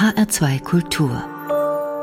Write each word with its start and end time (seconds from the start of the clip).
HR2 0.00 0.62
Kultur. 0.62 1.22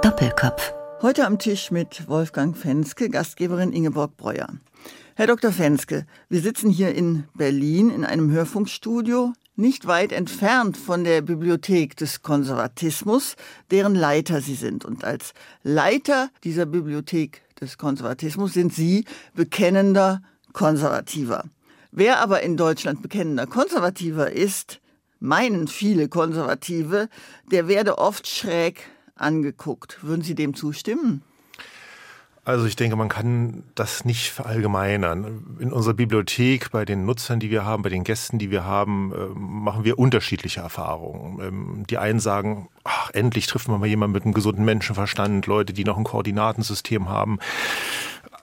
Doppelkopf. 0.03 0.71
Heute 1.01 1.25
am 1.25 1.39
Tisch 1.39 1.71
mit 1.71 2.07
Wolfgang 2.07 2.55
Fenske, 2.55 3.09
Gastgeberin 3.09 3.73
Ingeborg 3.73 4.15
Breuer. 4.17 4.49
Herr 5.15 5.25
Dr. 5.25 5.51
Fenske, 5.51 6.05
wir 6.29 6.41
sitzen 6.41 6.69
hier 6.69 6.93
in 6.93 7.23
Berlin 7.33 7.89
in 7.89 8.05
einem 8.05 8.29
Hörfunkstudio, 8.29 9.33
nicht 9.55 9.87
weit 9.87 10.11
entfernt 10.11 10.77
von 10.77 11.05
der 11.05 11.23
Bibliothek 11.23 11.97
des 11.97 12.21
Konservatismus, 12.21 13.35
deren 13.71 13.95
Leiter 13.95 14.41
Sie 14.41 14.53
sind. 14.53 14.85
Und 14.85 15.03
als 15.03 15.33
Leiter 15.63 16.29
dieser 16.43 16.67
Bibliothek 16.67 17.41
des 17.59 17.79
Konservatismus 17.79 18.53
sind 18.53 18.75
Sie 18.75 19.05
bekennender 19.33 20.21
Konservativer. 20.53 21.45
Wer 21.91 22.19
aber 22.19 22.43
in 22.43 22.57
Deutschland 22.57 23.01
bekennender 23.01 23.47
Konservativer 23.47 24.31
ist, 24.31 24.81
meinen 25.19 25.67
viele 25.67 26.09
Konservative, 26.09 27.09
der 27.51 27.67
werde 27.67 27.97
oft 27.97 28.27
schräg 28.27 28.83
angeguckt. 29.15 30.03
Würden 30.03 30.21
Sie 30.21 30.35
dem 30.35 30.53
zustimmen? 30.53 31.23
Also 32.47 32.65
ich 32.65 32.77
denke, 32.77 32.95
man 32.95 33.09
kann 33.09 33.63
das 33.75 34.05
nicht 34.05 34.29
verallgemeinern. 34.31 35.57
In 35.59 35.73
unserer 35.73 35.95
Bibliothek, 35.95 36.71
bei 36.71 36.85
den 36.85 37.05
Nutzern, 37.05 37.41
die 37.41 37.49
wir 37.49 37.65
haben, 37.65 37.83
bei 37.83 37.89
den 37.89 38.05
Gästen, 38.05 38.39
die 38.39 38.51
wir 38.51 38.63
haben, 38.63 39.11
äh, 39.11 39.37
machen 39.37 39.83
wir 39.83 39.99
unterschiedliche 39.99 40.61
Erfahrungen. 40.61 41.41
Ähm, 41.45 41.83
die 41.89 41.97
einen 41.97 42.21
sagen, 42.21 42.69
ach, 42.85 43.09
endlich 43.11 43.47
trifft 43.47 43.67
man 43.67 43.81
mal 43.81 43.87
jemanden 43.87 44.13
mit 44.13 44.23
einem 44.23 44.33
gesunden 44.33 44.63
Menschenverstand, 44.63 45.45
Leute, 45.45 45.73
die 45.73 45.83
noch 45.83 45.97
ein 45.97 46.05
Koordinatensystem 46.05 47.09
haben. 47.09 47.39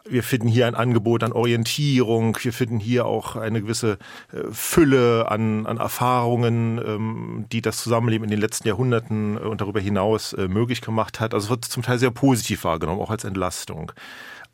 Wir 0.07 0.23
finden 0.23 0.49
hier 0.49 0.67
ein 0.67 0.75
Angebot 0.75 1.23
an 1.23 1.33
Orientierung. 1.33 2.37
Wir 2.43 2.53
finden 2.53 2.79
hier 2.79 3.07
auch 3.07 3.37
eine 3.37 3.63
gewisse 3.63 3.97
äh, 4.33 4.53
Fülle 4.53 5.31
an, 5.31 5.65
an 5.65 5.79
Erfahrungen, 5.79 6.79
ähm, 6.85 7.47
die 7.51 7.63
das 7.63 7.79
Zusammenleben 7.79 8.25
in 8.25 8.31
den 8.31 8.41
letzten 8.41 8.69
Jahrhunderten 8.69 9.39
und 9.39 9.63
darüber 9.63 9.81
hinaus 9.81 10.35
äh, 10.35 10.47
möglich 10.47 10.83
gemacht 10.83 11.21
hat. 11.21 11.33
Also 11.33 11.47
es 11.47 11.51
wird 11.51 11.65
zum 11.65 11.83
Teil 11.83 11.99
sehr 11.99 12.11
positiv 12.11 12.65
wahrgenommen, 12.65 13.01
auch 13.01 13.11
als 13.11 13.25
Entlastung. 13.25 13.93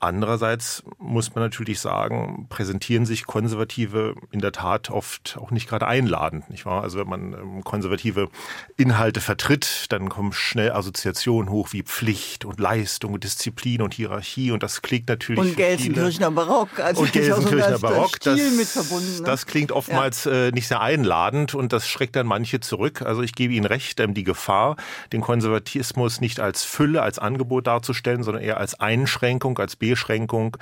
Andererseits 0.03 0.83
muss 0.98 1.34
man 1.34 1.45
natürlich 1.45 1.79
sagen, 1.79 2.47
präsentieren 2.48 3.05
sich 3.05 3.27
Konservative 3.27 4.15
in 4.31 4.41
der 4.41 4.51
Tat 4.51 4.89
oft 4.89 5.37
auch 5.39 5.51
nicht 5.51 5.69
gerade 5.69 5.87
einladend, 5.87 6.48
nicht 6.48 6.65
wahr? 6.65 6.83
Also 6.83 6.98
wenn 6.98 7.09
man 7.09 7.34
ähm, 7.34 7.65
konservative 7.65 8.31
Inhalte 8.79 9.20
vertritt, 9.20 9.84
dann 9.91 10.09
kommen 10.09 10.33
schnell 10.33 10.73
Assoziationen 10.73 11.51
hoch 11.51 11.69
wie 11.73 11.83
Pflicht 11.83 12.47
und 12.47 12.59
Leistung 12.59 13.12
und 13.12 13.25
Disziplin 13.25 13.83
und 13.83 13.92
Hierarchie 13.92 14.53
und 14.53 14.62
das 14.62 14.81
klingt 14.81 15.07
natürlich 15.07 15.39
und 15.39 15.57
Gelsenkirchener 15.59 16.31
Barock, 16.31 16.81
also 16.81 17.03
und 17.03 17.12
Gelsenkirchener 17.12 17.79
Barock, 17.79 18.19
das, 18.20 18.39
ne? 18.39 19.23
das 19.27 19.45
klingt 19.45 19.70
oftmals 19.70 20.25
ja. 20.25 20.47
äh, 20.47 20.51
nicht 20.51 20.69
sehr 20.69 20.81
einladend 20.81 21.55
und 21.55 21.75
das 21.75 21.87
schreckt 21.87 22.17
dann 22.17 22.27
manche 22.27 22.61
zurück. 22.61 23.03
Also 23.03 23.20
ich 23.20 23.35
gebe 23.35 23.53
Ihnen 23.53 23.67
recht, 23.67 24.01
ähm, 24.01 24.14
die 24.14 24.25
Gefahr, 24.25 24.77
den 25.12 25.20
Konservatismus 25.20 26.23
nicht 26.23 26.41
als 26.41 26.64
Fülle, 26.64 27.03
als 27.03 27.19
Angebot 27.19 27.67
darzustellen, 27.67 28.23
sondern 28.23 28.42
eher 28.42 28.57
als 28.57 28.81
Einschränkung, 28.81 29.59
als 29.59 29.77
B 29.77 29.89
Beschränkung, 29.91 30.56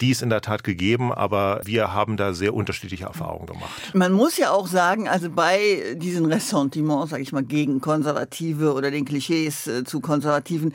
die 0.00 0.10
ist 0.10 0.22
in 0.22 0.30
der 0.30 0.40
Tat 0.40 0.64
gegeben, 0.64 1.12
aber 1.12 1.60
wir 1.64 1.92
haben 1.92 2.16
da 2.16 2.32
sehr 2.32 2.54
unterschiedliche 2.54 3.04
Erfahrungen 3.04 3.46
gemacht. 3.46 3.94
Man 3.94 4.12
muss 4.12 4.36
ja 4.36 4.50
auch 4.50 4.66
sagen, 4.66 5.08
also 5.08 5.30
bei 5.30 5.96
diesen 5.96 6.26
Ressentiments, 6.26 7.10
sage 7.10 7.22
ich 7.22 7.32
mal, 7.32 7.44
gegen 7.44 7.80
Konservative 7.80 8.72
oder 8.72 8.90
den 8.90 9.04
Klischees 9.04 9.66
äh, 9.66 9.84
zu 9.84 10.00
Konservativen, 10.00 10.74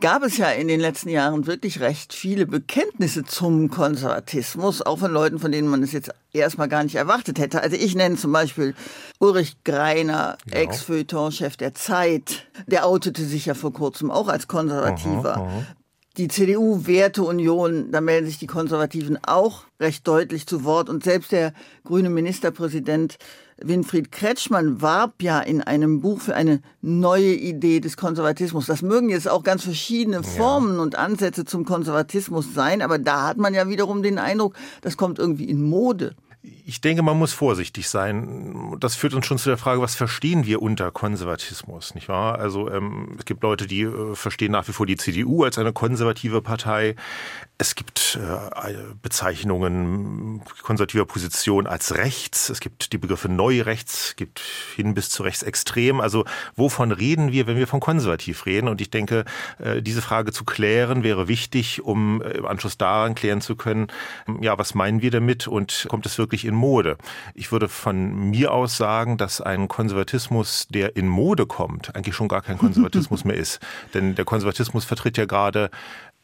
gab 0.00 0.22
es 0.22 0.36
ja 0.36 0.50
in 0.50 0.68
den 0.68 0.80
letzten 0.80 1.08
Jahren 1.08 1.46
wirklich 1.46 1.80
recht 1.80 2.12
viele 2.12 2.46
Bekenntnisse 2.46 3.24
zum 3.24 3.70
Konservatismus, 3.70 4.82
auch 4.82 4.98
von 4.98 5.12
Leuten, 5.12 5.38
von 5.38 5.52
denen 5.52 5.68
man 5.68 5.82
es 5.82 5.92
jetzt 5.92 6.10
erstmal 6.32 6.68
gar 6.68 6.84
nicht 6.84 6.96
erwartet 6.96 7.38
hätte. 7.38 7.62
Also 7.62 7.76
ich 7.76 7.94
nenne 7.94 8.16
zum 8.16 8.32
Beispiel 8.32 8.74
Ulrich 9.18 9.56
Greiner, 9.64 10.36
ja. 10.50 10.58
Ex-Feuilleton-Chef 10.58 11.56
der 11.56 11.74
Zeit. 11.74 12.46
Der 12.66 12.86
outete 12.86 13.24
sich 13.24 13.46
ja 13.46 13.54
vor 13.54 13.72
kurzem 13.72 14.10
auch 14.10 14.28
als 14.28 14.48
Konservativer. 14.48 15.36
Aha, 15.36 15.46
aha 15.46 15.64
die 16.16 16.28
CDU-Werteunion, 16.28 17.90
da 17.90 18.00
melden 18.00 18.26
sich 18.26 18.38
die 18.38 18.46
Konservativen 18.46 19.18
auch 19.24 19.64
recht 19.80 20.06
deutlich 20.06 20.46
zu 20.46 20.64
Wort. 20.64 20.88
Und 20.88 21.02
selbst 21.02 21.32
der 21.32 21.52
grüne 21.84 22.08
Ministerpräsident 22.08 23.18
Winfried 23.56 24.10
Kretschmann 24.10 24.82
warb 24.82 25.22
ja 25.22 25.40
in 25.40 25.62
einem 25.62 26.00
Buch 26.00 26.20
für 26.20 26.34
eine 26.34 26.60
neue 26.82 27.34
Idee 27.34 27.80
des 27.80 27.96
Konservatismus. 27.96 28.66
Das 28.66 28.82
mögen 28.82 29.08
jetzt 29.10 29.28
auch 29.28 29.42
ganz 29.42 29.62
verschiedene 29.62 30.22
Formen 30.22 30.76
ja. 30.76 30.82
und 30.82 30.96
Ansätze 30.96 31.44
zum 31.44 31.64
Konservatismus 31.64 32.52
sein, 32.52 32.82
aber 32.82 32.98
da 32.98 33.28
hat 33.28 33.36
man 33.36 33.54
ja 33.54 33.68
wiederum 33.68 34.02
den 34.02 34.18
Eindruck, 34.18 34.54
das 34.82 34.96
kommt 34.96 35.18
irgendwie 35.18 35.48
in 35.48 35.62
Mode 35.62 36.16
ich 36.66 36.80
denke, 36.80 37.02
man 37.02 37.18
muss 37.18 37.32
vorsichtig 37.32 37.88
sein. 37.88 38.76
Das 38.78 38.94
führt 38.94 39.14
uns 39.14 39.26
schon 39.26 39.38
zu 39.38 39.48
der 39.48 39.56
Frage, 39.56 39.80
was 39.80 39.94
verstehen 39.94 40.44
wir 40.44 40.60
unter 40.60 40.90
Konservatismus, 40.90 41.94
nicht 41.94 42.08
wahr? 42.08 42.38
Also 42.38 42.70
ähm, 42.70 43.16
es 43.18 43.24
gibt 43.24 43.42
Leute, 43.42 43.66
die 43.66 43.82
äh, 43.82 44.14
verstehen 44.14 44.52
nach 44.52 44.68
wie 44.68 44.72
vor 44.72 44.86
die 44.86 44.96
CDU 44.96 45.44
als 45.44 45.58
eine 45.58 45.72
konservative 45.72 46.42
Partei. 46.42 46.96
Es 47.56 47.74
gibt 47.74 48.18
äh, 48.20 48.74
Bezeichnungen 49.00 50.42
konservativer 50.62 51.06
Position 51.06 51.66
als 51.66 51.94
rechts. 51.94 52.50
Es 52.50 52.60
gibt 52.60 52.92
die 52.92 52.98
Begriffe 52.98 53.28
Neurechts, 53.28 54.16
gibt 54.16 54.40
hin 54.74 54.94
bis 54.94 55.08
zu 55.08 55.22
rechtsextrem. 55.22 56.00
Also 56.00 56.24
wovon 56.56 56.92
reden 56.92 57.32
wir, 57.32 57.46
wenn 57.46 57.56
wir 57.56 57.66
von 57.66 57.80
konservativ 57.80 58.44
reden? 58.44 58.68
Und 58.68 58.80
ich 58.80 58.90
denke, 58.90 59.24
äh, 59.58 59.80
diese 59.80 60.02
Frage 60.02 60.32
zu 60.32 60.44
klären 60.44 61.04
wäre 61.04 61.28
wichtig, 61.28 61.82
um 61.82 62.20
äh, 62.22 62.30
im 62.32 62.46
Anschluss 62.46 62.76
daran 62.76 63.14
klären 63.14 63.40
zu 63.40 63.54
können, 63.54 63.86
ja, 64.40 64.58
was 64.58 64.74
meinen 64.74 65.00
wir 65.00 65.10
damit 65.10 65.46
und 65.46 65.86
kommt 65.88 66.06
es 66.06 66.18
wirklich 66.18 66.33
in 66.42 66.56
Mode? 66.56 66.96
Ich 67.34 67.52
würde 67.52 67.68
von 67.68 68.30
mir 68.30 68.52
aus 68.52 68.76
sagen, 68.76 69.16
dass 69.16 69.40
ein 69.40 69.68
Konservatismus, 69.68 70.66
der 70.70 70.96
in 70.96 71.06
Mode 71.06 71.46
kommt, 71.46 71.94
eigentlich 71.94 72.16
schon 72.16 72.28
gar 72.28 72.42
kein 72.42 72.58
Konservatismus 72.58 73.24
mehr 73.24 73.36
ist. 73.36 73.60
Denn 73.94 74.16
der 74.16 74.24
Konservatismus 74.24 74.84
vertritt 74.84 75.16
ja 75.16 75.26
gerade 75.26 75.70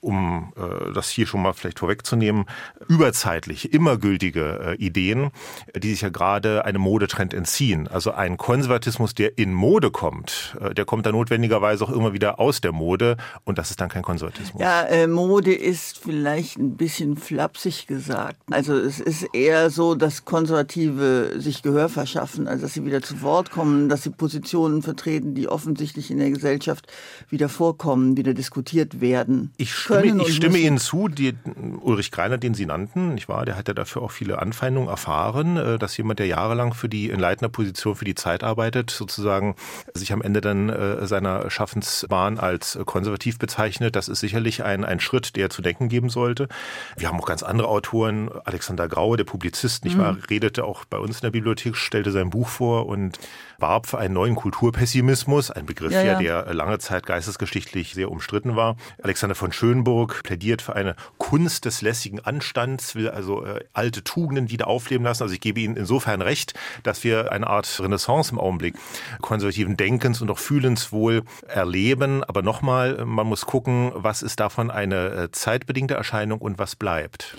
um 0.00 0.52
äh, 0.56 0.92
das 0.92 1.10
hier 1.10 1.26
schon 1.26 1.42
mal 1.42 1.52
vielleicht 1.52 1.78
vorwegzunehmen, 1.78 2.46
überzeitlich 2.88 3.72
immer 3.72 3.98
gültige 3.98 4.60
äh, 4.60 4.74
Ideen, 4.76 5.30
die 5.76 5.90
sich 5.90 6.00
ja 6.00 6.08
gerade 6.08 6.64
einem 6.64 6.82
Modetrend 6.82 7.34
entziehen. 7.34 7.88
Also 7.88 8.12
ein 8.12 8.36
Konservatismus, 8.36 9.14
der 9.14 9.38
in 9.38 9.52
Mode 9.52 9.90
kommt, 9.90 10.56
äh, 10.60 10.74
der 10.74 10.84
kommt 10.84 11.06
dann 11.06 11.14
notwendigerweise 11.14 11.84
auch 11.84 11.90
immer 11.90 12.12
wieder 12.12 12.40
aus 12.40 12.60
der 12.60 12.72
Mode 12.72 13.16
und 13.44 13.58
das 13.58 13.70
ist 13.70 13.80
dann 13.80 13.88
kein 13.88 14.02
Konservatismus. 14.02 14.60
Ja, 14.60 14.82
äh, 14.82 15.06
Mode 15.06 15.54
ist 15.54 15.98
vielleicht 15.98 16.58
ein 16.58 16.76
bisschen 16.76 17.16
flapsig 17.16 17.86
gesagt. 17.86 18.38
Also 18.50 18.74
es 18.74 19.00
ist 19.00 19.22
eher 19.34 19.70
so, 19.70 19.94
dass 19.94 20.24
Konservative 20.24 21.34
sich 21.36 21.62
Gehör 21.62 21.88
verschaffen, 21.88 22.48
also 22.48 22.62
dass 22.62 22.74
sie 22.74 22.84
wieder 22.84 23.02
zu 23.02 23.22
Wort 23.22 23.50
kommen, 23.50 23.88
dass 23.88 24.02
sie 24.02 24.10
Positionen 24.10 24.82
vertreten, 24.82 25.34
die 25.34 25.48
offensichtlich 25.48 26.10
in 26.10 26.18
der 26.18 26.30
Gesellschaft 26.30 26.86
wieder 27.28 27.48
vorkommen, 27.48 28.16
wieder 28.16 28.34
diskutiert 28.34 29.00
werden. 29.00 29.52
Ich 29.56 29.72
stimme, 29.98 30.22
ich 30.22 30.36
stimme 30.36 30.58
Ihnen 30.58 30.78
zu, 30.78 31.08
die, 31.08 31.34
Ulrich 31.80 32.10
Greiner, 32.10 32.38
den 32.38 32.54
Sie 32.54 32.66
nannten, 32.66 33.14
nicht 33.14 33.28
wahr? 33.28 33.44
Der 33.44 33.56
hat 33.56 33.68
ja 33.68 33.74
dafür 33.74 34.02
auch 34.02 34.10
viele 34.10 34.38
Anfeindungen 34.38 34.88
erfahren, 34.88 35.56
äh, 35.56 35.78
dass 35.78 35.96
jemand, 35.96 36.18
der 36.18 36.26
jahrelang 36.26 36.74
für 36.74 36.88
die 36.88 37.10
in 37.10 37.20
leitender 37.20 37.48
Position 37.48 37.94
für 37.96 38.04
die 38.04 38.14
Zeit 38.14 38.44
arbeitet, 38.44 38.90
sozusagen 38.90 39.54
sich 39.94 40.12
am 40.12 40.22
Ende 40.22 40.40
dann 40.40 40.68
äh, 40.68 41.06
seiner 41.06 41.50
Schaffensbahn 41.50 42.38
als 42.38 42.78
konservativ 42.86 43.38
bezeichnet. 43.38 43.96
Das 43.96 44.08
ist 44.08 44.20
sicherlich 44.20 44.64
ein, 44.64 44.84
ein 44.84 45.00
Schritt, 45.00 45.36
der 45.36 45.50
zu 45.50 45.62
denken 45.62 45.88
geben 45.88 46.08
sollte. 46.08 46.48
Wir 46.96 47.08
haben 47.08 47.18
auch 47.20 47.26
ganz 47.26 47.42
andere 47.42 47.68
Autoren. 47.68 48.30
Alexander 48.44 48.88
Graue, 48.88 49.16
der 49.16 49.24
Publizist, 49.24 49.84
nicht 49.84 49.98
wahr, 49.98 50.14
mhm. 50.14 50.22
redete 50.30 50.64
auch 50.64 50.84
bei 50.84 50.98
uns 50.98 51.16
in 51.16 51.22
der 51.22 51.30
Bibliothek, 51.30 51.76
stellte 51.76 52.10
sein 52.10 52.30
Buch 52.30 52.48
vor 52.48 52.86
und 52.86 53.18
warb 53.58 53.86
für 53.86 53.98
einen 53.98 54.14
neuen 54.14 54.34
Kulturpessimismus, 54.34 55.50
ein 55.50 55.66
Begriff, 55.66 55.92
ja, 55.92 56.02
ja. 56.02 56.18
der 56.18 56.54
lange 56.54 56.78
Zeit 56.78 57.06
geistesgeschichtlich 57.06 57.94
sehr 57.94 58.10
umstritten 58.10 58.56
war. 58.56 58.76
Alexander 59.02 59.34
von 59.34 59.52
Schönburg 59.80 60.22
plädiert 60.24 60.60
für 60.60 60.76
eine 60.76 60.94
Kunst 61.16 61.64
des 61.64 61.80
lässigen 61.80 62.20
Anstands, 62.20 62.94
will 62.94 63.08
also 63.08 63.44
äh, 63.46 63.64
alte 63.72 64.04
Tugenden 64.04 64.50
wieder 64.50 64.66
aufleben 64.66 65.04
lassen. 65.04 65.22
Also 65.22 65.34
ich 65.34 65.40
gebe 65.40 65.60
Ihnen 65.60 65.76
insofern 65.76 66.20
recht, 66.20 66.52
dass 66.82 67.02
wir 67.02 67.32
eine 67.32 67.46
Art 67.46 67.80
Renaissance 67.80 68.30
im 68.32 68.38
Augenblick 68.38 68.74
konservativen 69.22 69.78
Denkens 69.78 70.20
und 70.20 70.30
auch 70.30 70.38
Fühlens 70.38 70.92
wohl 70.92 71.22
erleben. 71.48 72.22
Aber 72.24 72.42
nochmal, 72.42 73.06
man 73.06 73.26
muss 73.26 73.46
gucken, 73.46 73.92
was 73.94 74.20
ist 74.20 74.38
davon 74.38 74.70
eine 74.70 75.08
äh, 75.12 75.30
zeitbedingte 75.32 75.94
Erscheinung 75.94 76.40
und 76.40 76.58
was 76.58 76.76
bleibt. 76.76 77.38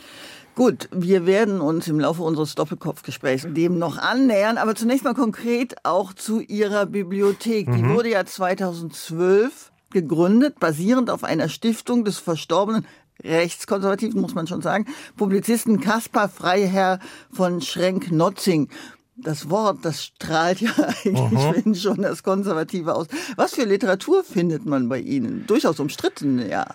Gut, 0.56 0.89
wir 0.92 1.27
werden 1.27 1.62
uns 1.62 1.88
im 1.88 2.00
Laufe 2.00 2.24
unseres 2.24 2.56
Doppelkopfgesprächs 2.56 3.45
dem 3.50 3.77
noch 3.77 4.00
annähern, 4.00 4.57
aber 4.57 4.74
zunächst 4.74 5.04
mal 5.04 5.13
konkret 5.13 5.75
auch 5.83 6.13
zu 6.13 6.42
Ihrer 6.42 6.88
Bibliothek. 6.88 7.71
Die 7.71 7.83
mhm. 7.83 7.94
wurde 7.94 8.10
ja 8.10 8.25
2012 8.25 9.70
gegründet, 9.92 10.60
basierend 10.60 11.10
auf 11.10 11.24
einer 11.24 11.50
Stiftung 11.50 12.06
des 12.06 12.18
verstorbenen 12.18 12.86
rechtskonservativen, 13.24 14.20
muss 14.20 14.34
man 14.34 14.48
schon 14.48 14.62
sagen, 14.62 14.88
Publizisten 15.18 15.80
Kaspar 15.80 16.30
Freiherr 16.30 17.00
von 17.32 17.62
Schrenk-Notzing. 17.62 18.70
Das 19.18 19.50
Wort, 19.50 19.80
das 19.84 20.04
strahlt 20.04 20.62
ja 20.62 20.72
eigentlich 21.06 21.82
schon 21.82 22.02
das 22.02 22.24
Konservative 22.24 22.96
aus. 22.96 23.08
Was 23.36 23.54
für 23.54 23.66
Literatur 23.66 24.24
findet 24.24 24.66
man 24.66 24.90
bei 24.90 25.00
Ihnen? 25.00 25.46
Durchaus 25.46 25.80
umstritten, 25.80 26.50
ja. 26.50 26.66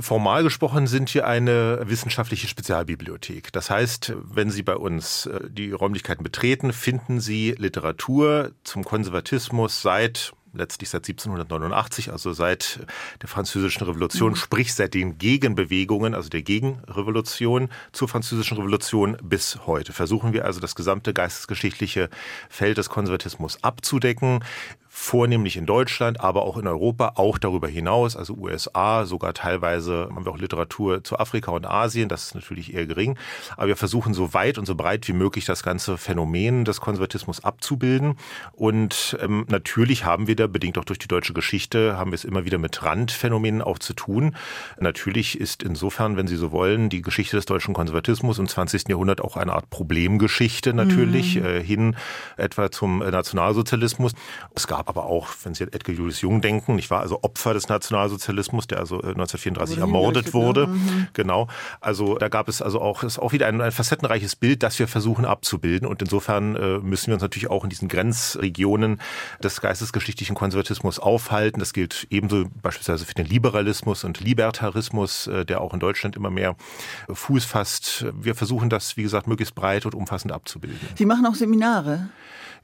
Formal 0.00 0.42
gesprochen 0.42 0.86
sind 0.86 1.12
wir 1.14 1.26
eine 1.26 1.82
wissenschaftliche 1.84 2.48
Spezialbibliothek. 2.48 3.52
Das 3.52 3.68
heißt, 3.68 4.14
wenn 4.16 4.50
Sie 4.50 4.62
bei 4.62 4.76
uns 4.76 5.26
äh, 5.26 5.40
die 5.50 5.72
Räumlichkeiten 5.72 6.24
betreten, 6.24 6.72
finden 6.72 7.20
Sie 7.20 7.54
Literatur 7.58 8.52
zum 8.64 8.82
Konservatismus 8.82 9.82
seit 9.82 10.32
letztlich 10.54 10.90
seit 10.90 11.08
1789, 11.08 12.10
also 12.12 12.32
seit 12.32 12.80
der 13.22 13.28
französischen 13.28 13.84
Revolution, 13.84 14.30
mhm. 14.30 14.36
sprich 14.36 14.74
seit 14.74 14.94
den 14.94 15.18
Gegenbewegungen, 15.18 16.14
also 16.14 16.28
der 16.28 16.42
Gegenrevolution 16.42 17.68
zur 17.92 18.08
französischen 18.08 18.56
Revolution 18.56 19.16
bis 19.22 19.66
heute. 19.66 19.92
Versuchen 19.92 20.32
wir 20.32 20.44
also 20.44 20.60
das 20.60 20.74
gesamte 20.74 21.12
geistesgeschichtliche 21.12 22.08
Feld 22.48 22.78
des 22.78 22.88
Konservatismus 22.88 23.62
abzudecken 23.62 24.40
vornehmlich 24.96 25.56
in 25.56 25.66
Deutschland, 25.66 26.20
aber 26.20 26.42
auch 26.42 26.56
in 26.56 26.68
Europa, 26.68 27.14
auch 27.16 27.38
darüber 27.38 27.66
hinaus, 27.66 28.16
also 28.16 28.34
USA, 28.34 29.06
sogar 29.06 29.34
teilweise 29.34 30.08
haben 30.14 30.24
wir 30.24 30.30
auch 30.30 30.38
Literatur 30.38 31.02
zu 31.02 31.18
Afrika 31.18 31.50
und 31.50 31.66
Asien, 31.66 32.08
das 32.08 32.26
ist 32.26 32.36
natürlich 32.36 32.72
eher 32.72 32.86
gering, 32.86 33.18
aber 33.56 33.66
wir 33.66 33.76
versuchen 33.76 34.14
so 34.14 34.34
weit 34.34 34.56
und 34.56 34.66
so 34.66 34.76
breit 34.76 35.08
wie 35.08 35.12
möglich 35.12 35.46
das 35.46 35.64
ganze 35.64 35.98
Phänomen 35.98 36.64
des 36.64 36.80
Konservatismus 36.80 37.42
abzubilden 37.42 38.14
und 38.52 39.18
ähm, 39.20 39.46
natürlich 39.48 40.04
haben 40.04 40.28
wir 40.28 40.36
da, 40.36 40.46
bedingt 40.46 40.78
auch 40.78 40.84
durch 40.84 41.00
die 41.00 41.08
deutsche 41.08 41.32
Geschichte, 41.32 41.98
haben 41.98 42.12
wir 42.12 42.16
es 42.16 42.24
immer 42.24 42.44
wieder 42.44 42.58
mit 42.58 42.84
Randphänomenen 42.84 43.62
auch 43.62 43.80
zu 43.80 43.94
tun. 43.94 44.36
Natürlich 44.78 45.40
ist 45.40 45.64
insofern, 45.64 46.16
wenn 46.16 46.28
Sie 46.28 46.36
so 46.36 46.52
wollen, 46.52 46.88
die 46.88 47.02
Geschichte 47.02 47.34
des 47.34 47.46
deutschen 47.46 47.74
Konservatismus 47.74 48.38
im 48.38 48.46
20. 48.46 48.88
Jahrhundert 48.88 49.20
auch 49.20 49.36
eine 49.36 49.54
Art 49.54 49.70
Problemgeschichte 49.70 50.72
natürlich, 50.72 51.34
mhm. 51.34 51.44
äh, 51.44 51.62
hin 51.64 51.96
etwa 52.36 52.70
zum 52.70 53.00
Nationalsozialismus. 53.00 54.12
Es 54.54 54.68
gab 54.68 54.83
aber 54.86 55.06
auch, 55.06 55.28
wenn 55.42 55.54
Sie 55.54 55.64
an 55.64 55.70
Edgar 55.72 55.94
Julius 55.94 56.20
Jung 56.20 56.40
denken, 56.40 56.78
ich 56.78 56.90
war 56.90 57.00
also 57.00 57.20
Opfer 57.22 57.54
des 57.54 57.68
Nationalsozialismus, 57.68 58.66
der 58.66 58.78
also 58.78 58.96
1934 58.96 59.76
äh, 59.76 59.80
ermordet 59.80 60.26
ne? 60.26 60.32
wurde. 60.32 60.66
Mhm. 60.66 61.08
Genau. 61.12 61.48
Also 61.80 62.16
da 62.16 62.28
gab 62.28 62.48
es 62.48 62.62
also 62.62 62.80
auch, 62.80 63.02
ist 63.02 63.18
auch 63.18 63.32
wieder 63.32 63.46
ein, 63.46 63.60
ein 63.60 63.72
facettenreiches 63.72 64.36
Bild, 64.36 64.62
das 64.62 64.78
wir 64.78 64.88
versuchen 64.88 65.24
abzubilden. 65.24 65.88
Und 65.88 66.02
insofern 66.02 66.56
äh, 66.56 66.78
müssen 66.78 67.08
wir 67.08 67.14
uns 67.14 67.22
natürlich 67.22 67.50
auch 67.50 67.64
in 67.64 67.70
diesen 67.70 67.88
Grenzregionen 67.88 69.00
des 69.42 69.60
geistesgeschichtlichen 69.60 70.34
Konservatismus 70.34 70.98
aufhalten. 70.98 71.60
Das 71.60 71.72
gilt 71.72 72.06
ebenso 72.10 72.44
beispielsweise 72.62 73.04
für 73.04 73.14
den 73.14 73.26
Liberalismus 73.26 74.04
und 74.04 74.20
Libertarismus, 74.20 75.26
äh, 75.26 75.44
der 75.44 75.60
auch 75.60 75.74
in 75.74 75.80
Deutschland 75.80 76.16
immer 76.16 76.30
mehr 76.30 76.56
Fuß 77.12 77.44
fasst. 77.44 78.06
Wir 78.14 78.34
versuchen 78.34 78.70
das, 78.70 78.96
wie 78.96 79.02
gesagt, 79.02 79.26
möglichst 79.26 79.54
breit 79.54 79.86
und 79.86 79.94
umfassend 79.94 80.32
abzubilden. 80.32 80.80
Sie 80.94 81.06
machen 81.06 81.26
auch 81.26 81.34
Seminare. 81.34 82.08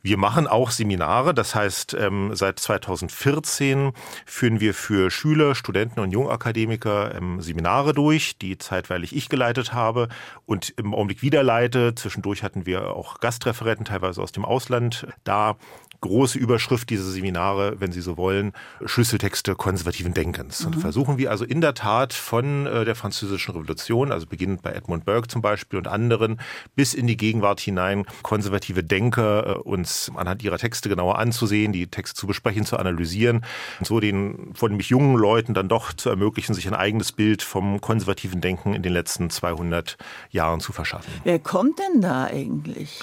Wir 0.02 0.16
machen 0.16 0.46
auch 0.46 0.70
Seminare, 0.70 1.34
das 1.34 1.54
heißt, 1.54 1.94
ähm, 1.94 2.30
seit 2.34 2.58
2014 2.58 3.92
führen 4.24 4.60
wir 4.60 4.72
für 4.72 5.10
Schüler, 5.10 5.54
Studenten 5.54 6.00
und 6.00 6.10
Jungakademiker 6.10 7.14
ähm, 7.14 7.40
Seminare 7.42 7.92
durch, 7.92 8.38
die 8.38 8.56
zeitweilig 8.56 9.14
ich 9.14 9.28
geleitet 9.28 9.74
habe. 9.74 10.08
Und 10.46 10.70
im 10.78 10.94
Augenblick 10.94 11.22
wieder 11.22 11.42
leite. 11.42 11.94
Zwischendurch 11.94 12.42
hatten 12.42 12.64
wir 12.64 12.94
auch 12.96 13.20
Gastreferenten, 13.20 13.84
teilweise 13.84 14.22
aus 14.22 14.32
dem 14.32 14.44
Ausland 14.44 15.06
da 15.24 15.56
große 16.00 16.38
Überschrift 16.38 16.90
dieser 16.90 17.04
Seminare, 17.04 17.76
wenn 17.78 17.92
Sie 17.92 18.00
so 18.00 18.16
wollen, 18.16 18.52
Schlüsseltexte 18.84 19.54
konservativen 19.54 20.14
Denkens. 20.14 20.60
Mhm. 20.60 20.66
Und 20.66 20.80
versuchen 20.80 21.18
wir 21.18 21.30
also 21.30 21.44
in 21.44 21.60
der 21.60 21.74
Tat 21.74 22.12
von 22.12 22.66
äh, 22.66 22.84
der 22.84 22.94
französischen 22.94 23.52
Revolution, 23.52 24.12
also 24.12 24.26
beginnend 24.26 24.62
bei 24.62 24.72
Edmund 24.72 25.04
Burke 25.04 25.28
zum 25.28 25.42
Beispiel 25.42 25.78
und 25.78 25.88
anderen, 25.88 26.40
bis 26.74 26.94
in 26.94 27.06
die 27.06 27.16
Gegenwart 27.16 27.60
hinein 27.60 28.04
konservative 28.22 28.82
Denker 28.82 29.46
äh, 29.46 29.58
uns 29.58 30.10
anhand 30.14 30.42
ihrer 30.42 30.58
Texte 30.58 30.88
genauer 30.88 31.18
anzusehen, 31.18 31.72
die 31.72 31.86
Texte 31.86 32.18
zu 32.18 32.26
besprechen, 32.26 32.64
zu 32.64 32.76
analysieren 32.78 33.44
und 33.78 33.86
so 33.86 34.00
den 34.00 34.52
von 34.54 34.76
mich 34.76 34.88
jungen 34.88 35.16
Leuten 35.16 35.54
dann 35.54 35.68
doch 35.68 35.92
zu 35.92 36.08
ermöglichen, 36.08 36.54
sich 36.54 36.66
ein 36.66 36.74
eigenes 36.74 37.12
Bild 37.12 37.42
vom 37.42 37.80
konservativen 37.80 38.40
Denken 38.40 38.74
in 38.74 38.82
den 38.82 38.92
letzten 38.92 39.30
200 39.30 39.96
Jahren 40.30 40.60
zu 40.60 40.72
verschaffen. 40.72 41.12
Wer 41.24 41.38
kommt 41.38 41.78
denn 41.78 42.00
da 42.00 42.24
eigentlich? 42.24 43.00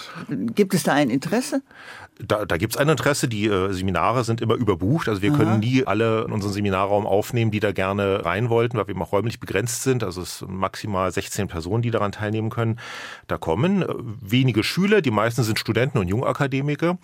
Gibt 0.55 0.73
es 0.73 0.83
da 0.83 0.93
ein 0.93 1.09
Interesse? 1.09 1.61
Da, 2.19 2.45
da 2.45 2.57
gibt 2.57 2.73
es 2.73 2.77
ein 2.77 2.89
Interesse. 2.89 3.27
Die 3.27 3.45
äh, 3.45 3.71
Seminare 3.73 4.23
sind 4.23 4.41
immer 4.41 4.55
überbucht. 4.55 5.07
Also 5.07 5.21
wir 5.21 5.31
Aha. 5.31 5.37
können 5.37 5.59
nie 5.59 5.85
alle 5.85 6.23
in 6.23 6.31
unseren 6.31 6.51
Seminarraum 6.51 7.05
aufnehmen, 7.05 7.51
die 7.51 7.59
da 7.59 7.71
gerne 7.71 8.25
rein 8.25 8.49
wollten, 8.49 8.77
weil 8.77 8.87
wir 8.87 8.91
eben 8.91 9.01
auch 9.01 9.11
räumlich 9.11 9.39
begrenzt 9.39 9.83
sind. 9.83 10.03
Also 10.03 10.21
es 10.21 10.39
sind 10.39 10.51
maximal 10.51 11.11
16 11.11 11.47
Personen, 11.47 11.83
die 11.83 11.91
daran 11.91 12.11
teilnehmen 12.11 12.49
können. 12.49 12.79
Da 13.27 13.37
kommen 13.37 13.83
äh, 13.83 13.87
wenige 14.21 14.63
Schüler, 14.63 15.01
die 15.01 15.11
meisten 15.11 15.43
sind 15.43 15.59
Studenten 15.59 15.99
und 15.99 16.07
Jungakademiker. 16.07 16.97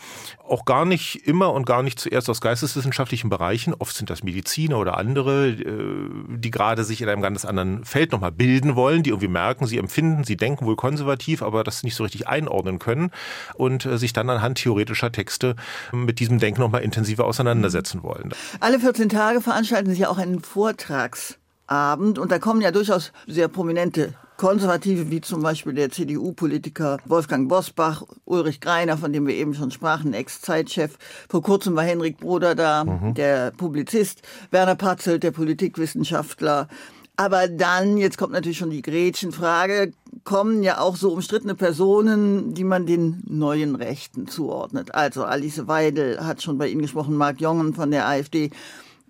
Auch 0.47 0.65
gar 0.65 0.85
nicht 0.85 1.27
immer 1.27 1.53
und 1.53 1.65
gar 1.65 1.83
nicht 1.83 1.99
zuerst 1.99 2.29
aus 2.29 2.41
geisteswissenschaftlichen 2.41 3.29
Bereichen. 3.29 3.73
Oft 3.73 3.95
sind 3.95 4.09
das 4.09 4.23
Mediziner 4.23 4.79
oder 4.79 4.97
andere, 4.97 5.49
äh, 5.49 6.09
die 6.37 6.51
gerade 6.51 6.83
sich 6.83 7.01
in 7.01 7.09
einem 7.09 7.21
ganz 7.21 7.45
anderen 7.45 7.85
Feld 7.85 8.11
nochmal 8.11 8.31
bilden 8.31 8.75
wollen, 8.75 9.03
die 9.03 9.11
irgendwie 9.11 9.27
merken, 9.27 9.67
sie 9.67 9.77
empfinden, 9.77 10.23
sie 10.23 10.37
denken 10.37 10.65
wohl 10.65 10.75
konservativ, 10.75 11.43
aber 11.43 11.63
das 11.63 11.83
nicht 11.83 11.95
so 11.95 12.03
richtig 12.03 12.27
einordnen 12.27 12.79
können 12.79 13.11
und 13.53 13.85
äh, 13.85 13.97
sich 13.97 14.13
dann 14.13 14.29
anhand 14.29 14.57
theoretischer 14.57 15.02
politischer 15.03 15.11
Texte 15.11 15.55
mit 15.91 16.19
diesem 16.19 16.39
Denken 16.39 16.61
noch 16.61 16.71
mal 16.71 16.79
intensiver 16.79 17.25
auseinandersetzen 17.25 18.03
wollen. 18.03 18.33
Alle 18.59 18.79
14 18.79 19.09
Tage 19.09 19.41
veranstalten 19.41 19.93
Sie 19.93 20.05
auch 20.05 20.17
einen 20.17 20.41
Vortragsabend 20.41 22.19
und 22.19 22.31
da 22.31 22.39
kommen 22.39 22.61
ja 22.61 22.71
durchaus 22.71 23.11
sehr 23.27 23.47
prominente 23.47 24.13
Konservative, 24.37 25.11
wie 25.11 25.21
zum 25.21 25.43
Beispiel 25.43 25.73
der 25.73 25.91
CDU-Politiker 25.91 26.97
Wolfgang 27.05 27.47
Bosbach, 27.47 28.03
Ulrich 28.25 28.59
Greiner, 28.59 28.97
von 28.97 29.13
dem 29.13 29.27
wir 29.27 29.35
eben 29.35 29.53
schon 29.53 29.69
sprachen, 29.69 30.13
Ex-Zeitchef. 30.13 30.97
Vor 31.29 31.43
kurzem 31.43 31.75
war 31.75 31.83
Henrik 31.83 32.17
Broder 32.17 32.55
da, 32.55 32.83
mhm. 32.83 33.13
der 33.13 33.51
Publizist, 33.51 34.23
Werner 34.49 34.75
Patzelt, 34.75 35.21
der 35.21 35.31
Politikwissenschaftler, 35.31 36.67
aber 37.15 37.47
dann, 37.47 37.97
jetzt 37.97 38.17
kommt 38.17 38.33
natürlich 38.33 38.57
schon 38.57 38.71
die 38.71 38.81
Gretchenfrage, 38.81 39.91
kommen 40.23 40.63
ja 40.63 40.79
auch 40.79 40.95
so 40.95 41.11
umstrittene 41.11 41.55
Personen, 41.55 42.53
die 42.53 42.63
man 42.63 42.85
den 42.85 43.21
neuen 43.27 43.75
Rechten 43.75 44.27
zuordnet. 44.27 44.95
Also 44.95 45.23
Alice 45.23 45.67
Weidel 45.67 46.25
hat 46.25 46.41
schon 46.41 46.57
bei 46.57 46.67
Ihnen 46.67 46.81
gesprochen, 46.81 47.15
Marc 47.15 47.39
Jongen 47.39 47.73
von 47.73 47.91
der 47.91 48.07
AfD. 48.07 48.49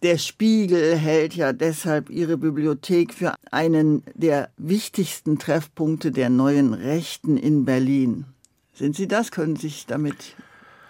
Der 0.02 0.18
Spiegel 0.18 0.98
hält 0.98 1.34
ja 1.34 1.54
deshalb 1.54 2.10
ihre 2.10 2.36
Bibliothek 2.36 3.14
für 3.14 3.36
einen 3.52 4.04
der 4.16 4.50
wichtigsten 4.58 5.40
Treffpunkte 5.40 6.12
der 6.12 6.30
neuen 6.30 6.74
Rechten 6.74 7.38
in 7.38 7.64
Berlin. 7.64 8.26
Sind 8.74 8.98
Sie 8.98 9.08
das? 9.08 9.32
Können 9.32 9.56
Sie 9.56 9.70
sich 9.70 9.86
damit 9.86 10.36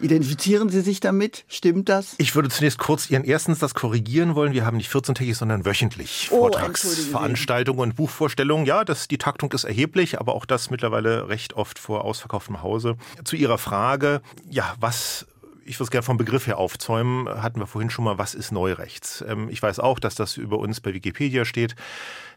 Identifizieren 0.03 0.67
Sie 0.67 0.81
sich 0.81 0.99
damit? 0.99 1.45
Stimmt 1.47 1.87
das? 1.87 2.15
Ich 2.17 2.35
würde 2.35 2.49
zunächst 2.49 2.77
kurz 2.77 3.09
Ihren 3.09 3.23
erstens 3.23 3.59
das 3.59 3.73
korrigieren 3.73 4.35
wollen. 4.35 4.51
Wir 4.51 4.65
haben 4.65 4.75
nicht 4.75 4.91
14-tägig, 4.91 5.35
sondern 5.35 5.65
wöchentlich 5.65 6.27
oh, 6.31 6.39
Vortragsveranstaltungen 6.39 7.81
und 7.81 7.95
Buchvorstellungen. 7.95 8.65
Ja, 8.65 8.83
das, 8.83 9.07
die 9.07 9.17
Taktung 9.17 9.51
ist 9.53 9.63
erheblich, 9.63 10.19
aber 10.19 10.35
auch 10.35 10.45
das 10.45 10.69
mittlerweile 10.69 11.29
recht 11.29 11.53
oft 11.53 11.79
vor 11.79 12.03
ausverkauftem 12.03 12.61
Hause. 12.61 12.97
Zu 13.23 13.37
Ihrer 13.37 13.57
Frage, 13.57 14.21
ja, 14.49 14.75
was 14.79 15.25
ich 15.65 15.77
würde 15.77 15.85
es 15.85 15.91
gerne 15.91 16.03
vom 16.03 16.17
Begriff 16.17 16.47
her 16.47 16.57
aufzäumen, 16.57 17.29
hatten 17.41 17.59
wir 17.59 17.67
vorhin 17.67 17.89
schon 17.89 18.03
mal, 18.03 18.17
was 18.17 18.33
ist 18.33 18.51
Neurechts? 18.51 19.23
Ähm, 19.25 19.47
ich 19.49 19.63
weiß 19.63 19.79
auch, 19.79 19.99
dass 19.99 20.15
das 20.15 20.35
über 20.35 20.59
uns 20.59 20.81
bei 20.81 20.93
Wikipedia 20.93 21.45
steht. 21.45 21.75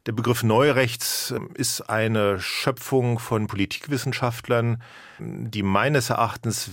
Der 0.06 0.12
Begriff 0.12 0.44
Neurechts 0.44 1.32
ähm, 1.32 1.48
ist 1.54 1.80
eine 1.90 2.38
Schöpfung 2.38 3.18
von 3.18 3.48
Politikwissenschaftlern, 3.48 4.80
die 5.18 5.64
meines 5.64 6.10
Erachtens 6.10 6.70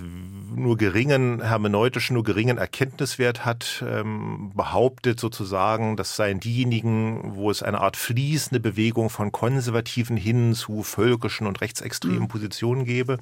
nur 0.55 0.77
geringen 0.77 1.41
hermeneutischen, 1.41 2.13
nur 2.13 2.23
geringen 2.23 2.59
Erkenntniswert 2.59 3.43
hat, 3.43 3.83
ähm, 3.87 4.51
behauptet 4.55 5.19
sozusagen, 5.19 5.97
das 5.97 6.15
seien 6.15 6.39
diejenigen, 6.39 7.35
wo 7.35 7.49
es 7.49 7.63
eine 7.63 7.81
Art 7.81 7.97
fließende 7.97 8.59
Bewegung 8.59 9.09
von 9.09 9.31
konservativen 9.31 10.15
hin 10.15 10.53
zu 10.53 10.83
völkischen 10.83 11.47
und 11.47 11.59
rechtsextremen 11.61 12.23
mhm. 12.23 12.27
Positionen 12.27 12.85
gebe. 12.85 13.17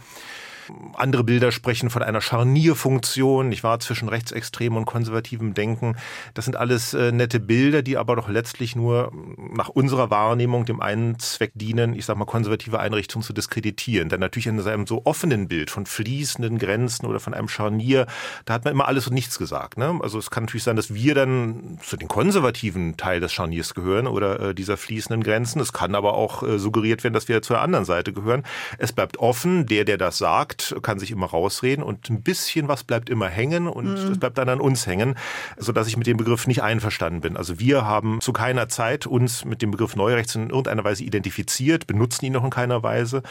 Andere 0.94 1.24
Bilder 1.24 1.52
sprechen 1.52 1.90
von 1.90 2.04
einer 2.04 2.22
Scharnierfunktion, 2.22 3.50
nicht 3.50 3.64
wahr, 3.64 3.80
zwischen 3.80 4.10
rechtsextremem 4.10 4.78
und 4.78 4.86
konservativem 4.86 5.54
Denken. 5.54 5.96
Das 6.34 6.46
sind 6.46 6.56
alles 6.56 6.94
äh, 6.94 7.12
nette 7.12 7.40
Bilder, 7.40 7.82
die 7.82 7.98
aber 7.98 8.16
doch 8.16 8.30
letztlich 8.30 8.76
nur 8.76 9.12
nach 9.54 9.70
unserer 9.70 10.10
Wahrnehmung 10.10 10.66
dem 10.66 10.82
einen 10.82 11.20
Zweck 11.20 11.52
dienen, 11.56 11.94
ich 11.94 12.06
sag 12.06 12.18
mal, 12.18 12.26
konservative 12.26 12.80
Einrichtungen 12.80 13.24
zu 13.24 13.34
diskreditieren. 13.34 14.10
Denn 14.10 14.20
natürlich 14.20 14.48
in 14.48 14.60
seinem 14.60 14.88
so 14.88 15.02
offenen 15.06 15.48
Bild 15.48 15.72
von 15.72 15.86
fließenden 15.86 16.58
Grenzen 16.58 17.06
oder 17.06 17.20
von 17.20 17.34
einem 17.34 17.48
Scharnier, 17.48 18.08
da 18.46 18.54
hat 18.54 18.66
man 18.66 18.74
immer 18.74 18.88
alles 18.88 19.08
und 19.08 19.14
nichts 19.14 19.40
gesagt. 19.40 19.78
Ne? 19.78 20.00
Also 20.02 20.20
es 20.20 20.30
kann 20.30 20.44
natürlich 20.44 20.64
sein, 20.64 20.76
dass 20.76 20.94
wir 20.94 21.16
dann 21.16 21.80
zu 21.82 21.98
den 21.98 22.08
konservativen 22.08 22.98
Teil 22.98 23.20
des 23.20 23.34
Scharniers 23.34 23.74
gehören 23.74 24.08
oder 24.08 24.40
äh, 24.50 24.56
dieser 24.56 24.78
fließenden 24.78 25.24
Grenzen. 25.24 25.62
Es 25.62 25.74
kann 25.74 25.96
aber 25.96 26.14
auch 26.14 26.44
äh, 26.44 26.60
suggeriert 26.60 27.04
werden, 27.04 27.14
dass 27.14 27.28
wir 27.28 27.42
zur 27.42 27.62
anderen 27.62 27.86
Seite 27.86 28.14
gehören. 28.14 28.44
Es 28.78 28.92
bleibt 28.92 29.18
offen, 29.18 29.66
der, 29.66 29.86
der 29.86 29.98
das 29.98 30.18
sagt, 30.18 30.51
kann 30.82 31.00
sich 31.00 31.12
immer 31.12 31.28
rausreden 31.28 31.84
und 31.84 32.10
ein 32.10 32.22
bisschen 32.24 32.68
was 32.68 32.84
bleibt 32.84 33.10
immer 33.10 33.28
hängen 33.28 33.68
und 33.68 33.88
es 33.94 34.10
mhm. 34.10 34.20
bleibt 34.20 34.38
dann 34.38 34.50
an 34.50 34.60
uns 34.60 34.88
hängen, 34.88 35.16
sodass 35.58 35.88
ich 35.88 35.98
mit 35.98 36.08
dem 36.08 36.18
Begriff 36.18 36.48
nicht 36.48 36.64
einverstanden 36.64 37.22
bin. 37.22 37.38
Also 37.38 37.60
wir 37.60 37.86
haben 37.86 38.22
zu 38.22 38.34
keiner 38.34 38.70
Zeit 38.70 39.08
uns 39.08 39.46
mit 39.46 39.62
dem 39.62 39.72
Begriff 39.72 39.96
Neurechts 39.96 40.36
in 40.36 40.50
irgendeiner 40.50 40.84
Weise 40.84 41.04
identifiziert, 41.04 41.88
benutzen 41.88 42.26
ihn 42.26 42.34
noch 42.34 42.44
in 42.44 42.50
keiner 42.50 42.84
Weise. 42.84 43.24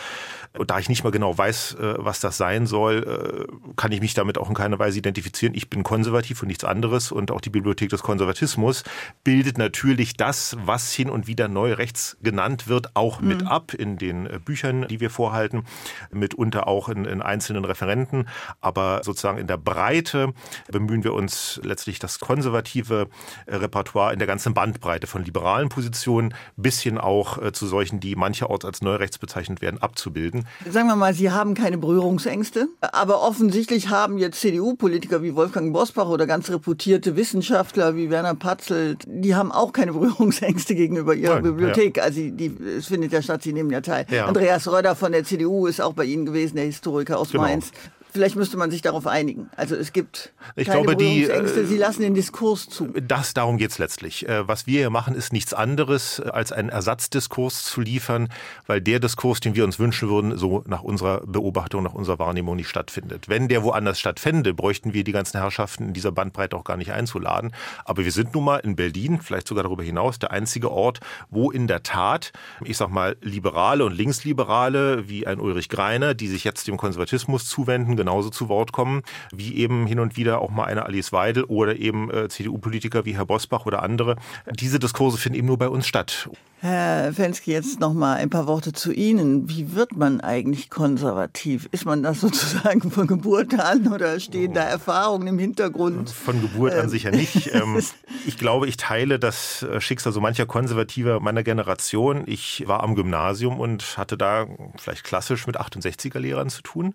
Und 0.57 0.71
da 0.71 0.79
ich 0.79 0.89
nicht 0.89 1.05
mal 1.05 1.11
genau 1.11 1.37
weiß, 1.37 1.75
äh, 1.75 1.95
was 1.99 2.21
das 2.21 2.37
sein 2.37 2.67
soll, 2.67 3.47
äh, 3.49 3.73
kann 3.77 3.93
ich 3.93 4.01
mich 4.01 4.15
damit 4.15 4.39
auch 4.39 4.49
in 4.49 4.55
keiner 4.55 4.79
Weise 4.79 4.99
identifizieren. 4.99 5.55
Ich 5.55 5.71
bin 5.71 5.83
konservativ 5.83 6.43
und 6.43 6.49
nichts 6.49 6.65
anderes 6.65 7.13
und 7.13 7.31
auch 7.31 7.41
die 7.41 7.51
Bibliothek 7.51 7.91
des 7.91 8.03
Konservatismus 8.03 8.83
bildet 9.25 9.59
natürlich 9.59 10.17
das, 10.17 10.57
was 10.65 10.93
hin 10.93 11.11
und 11.11 11.27
wieder 11.27 11.49
Neurechts 11.49 12.17
genannt 12.23 12.69
wird, 12.69 12.97
auch 12.97 13.21
mit 13.21 13.43
mhm. 13.43 13.49
ab 13.49 13.75
in 13.75 13.97
den 13.97 14.27
äh, 14.27 14.39
Büchern, 14.45 14.87
die 14.89 15.01
wir 15.01 15.11
vorhalten, 15.11 15.65
mitunter 16.11 16.67
auch 16.67 16.89
in 16.89 17.05
in 17.11 17.23
einzelnen 17.23 17.65
Referenten, 17.65 18.29
aber 18.61 19.01
sozusagen 19.05 19.39
in 19.39 19.47
der 19.47 19.57
Breite 19.57 20.33
bemühen 20.71 21.05
wir 21.05 21.15
uns 21.15 21.61
letztlich 21.63 21.99
das 21.99 22.21
konservative 22.21 23.09
Repertoire 23.47 24.13
in 24.13 24.19
der 24.19 24.29
ganzen 24.29 24.55
Bandbreite 24.55 25.07
von 25.07 25.25
liberalen 25.25 25.69
Positionen 25.69 26.35
bis 26.57 26.81
hin 26.81 26.99
auch 26.99 27.53
zu 27.53 27.67
solchen, 27.67 28.01
die 28.01 28.17
mancherorts 28.17 28.65
als 28.65 28.83
Neurechts 28.83 29.19
bezeichnet 29.19 29.61
werden, 29.63 29.81
abzubilden. 29.83 30.47
Sagen 30.69 30.89
wir 30.89 30.97
mal, 30.97 31.15
Sie 31.15 31.31
haben 31.31 31.55
keine 31.55 31.79
Berührungsängste, 31.79 32.69
aber 32.81 33.23
offensichtlich 33.23 33.89
haben 33.89 34.19
jetzt 34.19 34.41
CDU-Politiker 34.41 35.23
wie 35.23 35.35
Wolfgang 35.35 35.73
Bosbach 35.73 36.09
oder 36.09 36.27
ganz 36.27 36.51
reputierte 36.51 37.17
Wissenschaftler 37.17 37.97
wie 37.97 38.11
Werner 38.11 38.35
Patzel, 38.35 38.97
die 39.07 39.35
haben 39.35 39.53
auch 39.53 39.73
keine 39.73 39.93
Berührungsängste 40.01 40.75
gegenüber 40.75 41.15
ihrer 41.15 41.35
Nein, 41.35 41.45
Bibliothek. 41.45 41.97
Ja. 41.97 42.05
Also 42.05 42.21
die, 42.21 42.57
es 42.79 42.87
findet 42.87 43.13
ja 43.13 43.23
statt, 43.23 43.43
sie 43.43 43.53
nehmen 43.53 43.71
ja 43.71 43.81
teil. 43.81 44.07
Ja. 44.11 44.27
Andreas 44.27 44.71
Röder 44.71 44.95
von 44.95 45.13
der 45.13 45.25
CDU 45.25 45.67
ist 45.67 45.81
auch 45.81 45.93
bei 45.93 46.05
Ihnen 46.05 46.27
gewesen, 46.27 46.57
der 46.57 46.65
Historiker 46.65 47.00
aus 47.17 47.33
genau. 47.33 47.45
Mainz. 47.45 47.73
Vielleicht 48.13 48.37
müsste 48.37 48.57
man 48.57 48.71
sich 48.71 48.83
darauf 48.83 49.07
einigen. 49.07 49.51
Also 49.57 49.77
es 49.77 49.93
gibt 49.93 50.33
ich 50.57 50.67
keine 50.67 50.83
glaube, 50.83 50.97
die, 50.97 51.25
äh, 51.25 51.65
Sie 51.65 51.77
lassen 51.77 52.03
den 52.03 52.15
Diskurs 52.15 52.69
zu. 52.69 52.89
Das, 53.01 53.35
darum 53.35 53.57
geht 53.57 53.71
es 53.71 53.79
letztlich. 53.79 54.29
Äh, 54.29 54.49
was 54.49 54.67
wir 54.67 54.81
hier 54.81 54.91
machen, 54.91 55.15
ist 55.15 55.33
nichts 55.33 55.55
anderes, 55.55 56.19
äh, 56.19 56.29
als 56.29 56.51
einen 56.51 56.71
Ersatzdiskurs 56.71 57.65
zu 57.65 57.81
liefern, 57.81 58.29
weil 58.67 58.81
der 58.81 58.99
Diskurs, 58.99 59.41
den 59.41 59.55
wir 59.55 59.65
uns 59.65 59.79
wünschen 59.79 60.09
würden, 60.09 60.37
so 60.37 60.65
nach 60.67 60.83
unserer 60.83 61.21
Beobachtung, 61.27 61.85
nach 61.85 61.95
unserer 61.95 62.19
Wahrnehmung 62.19 62.57
nicht 62.57 62.69
stattfindet. 62.69 63.29
Wenn 63.29 63.49
der 63.49 63.63
woanders 63.63 64.01
stattfände, 64.01 64.55
bräuchten 64.55 64.93
wir 64.93 65.05
die 65.05 65.13
ganzen 65.13 65.39
Herrschaften 65.39 65.89
in 65.89 65.93
dieser 65.93 66.11
Bandbreite 66.11 66.57
auch 66.57 66.65
gar 66.65 66.77
nicht 66.77 66.93
einzuladen. 66.93 67.53
Aber 67.85 68.05
wir 68.05 68.13
sind 68.13 68.35
nun 68.35 68.45
mal 68.45 68.59
in 68.59 68.75
Berlin, 68.75 69.21
vielleicht 69.23 69.47
sogar 69.47 69.63
darüber 69.63 69.85
hinaus, 69.85 70.19
der 70.19 70.33
einzige 70.33 70.71
Ort, 70.71 71.01
wo 71.31 71.51
in 71.51 71.69
der 71.69 71.83
Tat, 71.83 72.33
ich 72.65 72.77
sag 72.77 72.91
mal, 72.91 73.17
Liberale 73.21 73.85
und 73.85 73.93
Linksliberale 73.93 75.09
wie 75.09 75.27
ein 75.27 75.39
Ulrich 75.39 75.69
Greiner, 75.69 76.15
die 76.15 76.27
sich 76.27 76.43
jetzt 76.43 76.67
dem 76.67 76.77
Konservatismus 76.77 77.47
zuwenden, 77.47 78.00
genauso 78.01 78.31
zu 78.31 78.49
Wort 78.49 78.73
kommen, 78.73 79.03
wie 79.31 79.57
eben 79.57 79.87
hin 79.87 80.01
und 80.01 80.17
wieder 80.17 80.41
auch 80.41 80.51
mal 80.51 80.65
eine 80.65 80.87
Alice 80.87 81.13
Weidel 81.13 81.45
oder 81.45 81.77
eben 81.77 82.11
äh, 82.11 82.29
CDU-Politiker 82.29 83.05
wie 83.05 83.15
Herr 83.15 83.27
Bosbach 83.27 83.67
oder 83.67 83.83
andere. 83.83 84.17
Diese 84.59 84.79
Diskurse 84.79 85.19
finden 85.19 85.39
eben 85.39 85.47
nur 85.49 85.59
bei 85.59 85.69
uns 85.69 85.87
statt. 85.87 86.31
Herr 86.63 87.15
Fensky, 87.15 87.53
jetzt 87.53 87.81
noch 87.81 87.95
mal 87.95 88.17
ein 88.17 88.29
paar 88.29 88.47
Worte 88.47 88.75
zu 88.75 88.93
Ihnen. 88.93 89.49
Wie 89.49 89.75
wird 89.75 89.97
man 89.97 90.21
eigentlich 90.21 90.69
konservativ? 90.69 91.69
Ist 91.73 91.87
man 91.87 92.03
das 92.03 92.21
sozusagen 92.23 92.91
von 92.91 93.07
Geburt 93.07 93.59
an 93.59 93.93
oder 93.93 94.19
stehen 94.21 94.55
da 94.55 94.63
Erfahrungen 94.63 95.27
im 95.27 95.39
Hintergrund? 95.39 96.11
Von 96.11 96.41
Geburt 96.41 96.75
an 96.75 96.89
sicher 96.89 97.11
nicht. 97.11 97.51
Ähm, 97.61 97.83
ich 98.27 98.39
glaube, 98.39 98.69
ich 98.69 98.77
teile 98.77 99.19
das 99.19 99.63
äh, 99.63 99.81
Schicksal 99.81 100.13
so 100.13 100.21
mancher 100.21 100.47
Konservativer 100.47 101.21
meiner 101.21 101.43
Generation. 101.43 102.23
Ich 102.27 102.65
war 102.67 102.83
am 102.83 102.95
Gymnasium 102.95 103.59
und 103.59 103.99
hatte 103.99 104.17
da 104.17 104.47
vielleicht 104.77 105.03
klassisch 105.05 105.47
mit 105.47 105.59
68er 105.59 106.19
Lehrern 106.19 106.49
zu 106.49 106.63
tun 106.63 106.95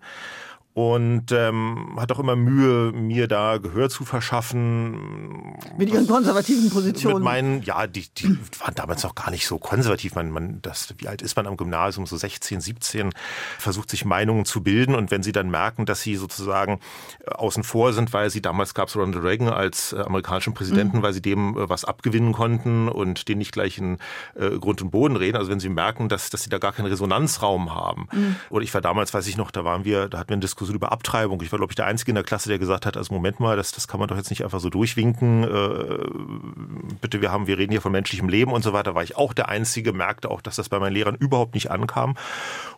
und 0.76 1.32
ähm, 1.32 1.96
hat 1.98 2.12
auch 2.12 2.20
immer 2.20 2.36
Mühe, 2.36 2.92
mir 2.92 3.30
da 3.30 3.60
Gehör 3.60 3.90
zu 3.90 4.04
verschaffen. 4.04 5.56
Mit 5.78 5.90
ihren 5.90 6.06
konservativen 6.06 6.70
Positionen? 6.70 7.16
Mit 7.16 7.24
meinen, 7.24 7.62
ja, 7.62 7.88
die, 7.88 8.10
die 8.10 8.38
waren 8.60 8.76
damals 8.76 9.02
noch 9.04 9.16
gar 9.16 9.32
nicht 9.32 9.48
so 9.48 9.58
konservativ. 9.58 10.16
Man, 10.16 10.32
man, 10.32 10.62
das, 10.62 10.94
wie 10.98 11.08
alt 11.08 11.22
ist 11.22 11.38
man 11.38 11.48
am 11.48 11.56
Gymnasium? 11.56 12.06
So 12.06 12.18
16, 12.18 12.60
17, 12.60 13.12
versucht 13.58 13.90
sich 13.90 14.04
Meinungen 14.04 14.44
zu 14.44 14.64
bilden 14.64 14.96
und 14.96 15.12
wenn 15.12 15.24
sie 15.24 15.32
dann 15.32 15.50
merken, 15.50 15.86
dass 15.86 16.02
sie 16.02 16.18
sozusagen 16.18 16.82
äh, 17.26 17.30
außen 17.32 17.64
vor 17.64 17.94
sind, 17.94 18.12
weil 18.12 18.30
sie 18.30 18.42
damals 18.42 18.74
gab 18.74 18.90
es 18.90 18.98
Ronald 18.98 19.24
Reagan 19.24 19.48
als 19.48 19.94
äh, 19.94 20.02
amerikanischen 20.02 20.54
Präsidenten, 20.54 20.98
mhm. 20.98 21.04
weil 21.04 21.14
sie 21.14 21.22
dem 21.22 21.58
äh, 21.58 21.70
was 21.70 21.86
abgewinnen 21.86 22.34
konnten 22.34 22.90
und 22.90 23.30
den 23.30 23.38
nicht 23.38 23.54
gleich 23.54 23.78
in 23.78 23.98
äh, 24.36 24.50
Grund 24.60 24.82
und 24.82 24.92
Boden 24.92 25.16
reden. 25.16 25.38
Also 25.38 25.50
wenn 25.50 25.62
sie 25.62 25.70
merken, 25.70 26.10
dass, 26.10 26.32
dass 26.32 26.44
sie 26.44 26.50
da 26.50 26.58
gar 26.58 26.74
keinen 26.74 26.88
Resonanzraum 26.88 27.74
haben. 27.74 28.10
Mhm. 28.12 28.36
Oder 28.50 28.66
ich 28.66 28.74
war 28.74 28.82
damals, 28.82 29.14
weiß 29.14 29.26
ich 29.28 29.38
noch, 29.38 29.52
da 29.52 29.64
waren 29.64 29.86
wir, 29.86 30.10
da 30.10 30.18
hatten 30.18 30.32
wir 30.32 30.34
eine 30.34 30.42
Diskussion 30.42 30.65
Diskussion 30.66 30.76
über 30.76 30.92
Abtreibung. 30.92 31.42
Ich 31.42 31.52
war, 31.52 31.60
glaube 31.60 31.72
ich, 31.72 31.76
der 31.76 31.86
Einzige 31.86 32.12
in 32.12 32.16
der 32.16 32.24
Klasse, 32.24 32.50
der 32.50 32.60
gesagt 32.60 32.86
hat, 32.86 32.98
also 32.98 33.14
Moment 33.14 33.40
mal, 33.40 33.56
das, 33.56 33.72
das 33.72 33.88
kann 33.88 34.00
man 34.00 34.10
doch 34.10 34.18
jetzt 34.18 34.30
nicht 34.30 34.44
einfach 34.44 34.60
so 34.60 34.70
durchwinken. 34.70 35.44
Äh, 35.44 36.96
bitte, 37.02 37.22
wir 37.22 37.32
haben, 37.32 37.48
wir 37.48 37.58
reden 37.58 37.72
hier 37.72 37.82
von 37.82 37.92
menschlichem 37.92 38.30
Leben 38.30 38.52
und 38.52 38.64
so 38.64 38.74
weiter. 38.74 38.96
War 38.96 39.04
ich 39.04 39.16
auch 39.16 39.34
der 39.34 39.50
Einzige, 39.50 39.94
merkte 39.94 40.30
auch, 40.30 40.42
dass 40.42 40.56
das 40.56 40.70
bei 40.70 40.80
meinen 40.80 40.94
Lehrern 40.94 41.16
überhaupt 41.16 41.54
nicht 41.54 41.72
ankam. 41.72 42.16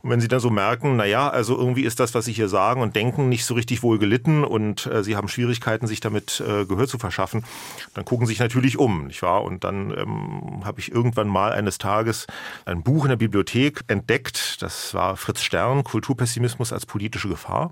Und 0.01 0.09
wenn 0.09 0.21
sie 0.21 0.27
dann 0.27 0.39
so 0.39 0.49
merken, 0.49 0.97
na 0.97 1.05
ja, 1.05 1.29
also 1.29 1.57
irgendwie 1.57 1.83
ist 1.83 1.99
das, 1.99 2.13
was 2.13 2.25
sie 2.25 2.33
hier 2.33 2.49
sagen 2.49 2.81
und 2.81 2.95
denken, 2.95 3.29
nicht 3.29 3.45
so 3.45 3.53
richtig 3.53 3.83
wohl 3.83 3.99
gelitten 3.99 4.43
und 4.43 4.85
äh, 4.87 5.03
sie 5.03 5.15
haben 5.15 5.27
Schwierigkeiten, 5.27 5.87
sich 5.87 5.99
damit 5.99 6.41
äh, 6.45 6.65
Gehör 6.65 6.87
zu 6.87 6.97
verschaffen, 6.97 7.45
dann 7.93 8.05
gucken 8.05 8.25
sie 8.27 8.33
sich 8.33 8.39
natürlich 8.39 8.77
um, 8.77 9.07
nicht 9.07 9.21
wahr? 9.21 9.43
Und 9.43 9.63
dann 9.63 9.91
ähm, 9.97 10.61
habe 10.65 10.79
ich 10.79 10.91
irgendwann 10.91 11.27
mal 11.27 11.51
eines 11.51 11.77
Tages 11.77 12.27
ein 12.65 12.83
Buch 12.83 13.05
in 13.05 13.09
der 13.09 13.15
Bibliothek 13.17 13.81
entdeckt. 13.87 14.61
Das 14.61 14.93
war 14.93 15.17
Fritz 15.17 15.41
Stern, 15.41 15.83
Kulturpessimismus 15.83 16.73
als 16.73 16.85
politische 16.85 17.29
Gefahr 17.29 17.71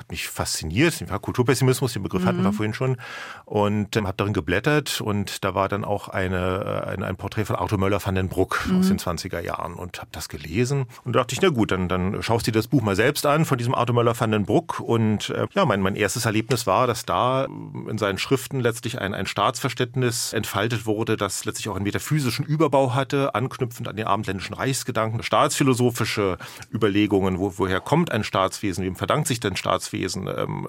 hat 0.00 0.10
mich 0.10 0.28
fasziniert. 0.28 1.00
Ja, 1.00 1.18
Kulturpessimismus, 1.18 1.92
den 1.92 2.02
Begriff 2.02 2.22
mhm. 2.22 2.26
hatten 2.26 2.42
wir 2.42 2.50
mhm. 2.50 2.56
vorhin 2.56 2.74
schon. 2.74 2.96
Und 3.44 3.96
ähm, 3.96 4.06
habe 4.06 4.16
darin 4.16 4.32
geblättert 4.32 5.00
und 5.00 5.44
da 5.44 5.54
war 5.54 5.68
dann 5.68 5.84
auch 5.84 6.08
eine, 6.08 6.84
äh, 6.86 6.90
ein, 6.90 7.02
ein 7.02 7.16
Porträt 7.16 7.44
von 7.44 7.56
Arthur 7.56 7.78
Möller 7.78 8.04
van 8.04 8.14
den 8.14 8.28
Bruck 8.28 8.66
mhm. 8.66 8.80
aus 8.80 8.88
den 8.88 8.98
20er 8.98 9.40
Jahren 9.40 9.74
und 9.74 9.98
habe 9.98 10.10
das 10.12 10.28
gelesen. 10.28 10.86
Und 11.04 11.14
da 11.14 11.20
dachte 11.20 11.34
ich, 11.34 11.42
na 11.42 11.50
gut, 11.50 11.70
dann, 11.70 11.88
dann 11.88 12.22
schaust 12.22 12.46
du 12.46 12.50
dir 12.50 12.58
das 12.58 12.68
Buch 12.68 12.82
mal 12.82 12.96
selbst 12.96 13.26
an 13.26 13.44
von 13.44 13.58
diesem 13.58 13.74
Arthur 13.74 13.94
Möller 13.94 14.18
van 14.18 14.32
den 14.32 14.46
Bruck. 14.46 14.80
Und 14.80 15.30
äh, 15.30 15.46
ja, 15.54 15.64
mein, 15.66 15.82
mein 15.82 15.96
erstes 15.96 16.24
Erlebnis 16.24 16.66
war, 16.66 16.86
dass 16.86 17.04
da 17.04 17.44
in 17.44 17.98
seinen 17.98 18.18
Schriften 18.18 18.60
letztlich 18.60 19.00
ein, 19.00 19.12
ein 19.12 19.26
Staatsverständnis 19.26 20.32
entfaltet 20.32 20.86
wurde, 20.86 21.16
das 21.16 21.44
letztlich 21.44 21.68
auch 21.68 21.76
einen 21.76 21.84
metaphysischen 21.84 22.46
Überbau 22.46 22.94
hatte, 22.94 23.34
anknüpfend 23.34 23.86
an 23.86 23.96
den 23.96 24.06
abendländischen 24.06 24.54
Reichsgedanken, 24.54 25.22
staatsphilosophische 25.22 26.38
Überlegungen, 26.72 27.38
wo, 27.38 27.52
woher 27.58 27.80
kommt 27.80 28.10
ein 28.10 28.24
Staatswesen, 28.24 28.84
wem 28.84 28.96
verdankt 28.96 29.28
sich 29.28 29.40
denn 29.40 29.56
Staatswesen? 29.56 29.89
Staatswesen. 29.90 30.28
Ähm, 30.28 30.66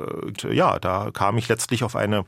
ja, 0.52 0.80
da 0.80 1.12
kam 1.14 1.38
ich 1.38 1.48
letztlich 1.48 1.84
auf 1.84 1.96
eine, 1.96 2.26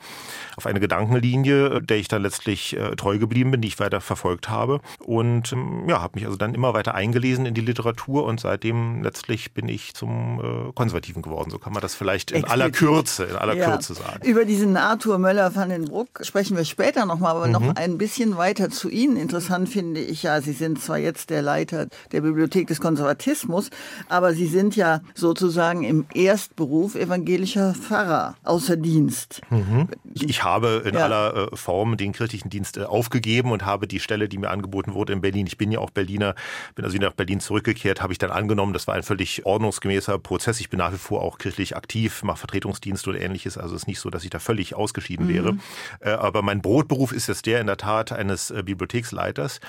auf 0.55 0.65
eine 0.65 0.79
Gedankenlinie, 0.79 1.81
der 1.81 1.97
ich 1.97 2.07
dann 2.07 2.21
letztlich 2.21 2.77
äh, 2.77 2.95
treu 2.95 3.17
geblieben 3.17 3.51
bin, 3.51 3.61
die 3.61 3.67
ich 3.67 3.79
weiter 3.79 4.01
verfolgt 4.01 4.49
habe. 4.49 4.79
Und 4.99 5.51
ähm, 5.51 5.87
ja, 5.87 6.01
habe 6.01 6.13
mich 6.15 6.25
also 6.25 6.37
dann 6.37 6.53
immer 6.53 6.73
weiter 6.73 6.95
eingelesen 6.95 7.45
in 7.45 7.53
die 7.53 7.61
Literatur 7.61 8.25
und 8.25 8.39
seitdem 8.39 9.03
letztlich 9.03 9.53
bin 9.53 9.67
ich 9.67 9.93
zum 9.93 10.39
äh, 10.39 10.73
Konservativen 10.73 11.21
geworden. 11.21 11.49
So 11.49 11.59
kann 11.59 11.73
man 11.73 11.81
das 11.81 11.95
vielleicht 11.95 12.31
in 12.31 12.45
aller 12.45 12.69
Kürze, 12.71 13.25
in 13.25 13.35
aller 13.35 13.55
ja. 13.55 13.69
Kürze 13.69 13.93
sagen. 13.93 14.25
Über 14.25 14.45
diesen 14.45 14.77
Arthur 14.77 15.17
Möller 15.17 15.55
van 15.55 15.69
den 15.69 15.85
Bruck 15.85 16.19
sprechen 16.21 16.57
wir 16.57 16.65
später 16.65 17.05
nochmal, 17.05 17.35
aber 17.35 17.47
mhm. 17.47 17.53
noch 17.53 17.75
ein 17.75 17.97
bisschen 17.97 18.37
weiter 18.37 18.69
zu 18.69 18.89
Ihnen. 18.89 19.17
Interessant 19.17 19.69
finde 19.69 20.01
ich 20.01 20.23
ja, 20.23 20.41
Sie 20.41 20.53
sind 20.53 20.81
zwar 20.81 20.97
jetzt 20.97 21.29
der 21.29 21.41
Leiter 21.41 21.87
der 22.11 22.21
Bibliothek 22.21 22.67
des 22.67 22.79
Konservatismus, 22.79 23.69
aber 24.09 24.33
Sie 24.33 24.47
sind 24.47 24.75
ja 24.75 25.01
sozusagen 25.15 25.83
im 25.83 26.05
Erstberuf 26.13 26.82
Beruf 26.83 26.95
evangelischer 26.95 27.73
Pfarrer 27.73 28.35
außer 28.43 28.75
Dienst. 28.75 29.39
Mhm. 29.49 29.87
Ich 30.15 30.43
habe 30.43 30.83
in 30.85 30.95
ja. 30.95 31.05
aller 31.05 31.53
äh, 31.53 31.55
Form 31.55 31.95
den 31.95 32.11
kirchlichen 32.11 32.49
Dienst 32.49 32.75
äh, 32.75 32.83
aufgegeben 32.83 33.53
und 33.53 33.65
habe 33.65 33.87
die 33.87 34.01
Stelle, 34.01 34.27
die 34.27 34.37
mir 34.37 34.49
angeboten 34.49 34.93
wurde 34.93 35.13
in 35.13 35.21
Berlin, 35.21 35.47
ich 35.47 35.57
bin 35.57 35.71
ja 35.71 35.79
auch 35.79 35.91
Berliner, 35.91 36.35
bin 36.75 36.83
also 36.83 36.93
wieder 36.95 37.07
nach 37.07 37.15
Berlin 37.15 37.39
zurückgekehrt, 37.39 38.01
habe 38.01 38.11
ich 38.11 38.19
dann 38.19 38.31
angenommen. 38.31 38.73
Das 38.73 38.85
war 38.85 38.95
ein 38.95 39.03
völlig 39.03 39.45
ordnungsgemäßer 39.45 40.19
Prozess. 40.19 40.59
Ich 40.59 40.69
bin 40.69 40.79
nach 40.79 40.91
wie 40.91 40.97
vor 40.97 41.21
auch 41.21 41.37
kirchlich 41.37 41.77
aktiv, 41.77 42.21
mache 42.23 42.39
Vertretungsdienst 42.39 43.07
oder 43.07 43.21
ähnliches. 43.21 43.57
Also 43.57 43.75
es 43.75 43.83
ist 43.83 43.87
nicht 43.87 44.01
so, 44.01 44.09
dass 44.09 44.25
ich 44.25 44.29
da 44.29 44.39
völlig 44.39 44.75
ausgeschieden 44.75 45.27
mhm. 45.27 45.33
wäre. 45.33 45.57
Äh, 46.01 46.09
aber 46.09 46.41
mein 46.41 46.61
Brotberuf 46.61 47.13
ist 47.13 47.27
jetzt 47.27 47.45
der 47.45 47.61
in 47.61 47.67
der 47.67 47.77
Tat 47.77 48.11
eines 48.11 48.53
Bibliotheksleiters. 48.65 49.61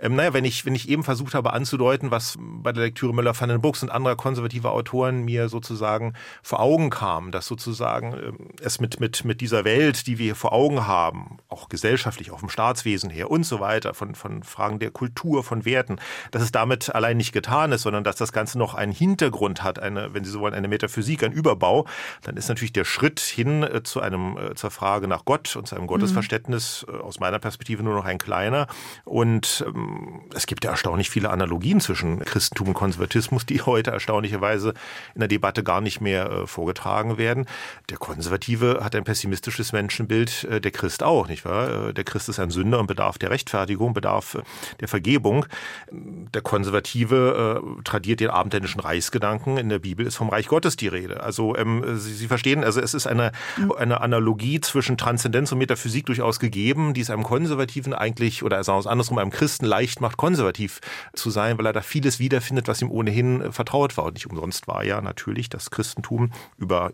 Ähm, 0.00 0.14
naja, 0.14 0.32
wenn 0.32 0.46
ich, 0.46 0.64
wenn 0.64 0.74
ich 0.74 0.88
eben 0.88 1.04
versucht 1.04 1.34
habe 1.34 1.52
anzudeuten, 1.52 2.10
was 2.10 2.38
bei 2.40 2.72
der 2.72 2.84
Lektüre 2.84 3.12
Müller-van 3.12 3.50
den 3.50 3.60
Buchs 3.60 3.82
und 3.82 3.90
anderer 3.90 4.16
konservativer 4.16 4.72
Autoren 4.72 5.26
mir 5.26 5.50
sozusagen 5.50 6.14
vor 6.52 6.60
Augen 6.60 6.90
kam, 6.90 7.30
dass 7.30 7.46
sozusagen 7.46 8.12
ähm, 8.12 8.36
es 8.60 8.78
mit, 8.78 9.00
mit, 9.00 9.24
mit 9.24 9.40
dieser 9.40 9.64
Welt, 9.64 10.06
die 10.06 10.18
wir 10.18 10.24
hier 10.24 10.34
vor 10.34 10.52
Augen 10.52 10.86
haben, 10.86 11.38
auch 11.48 11.70
gesellschaftlich, 11.70 12.30
auch 12.30 12.40
vom 12.40 12.50
Staatswesen 12.50 13.08
her 13.08 13.30
und 13.30 13.44
so 13.44 13.58
weiter, 13.58 13.94
von, 13.94 14.14
von 14.14 14.42
Fragen 14.42 14.78
der 14.78 14.90
Kultur, 14.90 15.44
von 15.44 15.64
Werten, 15.64 15.96
dass 16.30 16.42
es 16.42 16.52
damit 16.52 16.94
allein 16.94 17.16
nicht 17.16 17.32
getan 17.32 17.72
ist, 17.72 17.82
sondern 17.82 18.04
dass 18.04 18.16
das 18.16 18.32
Ganze 18.32 18.58
noch 18.58 18.74
einen 18.74 18.92
Hintergrund 18.92 19.62
hat, 19.62 19.78
eine, 19.78 20.12
wenn 20.12 20.24
Sie 20.24 20.30
so 20.30 20.40
wollen, 20.40 20.52
eine 20.52 20.68
Metaphysik, 20.68 21.24
ein 21.24 21.32
Überbau, 21.32 21.86
dann 22.20 22.36
ist 22.36 22.50
natürlich 22.50 22.74
der 22.74 22.84
Schritt 22.84 23.20
hin 23.20 23.62
äh, 23.62 23.82
zu 23.82 24.02
einem, 24.02 24.36
äh, 24.36 24.54
zur 24.54 24.70
Frage 24.70 25.08
nach 25.08 25.24
Gott 25.24 25.56
und 25.56 25.66
zu 25.66 25.74
einem 25.74 25.86
Gottesverständnis 25.86 26.84
mhm. 26.86 27.00
aus 27.00 27.18
meiner 27.18 27.38
Perspektive 27.38 27.82
nur 27.82 27.94
noch 27.94 28.04
ein 28.04 28.18
kleiner. 28.18 28.66
Und 29.06 29.64
ähm, 29.66 30.20
es 30.34 30.44
gibt 30.44 30.66
ja 30.66 30.72
erstaunlich 30.72 31.08
viele 31.08 31.30
Analogien 31.30 31.80
zwischen 31.80 32.18
Christentum 32.18 32.68
und 32.68 32.74
Konservatismus, 32.74 33.46
die 33.46 33.62
heute 33.62 33.90
erstaunlicherweise 33.90 34.74
in 35.14 35.20
der 35.20 35.28
Debatte 35.28 35.64
gar 35.64 35.80
nicht 35.80 36.02
mehr 36.02 36.41
vorgetragen 36.46 37.18
werden. 37.18 37.46
Der 37.90 37.98
Konservative 37.98 38.80
hat 38.82 38.94
ein 38.94 39.04
pessimistisches 39.04 39.72
Menschenbild, 39.72 40.44
äh, 40.44 40.60
der 40.60 40.70
Christ 40.70 41.02
auch, 41.02 41.28
nicht 41.28 41.44
wahr? 41.44 41.92
Der 41.92 42.04
Christ 42.04 42.28
ist 42.28 42.38
ein 42.38 42.50
Sünder 42.50 42.78
und 42.78 42.86
bedarf 42.86 43.18
der 43.18 43.30
Rechtfertigung, 43.30 43.94
bedarf 43.94 44.38
der 44.80 44.88
Vergebung. 44.88 45.46
Der 45.90 46.42
Konservative 46.42 47.62
äh, 47.62 47.82
tradiert 47.82 48.20
den 48.20 48.30
abendländischen 48.30 48.80
Reichsgedanken. 48.80 49.56
In 49.56 49.68
der 49.68 49.78
Bibel 49.78 50.06
ist 50.06 50.16
vom 50.16 50.28
Reich 50.28 50.48
Gottes 50.48 50.76
die 50.76 50.88
Rede. 50.88 51.22
Also 51.22 51.56
ähm, 51.56 51.98
Sie, 51.98 52.12
Sie 52.12 52.26
verstehen, 52.26 52.64
also 52.64 52.80
es 52.80 52.94
ist 52.94 53.06
eine, 53.06 53.32
eine 53.76 54.00
Analogie 54.00 54.60
zwischen 54.60 54.96
Transzendenz 54.98 55.52
und 55.52 55.58
Metaphysik 55.58 56.06
durchaus 56.06 56.40
gegeben, 56.40 56.94
die 56.94 57.00
es 57.00 57.10
einem 57.10 57.22
Konservativen 57.22 57.94
eigentlich, 57.94 58.42
oder 58.42 58.62
sagen 58.64 58.76
wir 58.76 58.80
es 58.80 58.86
andersrum, 58.86 59.18
einem 59.18 59.30
Christen 59.30 59.66
leicht 59.66 60.00
macht, 60.00 60.16
konservativ 60.16 60.80
zu 61.12 61.30
sein, 61.30 61.58
weil 61.58 61.66
er 61.66 61.72
da 61.72 61.80
vieles 61.80 62.18
wiederfindet, 62.18 62.68
was 62.68 62.82
ihm 62.82 62.90
ohnehin 62.90 63.52
vertraut 63.52 63.96
war. 63.96 64.04
Und 64.06 64.14
nicht 64.14 64.28
umsonst 64.28 64.68
war 64.68 64.84
ja 64.84 65.00
natürlich 65.00 65.48
das 65.48 65.70
Christentum 65.70 66.31
über 66.56 66.92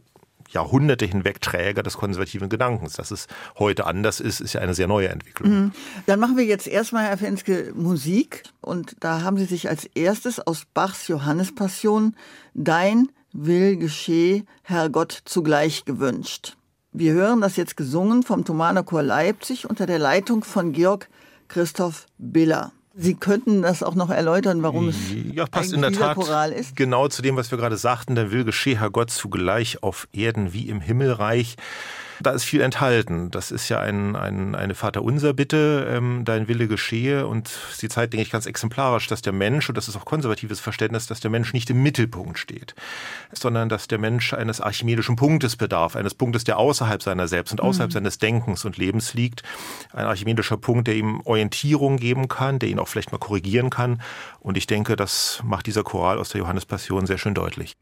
Jahrhunderte 0.50 1.04
hinweg 1.04 1.40
Träger 1.40 1.82
des 1.82 1.96
konservativen 1.96 2.48
Gedankens. 2.48 2.94
Dass 2.94 3.10
es 3.10 3.26
heute 3.58 3.86
anders 3.86 4.20
ist, 4.20 4.40
ist 4.40 4.54
ja 4.54 4.60
eine 4.60 4.74
sehr 4.74 4.86
neue 4.86 5.08
Entwicklung. 5.08 5.50
Mhm. 5.50 5.72
Dann 6.06 6.20
machen 6.20 6.36
wir 6.36 6.44
jetzt 6.44 6.66
erstmal, 6.66 7.04
Herr 7.04 7.18
Fenske, 7.18 7.72
Musik. 7.74 8.44
Und 8.60 8.96
da 9.00 9.22
haben 9.22 9.36
Sie 9.36 9.44
sich 9.44 9.68
als 9.68 9.84
erstes 9.84 10.40
aus 10.40 10.64
Bachs 10.72 11.08
Johannespassion 11.08 12.16
Dein 12.54 13.08
will 13.32 13.76
geschehe, 13.76 14.44
Herr 14.62 14.88
Gott, 14.88 15.22
zugleich 15.24 15.84
gewünscht. 15.84 16.56
Wir 16.92 17.12
hören 17.12 17.40
das 17.40 17.56
jetzt 17.56 17.76
gesungen 17.76 18.22
vom 18.22 18.44
Thomaner 18.44 18.82
Chor 18.82 19.02
Leipzig 19.02 19.68
unter 19.68 19.86
der 19.86 19.98
Leitung 19.98 20.42
von 20.42 20.72
Georg 20.72 21.08
Christoph 21.46 22.06
Biller. 22.16 22.72
Sie 23.00 23.14
könnten 23.14 23.62
das 23.62 23.84
auch 23.84 23.94
noch 23.94 24.10
erläutern, 24.10 24.64
warum 24.64 24.88
es 24.88 24.96
ja, 25.32 25.46
passt 25.46 25.72
in 25.72 25.82
der 25.82 25.92
Tat 25.92 26.16
Choral 26.16 26.50
ist? 26.50 26.74
Genau 26.74 27.06
zu 27.06 27.22
dem, 27.22 27.36
was 27.36 27.52
wir 27.52 27.58
gerade 27.58 27.76
sagten. 27.76 28.16
Der 28.16 28.32
will 28.32 28.42
geschehe, 28.42 28.80
Herr 28.80 28.90
Gott, 28.90 29.10
zugleich 29.10 29.84
auf 29.84 30.08
Erden 30.12 30.52
wie 30.52 30.68
im 30.68 30.80
Himmelreich. 30.80 31.54
Da 32.20 32.30
ist 32.30 32.44
viel 32.44 32.60
enthalten. 32.60 33.30
Das 33.30 33.50
ist 33.50 33.68
ja 33.68 33.80
ein, 33.80 34.16
ein, 34.16 34.54
eine 34.54 34.74
Vaterunser-Bitte, 34.74 35.86
ähm, 35.90 36.24
dein 36.24 36.48
Wille 36.48 36.68
geschehe. 36.68 37.26
Und 37.26 37.48
sie 37.72 37.88
zeigt, 37.88 38.12
denke 38.12 38.22
ich, 38.22 38.30
ganz 38.30 38.46
exemplarisch, 38.46 39.06
dass 39.06 39.22
der 39.22 39.32
Mensch, 39.32 39.68
und 39.68 39.76
das 39.76 39.88
ist 39.88 39.96
auch 39.96 40.04
konservatives 40.04 40.60
Verständnis, 40.60 41.06
dass 41.06 41.20
der 41.20 41.30
Mensch 41.30 41.52
nicht 41.52 41.70
im 41.70 41.82
Mittelpunkt 41.82 42.38
steht, 42.38 42.74
sondern 43.32 43.68
dass 43.68 43.88
der 43.88 43.98
Mensch 43.98 44.32
eines 44.34 44.60
archimedischen 44.60 45.16
Punktes 45.16 45.56
bedarf, 45.56 45.96
eines 45.96 46.14
Punktes, 46.14 46.44
der 46.44 46.58
außerhalb 46.58 47.02
seiner 47.02 47.28
selbst 47.28 47.52
und 47.52 47.60
außerhalb 47.60 47.90
mhm. 47.90 47.94
seines 47.94 48.18
Denkens 48.18 48.64
und 48.64 48.76
Lebens 48.76 49.14
liegt. 49.14 49.42
Ein 49.92 50.06
archimedischer 50.06 50.56
Punkt, 50.56 50.88
der 50.88 50.96
ihm 50.96 51.20
Orientierung 51.24 51.96
geben 51.96 52.28
kann, 52.28 52.58
der 52.58 52.68
ihn 52.68 52.78
auch 52.78 52.88
vielleicht 52.88 53.12
mal 53.12 53.18
korrigieren 53.18 53.70
kann. 53.70 54.02
Und 54.40 54.56
ich 54.56 54.66
denke, 54.66 54.96
das 54.96 55.40
macht 55.44 55.66
dieser 55.66 55.84
Choral 55.84 56.18
aus 56.18 56.30
der 56.30 56.40
Johannespassion 56.40 57.06
sehr 57.06 57.18
schön 57.18 57.34
deutlich. 57.34 57.76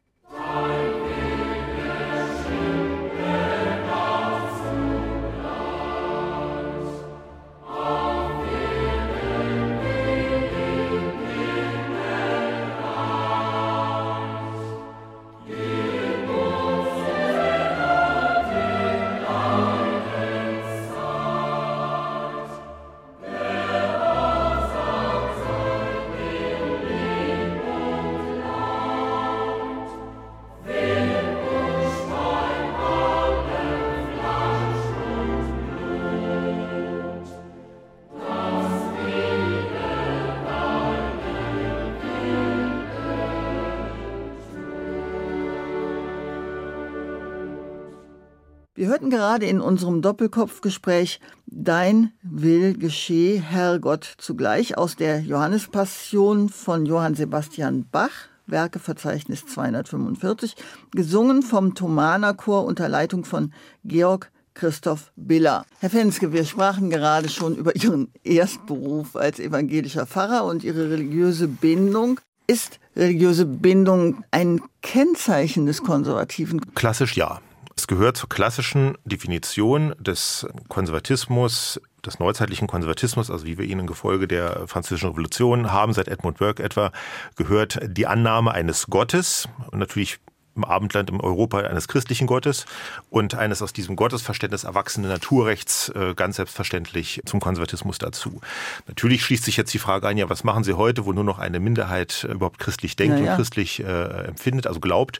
Gerade 49.37 49.51
in 49.51 49.61
unserem 49.61 50.01
Doppelkopfgespräch 50.01 51.19
Dein 51.45 52.11
will 52.23 52.75
geschehe, 52.75 53.39
Herr 53.39 53.77
Gott, 53.77 54.15
zugleich 54.17 54.79
aus 54.79 54.95
der 54.95 55.19
Johannespassion 55.19 56.49
von 56.49 56.87
Johann 56.87 57.13
Sebastian 57.13 57.85
Bach, 57.91 58.09
Werkeverzeichnis 58.47 59.45
245, 59.45 60.55
gesungen 60.91 61.43
vom 61.43 61.75
Thomaner 61.75 62.33
Chor 62.33 62.65
unter 62.65 62.89
Leitung 62.89 63.25
von 63.25 63.53
Georg 63.83 64.31
Christoph 64.55 65.11
Biller. 65.15 65.67
Herr 65.81 65.91
Fenske, 65.91 66.33
wir 66.33 66.43
sprachen 66.43 66.89
gerade 66.89 67.29
schon 67.29 67.55
über 67.57 67.75
Ihren 67.75 68.11
Erstberuf 68.23 69.15
als 69.15 69.39
evangelischer 69.39 70.07
Pfarrer 70.07 70.45
und 70.45 70.63
Ihre 70.63 70.89
religiöse 70.89 71.47
Bindung. 71.47 72.19
Ist 72.47 72.79
religiöse 72.95 73.45
Bindung 73.45 74.23
ein 74.31 74.61
Kennzeichen 74.81 75.67
des 75.67 75.83
Konservativen? 75.83 76.73
Klassisch 76.73 77.15
ja. 77.15 77.39
Es 77.77 77.85
gehört 77.85 78.17
zur 78.17 78.27
klassischen 78.27 78.97
Definition 79.05 79.93
des 79.99 80.47
Konservatismus, 80.67 81.79
des 82.03 82.17
neuzeitlichen 82.17 82.67
Konservatismus, 82.67 83.29
also 83.29 83.45
wie 83.45 83.59
wir 83.59 83.65
ihn 83.65 83.79
im 83.79 83.85
Gefolge 83.85 84.27
der 84.27 84.67
Französischen 84.67 85.09
Revolution 85.09 85.71
haben, 85.71 85.93
seit 85.93 86.07
Edmund 86.07 86.39
Burke 86.39 86.63
etwa, 86.63 86.91
gehört 87.35 87.79
die 87.83 88.07
Annahme 88.07 88.51
eines 88.51 88.87
Gottes. 88.87 89.47
Und 89.71 89.77
natürlich 89.77 90.19
im 90.57 90.65
Abendland 90.65 91.09
im 91.09 91.21
Europa 91.21 91.59
eines 91.59 91.87
christlichen 91.87 92.27
Gottes 92.27 92.65
und 93.09 93.35
eines 93.35 93.61
aus 93.61 93.73
diesem 93.73 93.95
Gottesverständnis 93.95 94.63
erwachsenen 94.63 95.09
Naturrechts 95.09 95.89
äh, 95.89 96.13
ganz 96.15 96.37
selbstverständlich 96.37 97.21
zum 97.25 97.39
Konservatismus 97.39 97.97
dazu. 97.97 98.41
Natürlich 98.87 99.23
schließt 99.23 99.45
sich 99.45 99.57
jetzt 99.57 99.73
die 99.73 99.79
Frage 99.79 100.07
ein, 100.07 100.17
ja, 100.17 100.29
was 100.29 100.43
machen 100.43 100.63
Sie 100.63 100.73
heute, 100.73 101.05
wo 101.05 101.13
nur 101.13 101.23
noch 101.23 101.39
eine 101.39 101.59
Minderheit 101.59 102.25
äh, 102.27 102.33
überhaupt 102.33 102.59
christlich 102.59 102.95
denkt 102.95 103.19
ja. 103.19 103.31
und 103.31 103.37
christlich 103.37 103.81
äh, 103.81 104.25
empfindet, 104.27 104.67
also 104.67 104.79
glaubt. 104.79 105.19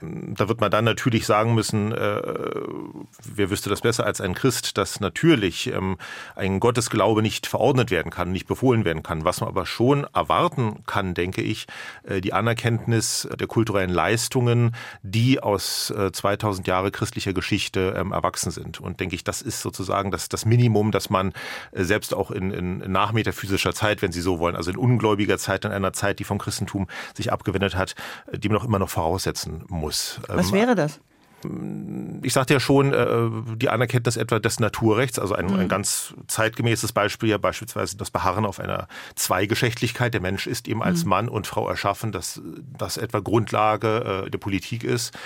Da 0.00 0.48
wird 0.48 0.60
man 0.60 0.70
dann 0.70 0.84
natürlich 0.84 1.26
sagen 1.26 1.54
müssen, 1.54 1.92
äh, 1.92 2.20
wer 3.24 3.50
wüsste 3.50 3.70
das 3.70 3.80
besser 3.80 4.04
als 4.04 4.20
ein 4.20 4.34
Christ, 4.34 4.76
dass 4.76 5.00
natürlich 5.00 5.72
ähm, 5.72 5.96
ein 6.34 6.60
Gottesglaube 6.60 7.22
nicht 7.22 7.46
verordnet 7.46 7.90
werden 7.90 8.10
kann, 8.10 8.32
nicht 8.32 8.46
befohlen 8.46 8.84
werden 8.84 9.02
kann. 9.02 9.24
Was 9.24 9.40
man 9.40 9.48
aber 9.48 9.66
schon 9.66 10.06
erwarten 10.12 10.82
kann, 10.86 11.14
denke 11.14 11.42
ich, 11.42 11.66
äh, 12.04 12.20
die 12.20 12.32
Anerkenntnis 12.32 13.28
der 13.38 13.46
kulturellen 13.46 13.90
Leistungen 13.90 14.71
die 15.02 15.40
aus 15.40 15.92
2000 16.12 16.66
äh, 16.66 16.70
Jahre 16.70 16.90
christlicher 16.90 17.32
Geschichte 17.32 17.94
ähm, 17.96 18.12
erwachsen 18.12 18.50
sind. 18.50 18.80
Und 18.80 19.00
denke 19.00 19.14
ich, 19.14 19.24
das 19.24 19.42
ist 19.42 19.60
sozusagen 19.60 20.10
das, 20.10 20.28
das 20.28 20.44
Minimum, 20.44 20.90
das 20.90 21.10
man 21.10 21.32
äh, 21.72 21.84
selbst 21.84 22.14
auch 22.14 22.30
in, 22.30 22.50
in 22.50 22.78
nachmetaphysischer 22.92 23.74
Zeit, 23.74 24.02
wenn 24.02 24.12
Sie 24.12 24.20
so 24.20 24.38
wollen, 24.38 24.56
also 24.56 24.70
in 24.70 24.76
ungläubiger 24.76 25.38
Zeit, 25.38 25.64
in 25.64 25.72
einer 25.72 25.92
Zeit, 25.92 26.18
die 26.18 26.24
vom 26.24 26.38
Christentum 26.38 26.88
sich 27.14 27.32
abgewendet 27.32 27.76
hat, 27.76 27.94
äh, 28.30 28.38
die 28.38 28.48
man 28.48 28.58
auch 28.58 28.64
immer 28.64 28.78
noch 28.78 28.90
voraussetzen 28.90 29.64
muss. 29.68 30.20
Was 30.28 30.48
ähm, 30.48 30.54
wäre 30.54 30.74
das? 30.74 31.00
Ich 32.22 32.32
sagte 32.32 32.54
ja 32.54 32.60
schon, 32.60 32.92
äh, 32.92 33.56
die 33.56 33.68
Anerkenntnis 33.68 34.16
etwa 34.16 34.38
des 34.38 34.60
Naturrechts, 34.60 35.18
also 35.18 35.34
ein, 35.34 35.46
ein, 35.50 35.64
mhm. 35.64 35.68
ganz 35.68 36.14
zeitgemäßes 36.26 36.92
Beispiel 36.92 37.30
ja 37.30 37.38
beispielsweise 37.38 37.96
das 37.96 38.10
Beharren 38.10 38.44
auf 38.44 38.60
einer 38.60 38.88
Zweigeschlechtlichkeit. 39.14 40.14
Der 40.14 40.20
Mensch 40.20 40.46
ist 40.46 40.68
eben 40.68 40.82
als 40.82 41.04
mhm. 41.04 41.10
Mann 41.10 41.28
und 41.28 41.46
Frau 41.46 41.68
erschaffen, 41.68 42.12
dass 42.12 42.40
das 42.78 42.96
etwa 42.96 43.20
Grundlage 43.20 44.24
äh, 44.26 44.30
der 44.30 44.38
Politik 44.38 44.84
ist, 44.84 45.16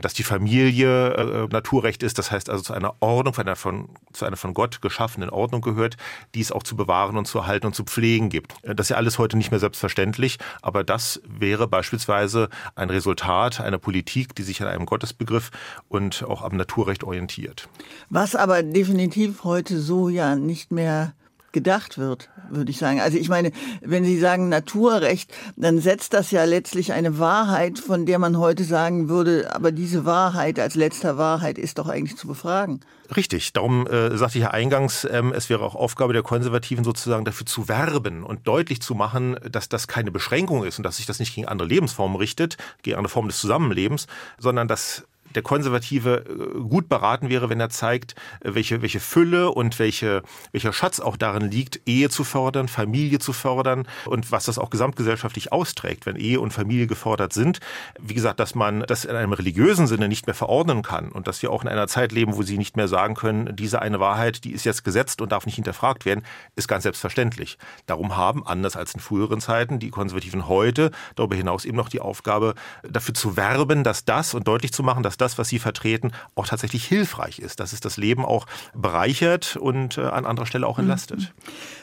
dass 0.00 0.14
die 0.14 0.22
Familie 0.22 1.14
äh, 1.14 1.46
Naturrecht 1.50 2.02
ist, 2.02 2.18
das 2.18 2.30
heißt 2.30 2.50
also 2.50 2.62
zu 2.62 2.72
einer 2.72 2.94
Ordnung, 3.00 3.34
zu 3.34 3.40
einer, 3.40 3.56
von, 3.56 3.88
zu 4.12 4.24
einer 4.24 4.36
von 4.36 4.54
Gott 4.54 4.82
geschaffenen 4.82 5.30
Ordnung 5.30 5.60
gehört, 5.60 5.96
die 6.34 6.40
es 6.40 6.52
auch 6.52 6.62
zu 6.62 6.76
bewahren 6.76 7.16
und 7.16 7.26
zu 7.26 7.38
erhalten 7.38 7.66
und 7.66 7.74
zu 7.74 7.84
pflegen 7.84 8.28
gibt. 8.28 8.54
Das 8.62 8.86
ist 8.86 8.90
ja 8.90 8.96
alles 8.96 9.18
heute 9.18 9.36
nicht 9.36 9.50
mehr 9.50 9.60
selbstverständlich, 9.60 10.38
aber 10.62 10.84
das 10.84 11.20
wäre 11.26 11.68
beispielsweise 11.68 12.48
ein 12.74 12.90
Resultat 12.90 13.60
einer 13.60 13.78
Politik, 13.78 14.34
die 14.34 14.42
sich 14.42 14.62
an 14.62 14.68
einem 14.68 14.86
Gottesbegriff 14.86 15.50
und 15.88 16.24
auch 16.24 16.42
am 16.42 16.56
Naturrecht 16.56 17.04
orientiert. 17.04 17.68
Was 18.08 18.34
aber 18.34 18.62
definitiv 18.62 19.44
heute 19.44 19.80
so 19.80 20.08
ja 20.08 20.36
nicht 20.36 20.72
mehr 20.72 21.14
gedacht 21.52 21.98
wird, 21.98 22.28
würde 22.50 22.70
ich 22.70 22.78
sagen. 22.78 23.00
Also 23.00 23.18
ich 23.18 23.28
meine, 23.28 23.52
wenn 23.80 24.04
Sie 24.04 24.18
sagen 24.18 24.48
Naturrecht, 24.48 25.32
dann 25.56 25.78
setzt 25.78 26.14
das 26.14 26.30
ja 26.30 26.44
letztlich 26.44 26.92
eine 26.92 27.18
Wahrheit, 27.18 27.78
von 27.78 28.06
der 28.06 28.18
man 28.18 28.38
heute 28.38 28.64
sagen 28.64 29.08
würde, 29.08 29.54
aber 29.54 29.72
diese 29.72 30.04
Wahrheit 30.04 30.58
als 30.58 30.74
letzter 30.74 31.18
Wahrheit 31.18 31.58
ist 31.58 31.78
doch 31.78 31.88
eigentlich 31.88 32.16
zu 32.16 32.26
befragen. 32.26 32.80
Richtig, 33.16 33.52
darum 33.52 33.88
äh, 33.88 34.16
sagte 34.16 34.38
ich 34.38 34.44
ja 34.44 34.50
eingangs, 34.52 35.06
ähm, 35.10 35.32
es 35.32 35.50
wäre 35.50 35.64
auch 35.64 35.74
Aufgabe 35.74 36.12
der 36.12 36.22
Konservativen 36.22 36.84
sozusagen 36.84 37.24
dafür 37.24 37.46
zu 37.46 37.68
werben 37.68 38.22
und 38.22 38.46
deutlich 38.46 38.80
zu 38.80 38.94
machen, 38.94 39.36
dass 39.50 39.68
das 39.68 39.88
keine 39.88 40.12
Beschränkung 40.12 40.64
ist 40.64 40.78
und 40.78 40.84
dass 40.84 40.98
sich 40.98 41.06
das 41.06 41.18
nicht 41.18 41.34
gegen 41.34 41.48
andere 41.48 41.68
Lebensformen 41.68 42.16
richtet, 42.16 42.56
gegen 42.82 42.96
andere 42.96 43.10
Formen 43.10 43.28
des 43.28 43.40
Zusammenlebens, 43.40 44.06
sondern 44.38 44.68
dass 44.68 45.04
der 45.34 45.42
Konservative 45.42 46.24
äh, 46.28 46.60
gut 46.60 46.88
beraten 46.88 47.28
wäre, 47.28 47.48
wenn 47.48 47.60
er 47.60 47.70
zeigt, 47.70 48.14
äh, 48.40 48.54
welche, 48.54 48.82
welche 48.82 49.00
Fülle 49.00 49.50
und 49.50 49.78
welche, 49.78 50.22
welcher 50.52 50.72
Schatz 50.72 51.00
auch 51.00 51.16
darin 51.16 51.50
liegt, 51.50 51.80
Ehe 51.86 52.08
zu 52.10 52.24
fördern, 52.24 52.68
Familie 52.68 53.18
zu 53.18 53.32
fördern 53.32 53.86
und 54.06 54.32
was 54.32 54.44
das 54.44 54.58
auch 54.58 54.70
gesamtgesellschaftlich 54.70 55.52
austrägt, 55.52 56.06
wenn 56.06 56.16
Ehe 56.16 56.40
und 56.40 56.52
Familie 56.52 56.86
gefordert 56.86 57.32
sind. 57.32 57.60
Wie 57.98 58.14
gesagt, 58.14 58.40
dass 58.40 58.54
man 58.54 58.80
das 58.86 59.04
in 59.04 59.16
einem 59.16 59.32
religiösen 59.32 59.86
Sinne 59.86 60.08
nicht 60.08 60.26
mehr 60.26 60.34
verordnen 60.34 60.82
kann 60.82 61.10
und 61.10 61.26
dass 61.26 61.42
wir 61.42 61.50
auch 61.50 61.62
in 61.62 61.68
einer 61.68 61.88
Zeit 61.88 62.12
leben, 62.12 62.36
wo 62.36 62.42
sie 62.42 62.58
nicht 62.58 62.76
mehr 62.76 62.88
sagen 62.88 63.14
können, 63.14 63.54
diese 63.56 63.82
eine 63.82 64.00
Wahrheit, 64.00 64.44
die 64.44 64.52
ist 64.52 64.64
jetzt 64.64 64.84
gesetzt 64.84 65.20
und 65.20 65.32
darf 65.32 65.46
nicht 65.46 65.54
hinterfragt 65.56 66.04
werden, 66.04 66.24
ist 66.56 66.68
ganz 66.68 66.82
selbstverständlich. 66.82 67.58
Darum 67.86 68.16
haben, 68.16 68.46
anders 68.46 68.76
als 68.76 68.94
in 68.94 69.00
früheren 69.00 69.40
Zeiten, 69.40 69.78
die 69.78 69.90
Konservativen 69.90 70.48
heute 70.48 70.90
darüber 71.14 71.36
hinaus 71.36 71.64
eben 71.64 71.76
noch 71.76 71.88
die 71.88 72.00
Aufgabe, 72.00 72.54
dafür 72.82 73.14
zu 73.14 73.36
werben, 73.36 73.84
dass 73.84 74.04
das 74.04 74.34
und 74.34 74.46
deutlich 74.48 74.72
zu 74.72 74.82
machen, 74.82 75.02
dass 75.02 75.16
das, 75.20 75.38
was 75.38 75.48
sie 75.48 75.58
vertreten, 75.58 76.12
auch 76.34 76.46
tatsächlich 76.46 76.84
hilfreich 76.84 77.38
ist, 77.38 77.60
dass 77.60 77.72
es 77.72 77.80
das 77.80 77.96
Leben 77.96 78.24
auch 78.24 78.46
bereichert 78.74 79.56
und 79.56 79.98
äh, 79.98 80.02
an 80.02 80.26
anderer 80.26 80.46
Stelle 80.46 80.66
auch 80.66 80.78
entlastet. 80.78 81.20
Mhm. 81.20 81.26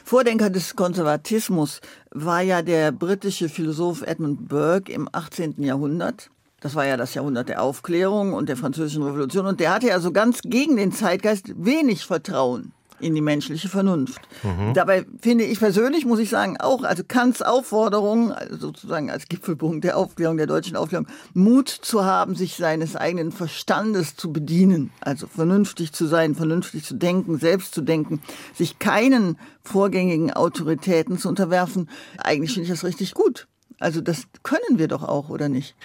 Vordenker 0.04 0.50
des 0.50 0.76
Konservatismus 0.76 1.80
war 2.10 2.42
ja 2.42 2.62
der 2.62 2.92
britische 2.92 3.48
Philosoph 3.48 4.02
Edmund 4.02 4.48
Burke 4.48 4.92
im 4.92 5.08
18. 5.12 5.62
Jahrhundert. 5.62 6.30
Das 6.60 6.74
war 6.74 6.86
ja 6.86 6.96
das 6.96 7.14
Jahrhundert 7.14 7.48
der 7.48 7.62
Aufklärung 7.62 8.32
und 8.32 8.48
der 8.48 8.56
französischen 8.56 9.04
Revolution. 9.04 9.46
Und 9.46 9.60
der 9.60 9.72
hatte 9.72 9.88
ja 9.88 10.00
so 10.00 10.10
ganz 10.10 10.40
gegen 10.42 10.76
den 10.76 10.90
Zeitgeist 10.90 11.52
wenig 11.56 12.04
Vertrauen 12.04 12.72
in 13.00 13.14
die 13.14 13.20
menschliche 13.20 13.68
Vernunft. 13.68 14.20
Mhm. 14.42 14.74
Dabei 14.74 15.06
finde 15.20 15.44
ich 15.44 15.58
persönlich, 15.58 16.04
muss 16.04 16.18
ich 16.18 16.30
sagen, 16.30 16.56
auch, 16.58 16.82
also 16.84 17.02
Kants 17.06 17.42
Aufforderung, 17.42 18.32
also 18.32 18.56
sozusagen 18.56 19.10
als 19.10 19.28
Gipfelpunkt 19.28 19.84
der 19.84 19.96
Aufklärung, 19.96 20.36
der 20.36 20.46
deutschen 20.46 20.76
Aufklärung, 20.76 21.06
Mut 21.34 21.68
zu 21.68 22.04
haben, 22.04 22.34
sich 22.34 22.56
seines 22.56 22.96
eigenen 22.96 23.32
Verstandes 23.32 24.16
zu 24.16 24.32
bedienen, 24.32 24.90
also 25.00 25.26
vernünftig 25.26 25.92
zu 25.92 26.06
sein, 26.06 26.34
vernünftig 26.34 26.84
zu 26.84 26.94
denken, 26.94 27.38
selbst 27.38 27.74
zu 27.74 27.82
denken, 27.82 28.22
sich 28.54 28.78
keinen 28.78 29.38
vorgängigen 29.62 30.32
Autoritäten 30.32 31.18
zu 31.18 31.28
unterwerfen, 31.28 31.88
eigentlich 32.18 32.52
finde 32.52 32.64
ich 32.64 32.70
das 32.70 32.84
richtig 32.84 33.14
gut. 33.14 33.46
Also 33.80 34.00
das 34.00 34.24
können 34.42 34.78
wir 34.78 34.88
doch 34.88 35.04
auch, 35.04 35.28
oder 35.28 35.48
nicht? 35.48 35.76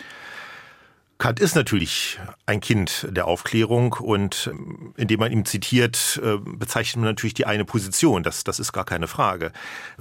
Kant 1.19 1.39
ist 1.39 1.55
natürlich 1.55 2.19
ein 2.47 2.59
Kind 2.59 3.07
der 3.09 3.27
Aufklärung 3.27 3.93
und 3.93 4.49
ähm, 4.51 4.93
indem 4.97 5.21
man 5.21 5.31
ihm 5.31 5.45
zitiert, 5.45 6.19
äh, 6.21 6.37
bezeichnet 6.37 6.97
man 6.97 7.05
natürlich 7.05 7.35
die 7.35 7.45
eine 7.45 7.65
Position. 7.65 8.23
Das, 8.23 8.43
das 8.43 8.59
ist 8.59 8.73
gar 8.73 8.83
keine 8.83 9.07
Frage. 9.07 9.51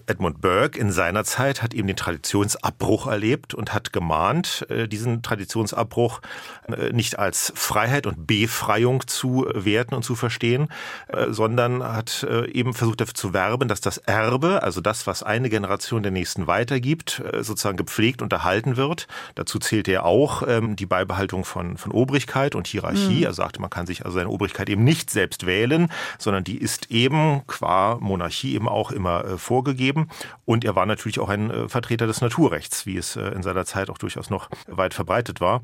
Edmund 0.07 0.40
Burke 0.40 0.79
in 0.79 0.90
seiner 0.90 1.22
Zeit 1.22 1.62
hat 1.62 1.75
eben 1.75 1.87
den 1.87 1.96
Traditionsabbruch 1.96 3.07
erlebt 3.07 3.55
und 3.55 3.72
hat 3.72 3.92
gemahnt, 3.92 4.66
äh, 4.68 4.88
diesen 4.88 5.22
Traditionsabbruch 5.22 6.22
äh, 6.66 6.92
nicht 6.92 7.18
als 7.18 7.53
Freiheit 7.55 8.07
und 8.07 8.27
Befreiung 8.27 9.07
zu 9.07 9.46
werten 9.55 9.94
und 9.94 10.03
zu 10.03 10.14
verstehen, 10.14 10.68
sondern 11.29 11.83
hat 11.83 12.27
eben 12.53 12.72
versucht 12.75 13.01
dafür 13.01 13.14
zu 13.14 13.35
werben, 13.35 13.68
dass 13.68 13.81
das 13.81 13.98
Erbe, 13.98 14.62
also 14.62 14.81
das, 14.81 15.07
was 15.07 15.22
eine 15.22 15.51
Generation 15.51 16.03
der 16.03 16.12
nächsten 16.12 16.46
weitergibt, 16.46 17.22
sozusagen 17.40 17.77
gepflegt 17.77 18.22
und 18.22 18.33
erhalten 18.33 18.77
wird. 18.77 19.07
Dazu 19.35 19.59
zählt 19.59 19.88
er 19.88 20.05
auch 20.05 20.42
ähm, 20.46 20.77
die 20.77 20.87
Beibehaltung 20.87 21.01
Beibehaltung 21.02 21.44
von, 21.44 21.76
von 21.76 21.92
Obrigkeit 21.92 22.54
und 22.54 22.66
Hierarchie. 22.66 23.18
Mhm. 23.18 23.24
Er 23.24 23.32
sagte, 23.32 23.60
man 23.60 23.70
kann 23.70 23.86
sich 23.86 24.04
also 24.04 24.18
seine 24.18 24.30
Obrigkeit 24.30 24.68
eben 24.68 24.84
nicht 24.84 25.10
selbst 25.10 25.46
wählen, 25.46 25.90
sondern 26.18 26.44
die 26.44 26.56
ist 26.56 26.90
eben 26.90 27.42
qua 27.46 27.96
Monarchie 28.00 28.54
eben 28.54 28.68
auch 28.68 28.92
immer 28.92 29.24
äh, 29.24 29.38
vorgegeben. 29.38 30.08
Und 30.44 30.64
er 30.64 30.76
war 30.76 30.86
natürlich 30.86 31.18
auch 31.18 31.28
ein 31.28 31.50
äh, 31.50 31.68
Vertreter 31.68 32.06
des 32.06 32.20
Naturrechts, 32.20 32.86
wie 32.86 32.96
es 32.96 33.16
äh, 33.16 33.22
in 33.30 33.42
seiner 33.42 33.64
Zeit 33.64 33.90
auch 33.90 33.98
durchaus 33.98 34.30
noch 34.30 34.48
weit 34.66 34.94
verbreitet 34.94 35.40
war. 35.40 35.62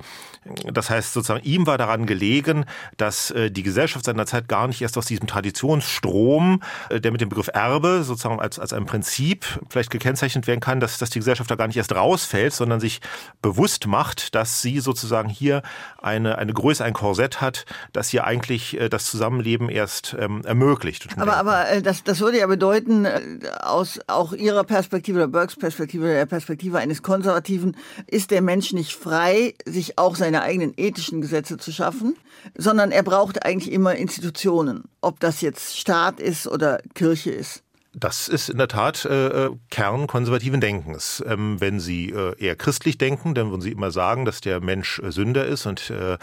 Das 0.65 0.91
heißt 0.91 1.13
sozusagen, 1.13 1.45
ihm 1.45 1.67
war 1.67 1.79
daran 1.79 2.07
gelegen, 2.07 2.65
dass 2.97 3.31
äh, 3.31 3.51
die 3.51 3.63
Gesellschaft 3.63 4.05
seiner 4.05 4.27
Zeit 4.27 4.49
gar 4.49 4.67
nicht 4.67 4.83
erst 4.83 4.99
aus 4.99 5.07
diesem 5.07 5.27
Traditionsstrom, 5.27 6.63
äh, 6.91 7.01
der 7.01 7.13
mit 7.13 7.21
dem 7.21 7.29
Begriff 7.29 7.51
Erbe 7.53 8.03
sozusagen 8.03 8.41
als, 8.41 8.59
als 8.59 8.73
ein 8.73 8.87
Prinzip 8.87 9.45
vielleicht 9.69 9.91
gekennzeichnet 9.91 10.47
werden 10.47 10.61
kann, 10.61 10.81
dass, 10.81 10.99
dass 10.99 11.11
die 11.11 11.21
Gesellschaft 11.21 11.51
da 11.51 11.55
gar 11.55 11.69
nicht 11.69 11.77
erst 11.77 11.95
rausfällt, 11.95 12.53
sondern 12.53 12.81
sich 12.81 13.01
bewusst 13.41 13.87
macht, 13.87 14.35
dass 14.35 14.63
sie 14.63 14.81
sozusagen 14.81 15.28
hier 15.29 15.63
eine, 16.01 16.39
eine 16.39 16.53
Größe, 16.53 16.85
ein 16.85 16.93
Korsett 16.93 17.41
hat, 17.41 17.65
das 17.93 18.09
hier 18.09 18.25
eigentlich 18.25 18.81
äh, 18.81 18.89
das 18.89 19.07
Zusammenleben 19.07 19.69
erst 19.69 20.17
ähm, 20.19 20.43
ermöglicht. 20.45 21.09
Aber, 21.17 21.37
aber 21.37 21.69
äh, 21.71 21.83
das, 21.83 22.05
das 22.05 22.21
würde 22.21 22.39
ja 22.39 22.47
bedeuten, 22.47 23.05
äh, 23.05 23.21
aus 23.61 24.01
auch 24.07 24.33
Ihrer 24.33 24.65
Perspektive 24.65 25.19
oder 25.19 25.29
Burkes 25.29 25.57
Perspektive, 25.57 26.07
der 26.07 26.27
Perspektive 26.27 26.79
eines 26.79 27.03
Konservativen, 27.03 27.77
ist 28.07 28.31
der 28.31 28.43
Mensch 28.43 28.73
nicht 28.73 28.95
frei, 28.95 29.55
sich 29.65 29.99
auch 29.99 30.17
seine 30.17 30.43
eigenen 30.43 30.75
ethischen 30.77 31.21
Gesetze 31.21 31.57
zu 31.57 31.73
schaffen, 31.73 32.17
sondern 32.57 32.91
er 32.91 33.03
braucht 33.03 33.45
eigentlich 33.45 33.73
immer 33.73 33.95
Institutionen, 33.95 34.85
ob 35.01 35.21
das 35.21 35.41
jetzt 35.41 35.79
Staat 35.79 36.21
ist 36.21 36.47
oder 36.47 36.81
Kirche 36.95 37.31
ist. 37.31 37.63
Das 38.01 38.29
ist 38.29 38.49
in 38.49 38.59
der 38.59 38.69
Tat 38.69 39.05
äh, 39.05 39.47
äh, 39.47 39.51
Kern 39.71 40.07
konservativen 40.07 40.61
Denkens. 40.61 41.23
Ähm, 41.27 41.61
wenn 41.61 41.81
Sie 41.81 42.11
äh, 42.11 42.35
eher 42.39 42.55
christlich 42.55 42.97
denken, 42.97 43.35
dann 43.35 43.51
würden 43.51 43.61
Sie 43.61 43.73
immer 43.73 43.91
sagen, 43.91 44.25
dass 44.25 44.41
der 44.41 44.61
Mensch 44.61 45.01
äh, 45.01 45.11
Sünder 45.11 45.47
ist 45.47 45.67
und 45.67 45.91
äh, 45.91 46.17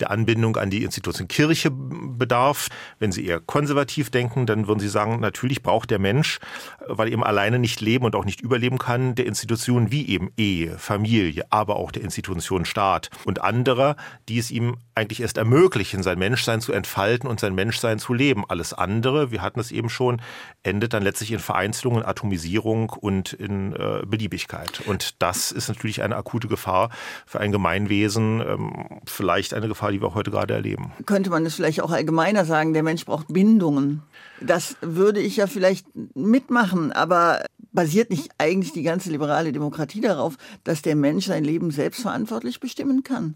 der 0.00 0.10
Anbindung 0.10 0.56
an 0.56 0.70
die 0.70 0.82
Institution 0.82 1.28
Kirche 1.28 1.70
bedarf. 1.70 2.68
Wenn 2.98 3.12
Sie 3.12 3.24
eher 3.24 3.38
konservativ 3.38 4.10
denken, 4.10 4.46
dann 4.46 4.66
würden 4.66 4.80
Sie 4.80 4.88
sagen, 4.88 5.20
natürlich 5.20 5.62
braucht 5.62 5.90
der 5.90 6.00
Mensch, 6.00 6.40
äh, 6.80 6.84
weil 6.88 7.08
er 7.08 7.12
eben 7.12 7.24
alleine 7.24 7.60
nicht 7.60 7.80
leben 7.80 8.04
und 8.04 8.16
auch 8.16 8.24
nicht 8.24 8.40
überleben 8.40 8.78
kann, 8.78 9.14
der 9.14 9.26
Institutionen 9.26 9.92
wie 9.92 10.08
eben 10.08 10.32
Ehe, 10.36 10.78
Familie, 10.78 11.44
aber 11.50 11.76
auch 11.76 11.92
der 11.92 12.02
Institution 12.02 12.64
Staat 12.64 13.10
und 13.24 13.40
anderer, 13.40 13.94
die 14.28 14.38
es 14.38 14.50
ihm 14.50 14.76
eigentlich 14.94 15.20
erst 15.20 15.38
ermöglichen, 15.38 16.02
sein 16.02 16.18
Menschsein 16.18 16.60
zu 16.60 16.72
entfalten 16.72 17.28
und 17.28 17.38
sein 17.40 17.54
Menschsein 17.54 17.98
zu 17.98 18.14
leben. 18.14 18.44
Alles 18.48 18.72
andere, 18.72 19.30
wir 19.30 19.42
hatten 19.42 19.60
es 19.60 19.70
eben 19.70 19.88
schon, 19.88 20.20
endet 20.62 20.92
dann 20.92 21.02
letztlich 21.20 21.32
in 21.32 21.38
Vereinzelung, 21.38 21.98
in 21.98 22.02
Atomisierung 22.02 22.88
und 22.88 23.34
in 23.34 23.74
äh, 23.74 24.06
Beliebigkeit. 24.06 24.80
Und 24.86 25.20
das 25.20 25.52
ist 25.52 25.68
natürlich 25.68 26.02
eine 26.02 26.16
akute 26.16 26.48
Gefahr 26.48 26.88
für 27.26 27.40
ein 27.40 27.52
Gemeinwesen, 27.52 28.40
ähm, 28.40 29.00
vielleicht 29.04 29.52
eine 29.52 29.68
Gefahr, 29.68 29.92
die 29.92 30.00
wir 30.00 30.14
heute 30.14 30.30
gerade 30.30 30.54
erleben. 30.54 30.92
Könnte 31.04 31.28
man 31.28 31.44
es 31.44 31.56
vielleicht 31.56 31.82
auch 31.82 31.90
allgemeiner 31.90 32.46
sagen, 32.46 32.72
der 32.72 32.82
Mensch 32.82 33.04
braucht 33.04 33.28
Bindungen. 33.28 34.02
Das 34.40 34.76
würde 34.80 35.20
ich 35.20 35.36
ja 35.36 35.46
vielleicht 35.46 35.86
mitmachen, 36.14 36.90
aber 36.90 37.44
basiert 37.70 38.08
nicht 38.08 38.30
eigentlich 38.38 38.72
die 38.72 38.82
ganze 38.82 39.10
liberale 39.10 39.52
Demokratie 39.52 40.00
darauf, 40.00 40.36
dass 40.64 40.80
der 40.80 40.96
Mensch 40.96 41.26
sein 41.26 41.44
Leben 41.44 41.70
selbstverantwortlich 41.70 42.60
bestimmen 42.60 43.02
kann? 43.02 43.34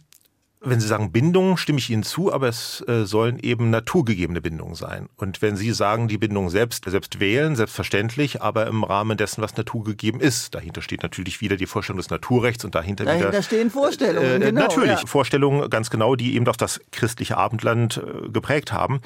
Wenn 0.64 0.80
Sie 0.80 0.86
sagen 0.86 1.12
Bindungen, 1.12 1.56
stimme 1.56 1.78
ich 1.78 1.90
Ihnen 1.90 2.02
zu, 2.02 2.32
aber 2.32 2.48
es 2.48 2.82
äh, 2.88 3.04
sollen 3.04 3.38
eben 3.38 3.70
naturgegebene 3.70 4.40
Bindungen 4.40 4.74
sein. 4.74 5.08
Und 5.16 5.42
wenn 5.42 5.56
Sie 5.56 5.72
sagen, 5.72 6.08
die 6.08 6.18
Bindung 6.18 6.50
selbst, 6.50 6.84
selbst 6.88 7.20
wählen, 7.20 7.56
selbstverständlich, 7.56 8.42
aber 8.42 8.66
im 8.66 8.84
Rahmen 8.84 9.16
dessen, 9.16 9.42
was 9.42 9.56
naturgegeben 9.56 10.20
ist. 10.20 10.54
Dahinter 10.54 10.82
steht 10.82 11.02
natürlich 11.02 11.40
wieder 11.40 11.56
die 11.56 11.66
Vorstellung 11.66 11.98
des 11.98 12.10
Naturrechts 12.10 12.64
und 12.64 12.74
dahinter, 12.74 13.04
dahinter 13.04 13.28
wieder... 13.28 13.42
stehen 13.42 13.70
Vorstellungen, 13.70 14.42
äh, 14.42 14.46
genau, 14.46 14.62
Natürlich, 14.62 15.00
ja. 15.00 15.06
Vorstellungen, 15.06 15.68
ganz 15.70 15.90
genau, 15.90 16.16
die 16.16 16.34
eben 16.34 16.44
doch 16.44 16.56
das 16.56 16.80
christliche 16.92 17.36
Abendland 17.36 17.98
äh, 17.98 18.28
geprägt 18.28 18.72
haben. 18.72 19.00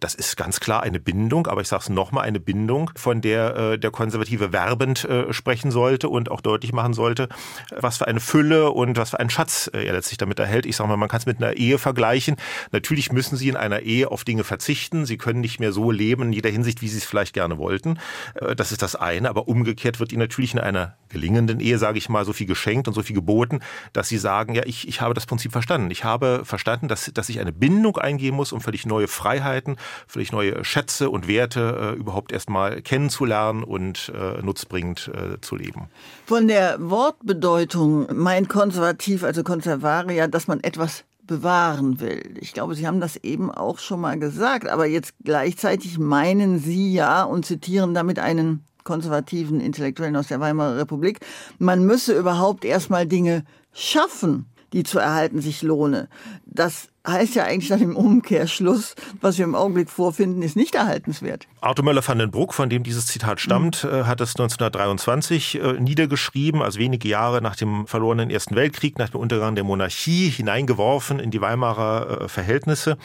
Das 0.00 0.14
ist 0.14 0.36
ganz 0.36 0.60
klar 0.60 0.82
eine 0.82 1.00
Bindung, 1.00 1.46
aber 1.46 1.60
ich 1.60 1.68
sage 1.68 1.82
es 1.82 1.88
nochmal, 1.88 2.24
eine 2.24 2.40
Bindung, 2.40 2.90
von 2.96 3.20
der 3.20 3.56
äh, 3.56 3.78
der 3.78 3.90
Konservative 3.90 4.52
werbend 4.52 5.04
äh, 5.04 5.32
sprechen 5.32 5.70
sollte 5.70 6.08
und 6.08 6.30
auch 6.30 6.40
deutlich 6.40 6.72
machen 6.72 6.94
sollte, 6.94 7.28
was 7.76 7.98
für 7.98 8.06
eine 8.06 8.20
Fülle 8.20 8.70
und 8.70 8.96
was 8.96 9.10
für 9.10 9.20
einen 9.20 9.30
Schatz 9.30 9.70
äh, 9.72 9.84
er 9.84 9.92
letztlich 9.92 10.18
damit 10.18 10.38
erhält. 10.38 10.66
Ich 10.66 10.76
sage 10.76 10.88
mal, 10.88 10.96
man 11.02 11.08
kann 11.08 11.18
es 11.18 11.26
mit 11.26 11.42
einer 11.42 11.56
Ehe 11.56 11.78
vergleichen. 11.78 12.36
Natürlich 12.70 13.12
müssen 13.12 13.36
sie 13.36 13.48
in 13.48 13.56
einer 13.56 13.80
Ehe 13.80 14.10
auf 14.10 14.24
Dinge 14.24 14.44
verzichten. 14.44 15.04
Sie 15.04 15.18
können 15.18 15.40
nicht 15.40 15.60
mehr 15.60 15.72
so 15.72 15.90
leben 15.90 16.22
in 16.22 16.32
jeder 16.32 16.50
Hinsicht, 16.50 16.80
wie 16.80 16.88
sie 16.88 16.98
es 16.98 17.04
vielleicht 17.04 17.34
gerne 17.34 17.58
wollten. 17.58 17.98
Äh, 18.34 18.56
das 18.56 18.72
ist 18.72 18.82
das 18.82 18.96
eine. 18.96 19.28
Aber 19.28 19.48
umgekehrt 19.48 20.00
wird 20.00 20.12
ihnen 20.12 20.20
natürlich 20.20 20.54
in 20.54 20.60
einer 20.60 20.96
gelingenden 21.08 21.60
Ehe, 21.60 21.78
sage 21.78 21.98
ich 21.98 22.08
mal, 22.08 22.24
so 22.24 22.32
viel 22.32 22.46
geschenkt 22.46 22.88
und 22.88 22.94
so 22.94 23.02
viel 23.02 23.14
geboten, 23.14 23.60
dass 23.92 24.08
sie 24.08 24.18
sagen, 24.18 24.54
ja, 24.54 24.62
ich, 24.64 24.88
ich 24.88 25.00
habe 25.00 25.14
das 25.14 25.26
Prinzip 25.26 25.52
verstanden. 25.52 25.90
Ich 25.90 26.04
habe 26.04 26.42
verstanden, 26.44 26.88
dass, 26.88 27.10
dass 27.12 27.28
ich 27.28 27.40
eine 27.40 27.52
Bindung 27.52 27.98
eingehen 27.98 28.34
muss, 28.34 28.52
um 28.52 28.60
völlig 28.60 28.86
neue 28.86 29.08
Freiheiten, 29.08 29.76
völlig 30.06 30.32
neue 30.32 30.64
Schätze 30.64 31.10
und 31.10 31.28
Werte 31.28 31.94
äh, 31.96 31.98
überhaupt 31.98 32.32
erstmal 32.32 32.80
kennenzulernen 32.82 33.64
und 33.64 34.12
äh, 34.14 34.40
nutzbringend 34.42 35.10
äh, 35.14 35.40
zu 35.40 35.56
leben. 35.56 35.88
Von 36.26 36.48
der 36.48 36.78
Wortbedeutung 36.80 38.06
mein 38.14 38.48
konservativ, 38.48 39.24
also 39.24 39.42
Konservaria, 39.42 40.28
dass 40.28 40.46
man 40.46 40.60
etwas 40.60 40.91
bewahren 41.26 42.00
will. 42.00 42.34
Ich 42.40 42.52
glaube, 42.52 42.74
Sie 42.74 42.86
haben 42.86 43.00
das 43.00 43.16
eben 43.16 43.50
auch 43.50 43.78
schon 43.78 44.00
mal 44.00 44.18
gesagt, 44.18 44.68
aber 44.68 44.86
jetzt 44.86 45.14
gleichzeitig 45.24 45.98
meinen 45.98 46.58
Sie 46.58 46.92
ja 46.92 47.22
und 47.22 47.46
zitieren 47.46 47.94
damit 47.94 48.18
einen 48.18 48.64
konservativen 48.84 49.60
Intellektuellen 49.60 50.16
aus 50.16 50.28
der 50.28 50.40
Weimarer 50.40 50.76
Republik, 50.78 51.20
man 51.58 51.84
müsse 51.84 52.18
überhaupt 52.18 52.64
erstmal 52.64 53.06
Dinge 53.06 53.44
schaffen, 53.72 54.46
die 54.72 54.82
zu 54.82 54.98
erhalten 54.98 55.40
sich 55.40 55.62
lohne. 55.62 56.08
Das 56.46 56.88
heißt 57.06 57.34
ja 57.34 57.44
eigentlich 57.44 57.68
dann 57.68 57.82
im 57.82 57.96
Umkehrschluss, 57.96 58.94
was 59.20 59.38
wir 59.38 59.44
im 59.44 59.54
Augenblick 59.54 59.90
vorfinden, 59.90 60.42
ist 60.42 60.56
nicht 60.56 60.74
erhaltenswert. 60.74 61.48
Arthur 61.60 61.84
Möller 61.84 62.06
van 62.06 62.18
den 62.18 62.30
Bruck, 62.30 62.54
von 62.54 62.70
dem 62.70 62.84
dieses 62.84 63.06
Zitat 63.06 63.40
stammt, 63.40 63.84
mhm. 63.84 64.06
hat 64.06 64.20
es 64.20 64.30
1923 64.30 65.60
äh, 65.60 65.72
niedergeschrieben, 65.74 66.62
also 66.62 66.78
wenige 66.78 67.08
Jahre 67.08 67.42
nach 67.42 67.56
dem 67.56 67.86
verlorenen 67.86 68.30
Ersten 68.30 68.54
Weltkrieg, 68.54 68.98
nach 68.98 69.10
dem 69.10 69.20
Untergang 69.20 69.54
der 69.54 69.64
Monarchie, 69.64 70.30
hineingeworfen 70.30 71.18
in 71.18 71.30
die 71.30 71.40
Weimarer 71.40 72.22
äh, 72.22 72.28
Verhältnisse. 72.28 72.96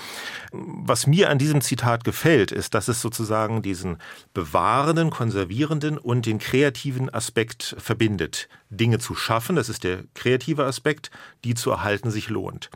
Was 0.51 1.07
mir 1.07 1.29
an 1.29 1.39
diesem 1.39 1.61
Zitat 1.61 2.03
gefällt, 2.03 2.51
ist, 2.51 2.73
dass 2.73 2.87
es 2.87 3.01
sozusagen 3.01 3.61
diesen 3.61 3.97
bewahrenden, 4.33 5.09
konservierenden 5.09 5.97
und 5.97 6.25
den 6.25 6.37
kreativen 6.37 7.13
Aspekt 7.13 7.75
verbindet. 7.79 8.47
Dinge 8.69 8.99
zu 8.99 9.15
schaffen, 9.15 9.55
das 9.55 9.69
ist 9.69 9.83
der 9.83 10.03
kreative 10.13 10.65
Aspekt, 10.65 11.09
die 11.43 11.55
zu 11.55 11.71
erhalten 11.71 12.11
sich 12.11 12.29
lohnt. 12.29 12.69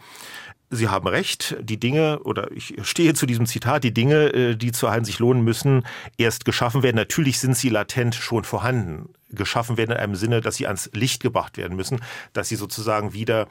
Sie 0.73 0.87
haben 0.87 1.05
recht, 1.05 1.57
die 1.61 1.79
Dinge, 1.79 2.19
oder 2.23 2.49
ich 2.53 2.75
stehe 2.83 3.13
zu 3.13 3.25
diesem 3.25 3.45
Zitat, 3.45 3.83
die 3.83 3.93
Dinge, 3.93 4.33
äh, 4.33 4.55
die 4.55 4.71
zu 4.71 4.85
erhalten 4.85 5.03
sich 5.03 5.19
lohnen 5.19 5.43
müssen, 5.43 5.85
erst 6.17 6.45
geschaffen 6.45 6.81
werden. 6.81 6.95
Natürlich 6.95 7.39
sind 7.39 7.57
sie 7.57 7.67
latent 7.67 8.15
schon 8.15 8.45
vorhanden. 8.45 9.09
Geschaffen 9.29 9.75
werden 9.75 9.91
in 9.91 9.97
einem 9.97 10.15
Sinne, 10.15 10.39
dass 10.39 10.55
sie 10.55 10.67
ans 10.67 10.89
Licht 10.93 11.21
gebracht 11.21 11.57
werden 11.57 11.75
müssen, 11.75 11.99
dass 12.31 12.47
sie 12.47 12.55
sozusagen 12.55 13.13
wieder 13.13 13.47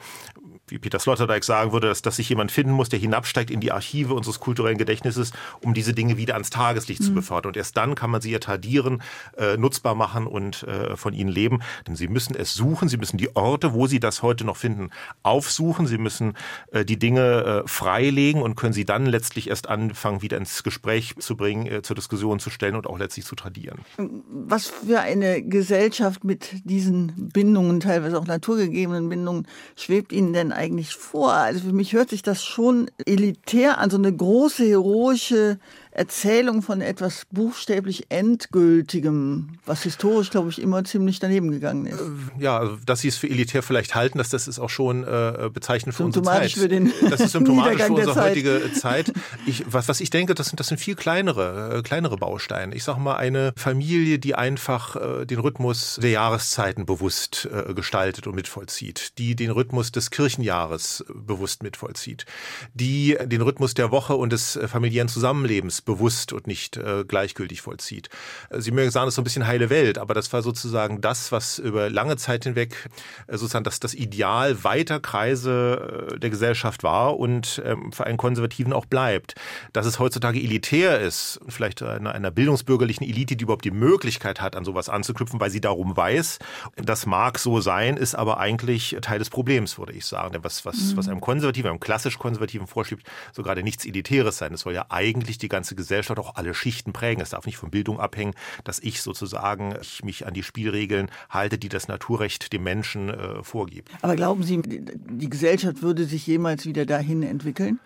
wie 0.71 0.79
Peter 0.79 0.99
Sloterdijk 0.99 1.43
sagen 1.43 1.71
würde, 1.71 1.87
dass, 1.87 2.01
dass 2.01 2.15
sich 2.15 2.29
jemand 2.29 2.51
finden 2.51 2.71
muss, 2.71 2.89
der 2.89 2.99
hinabsteigt 2.99 3.51
in 3.51 3.59
die 3.59 3.71
Archive 3.71 4.13
unseres 4.13 4.39
kulturellen 4.39 4.77
Gedächtnisses, 4.77 5.31
um 5.61 5.73
diese 5.73 5.93
Dinge 5.93 6.17
wieder 6.17 6.33
ans 6.33 6.49
Tageslicht 6.49 7.01
mhm. 7.01 7.05
zu 7.05 7.13
befördern. 7.13 7.49
Und 7.49 7.57
erst 7.57 7.77
dann 7.77 7.95
kann 7.95 8.09
man 8.09 8.21
sie 8.21 8.33
etadieren, 8.33 9.01
äh, 9.37 9.57
nutzbar 9.57 9.95
machen 9.95 10.27
und 10.27 10.63
äh, 10.63 10.95
von 10.95 11.13
ihnen 11.13 11.29
leben. 11.29 11.59
Denn 11.87 11.95
sie 11.95 12.07
müssen 12.07 12.35
es 12.35 12.53
suchen, 12.53 12.87
sie 12.87 12.97
müssen 12.97 13.17
die 13.17 13.35
Orte, 13.35 13.73
wo 13.73 13.87
sie 13.87 13.99
das 13.99 14.21
heute 14.21 14.45
noch 14.45 14.57
finden, 14.57 14.89
aufsuchen. 15.23 15.87
Sie 15.87 15.97
müssen 15.97 16.33
äh, 16.71 16.85
die 16.85 16.97
Dinge 16.97 17.63
äh, 17.65 17.67
freilegen 17.67 18.41
und 18.41 18.55
können 18.55 18.73
sie 18.73 18.85
dann 18.85 19.05
letztlich 19.05 19.49
erst 19.49 19.67
anfangen, 19.67 20.21
wieder 20.21 20.37
ins 20.37 20.63
Gespräch 20.63 21.15
zu 21.19 21.35
bringen, 21.35 21.67
äh, 21.67 21.81
zur 21.81 21.95
Diskussion 21.95 22.39
zu 22.39 22.49
stellen 22.49 22.75
und 22.75 22.87
auch 22.87 22.97
letztlich 22.97 23.25
zu 23.25 23.35
tradieren. 23.35 23.79
Was 23.97 24.67
für 24.67 24.99
eine 24.99 25.41
Gesellschaft 25.41 26.23
mit 26.23 26.49
diesen 26.63 27.29
Bindungen, 27.33 27.79
teilweise 27.79 28.17
auch 28.17 28.27
naturgegebenen 28.27 29.09
Bindungen, 29.09 29.47
schwebt 29.75 30.11
Ihnen 30.11 30.33
denn 30.33 30.51
eigentlich 30.61 30.95
vor? 30.95 31.33
Also 31.33 31.61
für 31.61 31.73
mich 31.73 31.93
hört 31.93 32.09
sich 32.09 32.21
das 32.21 32.43
schon 32.43 32.89
elitär 33.05 33.79
an, 33.79 33.89
so 33.89 33.97
eine 33.97 34.15
große 34.15 34.63
heroische 34.63 35.59
Erzählung 35.91 36.61
von 36.61 36.81
etwas 36.81 37.25
buchstäblich 37.31 38.05
Endgültigem, 38.09 39.57
was 39.65 39.83
historisch, 39.83 40.29
glaube 40.29 40.49
ich, 40.49 40.61
immer 40.61 40.83
ziemlich 40.83 41.19
daneben 41.19 41.51
gegangen 41.51 41.85
ist. 41.85 41.99
Äh, 41.99 42.43
ja, 42.43 42.57
also, 42.57 42.77
dass 42.85 43.01
Sie 43.01 43.09
es 43.09 43.17
für 43.17 43.29
elitär 43.29 43.61
vielleicht 43.61 43.93
halten, 43.93 44.17
dass 44.17 44.29
das 44.29 44.47
ist 44.47 44.59
auch 44.59 44.69
schon 44.69 45.03
äh, 45.03 45.49
bezeichnend 45.53 45.95
für 45.95 46.05
unsere 46.05 46.23
Zeit. 46.23 46.51
Für 46.51 46.69
den 46.69 46.93
das 47.09 47.19
ist 47.19 47.31
symptomatisch 47.31 47.83
für 47.83 47.93
unsere 47.93 48.15
heutige 48.23 48.71
Zeit. 48.73 49.11
Ich, 49.45 49.65
was, 49.67 49.89
was 49.89 49.99
ich 49.99 50.09
denke, 50.09 50.33
das 50.33 50.47
sind, 50.47 50.59
das 50.59 50.67
sind 50.67 50.79
viel 50.79 50.95
kleinere, 50.95 51.79
äh, 51.79 51.81
kleinere 51.81 52.17
Bausteine. 52.17 52.73
Ich 52.75 52.83
sage 52.83 52.99
mal, 52.99 53.17
eine 53.17 53.53
Familie, 53.57 54.17
die 54.17 54.35
einfach 54.35 54.95
äh, 54.95 55.25
den 55.25 55.39
Rhythmus 55.39 55.99
der 56.01 56.11
Jahreszeiten 56.11 56.85
bewusst 56.85 57.49
äh, 57.51 57.73
gestaltet 57.73 58.27
und 58.27 58.35
mitvollzieht, 58.35 59.17
die 59.17 59.35
den 59.35 59.51
Rhythmus 59.51 59.91
des 59.91 60.09
Kirchenjahres 60.09 61.03
bewusst 61.13 61.63
mitvollzieht, 61.63 62.25
die 62.73 63.17
den 63.25 63.41
Rhythmus 63.41 63.73
der 63.73 63.91
Woche 63.91 64.15
und 64.15 64.31
des 64.31 64.55
äh, 64.55 64.67
familiären 64.67 65.09
Zusammenlebens 65.09 65.81
bewusst 65.91 66.31
und 66.31 66.47
nicht 66.47 66.77
äh, 66.77 67.03
gleichgültig 67.05 67.61
vollzieht. 67.61 68.09
Äh, 68.49 68.61
Sie 68.61 68.71
mögen 68.71 68.91
sagen, 68.91 69.07
das 69.07 69.13
ist 69.13 69.15
so 69.15 69.21
ein 69.21 69.25
bisschen 69.25 69.47
heile 69.47 69.69
Welt, 69.69 69.97
aber 69.97 70.13
das 70.13 70.31
war 70.31 70.41
sozusagen 70.41 71.01
das, 71.01 71.31
was 71.31 71.59
über 71.59 71.89
lange 71.89 72.15
Zeit 72.17 72.45
hinweg 72.45 72.89
äh, 73.27 73.37
sozusagen 73.37 73.65
das, 73.65 73.79
das 73.79 73.93
Ideal 73.93 74.63
weiter 74.63 74.99
Kreise 74.99 76.11
äh, 76.13 76.19
der 76.19 76.29
Gesellschaft 76.29 76.83
war 76.83 77.19
und 77.19 77.61
ähm, 77.65 77.91
für 77.91 78.05
einen 78.05 78.17
Konservativen 78.17 78.73
auch 78.73 78.85
bleibt. 78.85 79.35
Dass 79.73 79.85
es 79.85 79.99
heutzutage 79.99 80.39
elitär 80.39 81.01
ist, 81.01 81.39
vielleicht 81.47 81.81
einer, 81.81 82.13
einer 82.13 82.31
bildungsbürgerlichen 82.31 83.05
Elite, 83.05 83.35
die 83.35 83.43
überhaupt 83.43 83.65
die 83.65 83.71
Möglichkeit 83.71 84.41
hat, 84.41 84.55
an 84.55 84.63
sowas 84.63 84.87
anzuknüpfen, 84.87 85.39
weil 85.39 85.51
sie 85.51 85.61
darum 85.61 85.97
weiß, 85.97 86.39
das 86.77 87.05
mag 87.05 87.37
so 87.37 87.59
sein, 87.59 87.97
ist 87.97 88.15
aber 88.15 88.39
eigentlich 88.39 88.95
Teil 89.01 89.19
des 89.19 89.29
Problems, 89.29 89.77
würde 89.77 89.93
ich 89.93 90.05
sagen. 90.05 90.31
Denn 90.33 90.43
was, 90.43 90.65
was, 90.65 90.77
mhm. 90.77 90.97
was 90.97 91.07
einem 91.07 91.21
Konservativen, 91.21 91.69
einem 91.69 91.79
klassisch 91.79 92.17
Konservativen 92.17 92.67
vorschiebt, 92.67 93.05
so 93.33 93.43
gerade 93.43 93.63
nichts 93.63 93.85
Elitäres 93.85 94.37
sein. 94.37 94.53
Es 94.53 94.61
soll 94.61 94.73
ja 94.73 94.85
eigentlich 94.89 95.37
die 95.37 95.49
ganze 95.49 95.70
ganze 95.71 95.75
Gesellschaft 95.75 96.19
auch 96.19 96.35
alle 96.35 96.53
Schichten 96.53 96.93
prägen. 96.93 97.21
Es 97.21 97.31
darf 97.31 97.45
nicht 97.45 97.57
von 97.57 97.71
Bildung 97.71 97.99
abhängen, 97.99 98.33
dass 98.63 98.79
ich 98.79 99.01
sozusagen 99.01 99.75
ich 99.81 100.03
mich 100.03 100.25
an 100.25 100.33
die 100.33 100.43
Spielregeln 100.43 101.09
halte, 101.29 101.57
die 101.57 101.69
das 101.69 101.87
Naturrecht 101.87 102.53
dem 102.53 102.63
Menschen 102.63 103.09
äh, 103.09 103.43
vorgibt. 103.43 103.89
Aber 104.01 104.15
glauben 104.15 104.43
Sie, 104.43 104.61
die 104.61 105.29
Gesellschaft 105.29 105.81
würde 105.81 106.05
sich 106.05 106.27
jemals 106.27 106.65
wieder 106.65 106.85
dahin 106.85 107.23
entwickeln? 107.23 107.79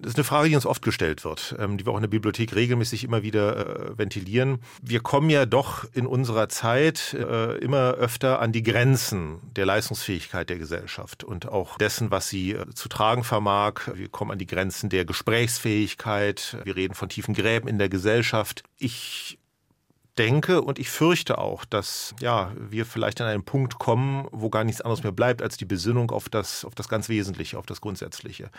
Das 0.00 0.10
ist 0.10 0.16
eine 0.16 0.24
Frage, 0.24 0.48
die 0.48 0.54
uns 0.54 0.64
oft 0.64 0.82
gestellt 0.82 1.24
wird, 1.24 1.56
ähm, 1.58 1.76
die 1.76 1.84
wir 1.84 1.92
auch 1.92 1.96
in 1.96 2.02
der 2.02 2.08
Bibliothek 2.08 2.54
regelmäßig 2.54 3.02
immer 3.02 3.24
wieder 3.24 3.90
äh, 3.90 3.98
ventilieren. 3.98 4.60
Wir 4.80 5.00
kommen 5.00 5.28
ja 5.28 5.44
doch 5.44 5.86
in 5.92 6.06
unserer 6.06 6.48
Zeit 6.48 7.14
äh, 7.14 7.58
immer 7.58 7.94
öfter 7.94 8.40
an 8.40 8.52
die 8.52 8.62
Grenzen 8.62 9.40
der 9.56 9.66
Leistungsfähigkeit 9.66 10.50
der 10.50 10.58
Gesellschaft 10.58 11.24
und 11.24 11.48
auch 11.48 11.78
dessen, 11.78 12.12
was 12.12 12.28
sie 12.28 12.52
äh, 12.52 12.72
zu 12.74 12.88
tragen 12.88 13.24
vermag. 13.24 13.90
Wir 13.94 14.08
kommen 14.08 14.30
an 14.30 14.38
die 14.38 14.46
Grenzen 14.46 14.88
der 14.88 15.04
Gesprächsfähigkeit. 15.04 16.58
Wir 16.62 16.76
reden 16.76 16.94
von 16.94 17.08
tiefen 17.08 17.34
Gräben 17.34 17.66
in 17.66 17.78
der 17.78 17.88
Gesellschaft. 17.88 18.62
Ich 18.78 19.38
denke 20.18 20.62
und 20.62 20.78
ich 20.78 20.90
fürchte 20.90 21.38
auch, 21.38 21.64
dass 21.64 22.14
ja, 22.20 22.52
wir 22.58 22.84
vielleicht 22.84 23.20
an 23.20 23.28
einen 23.28 23.44
Punkt 23.44 23.78
kommen, 23.78 24.26
wo 24.32 24.50
gar 24.50 24.64
nichts 24.64 24.80
anderes 24.80 25.02
mehr 25.02 25.12
bleibt 25.12 25.42
als 25.42 25.56
die 25.56 25.64
Besinnung 25.64 26.10
auf 26.10 26.28
das, 26.28 26.64
auf 26.64 26.74
das 26.74 26.88
ganz 26.88 27.08
Wesentliche, 27.08 27.58
auf 27.58 27.66
das 27.66 27.80
Grundsätzliche. 27.80 28.50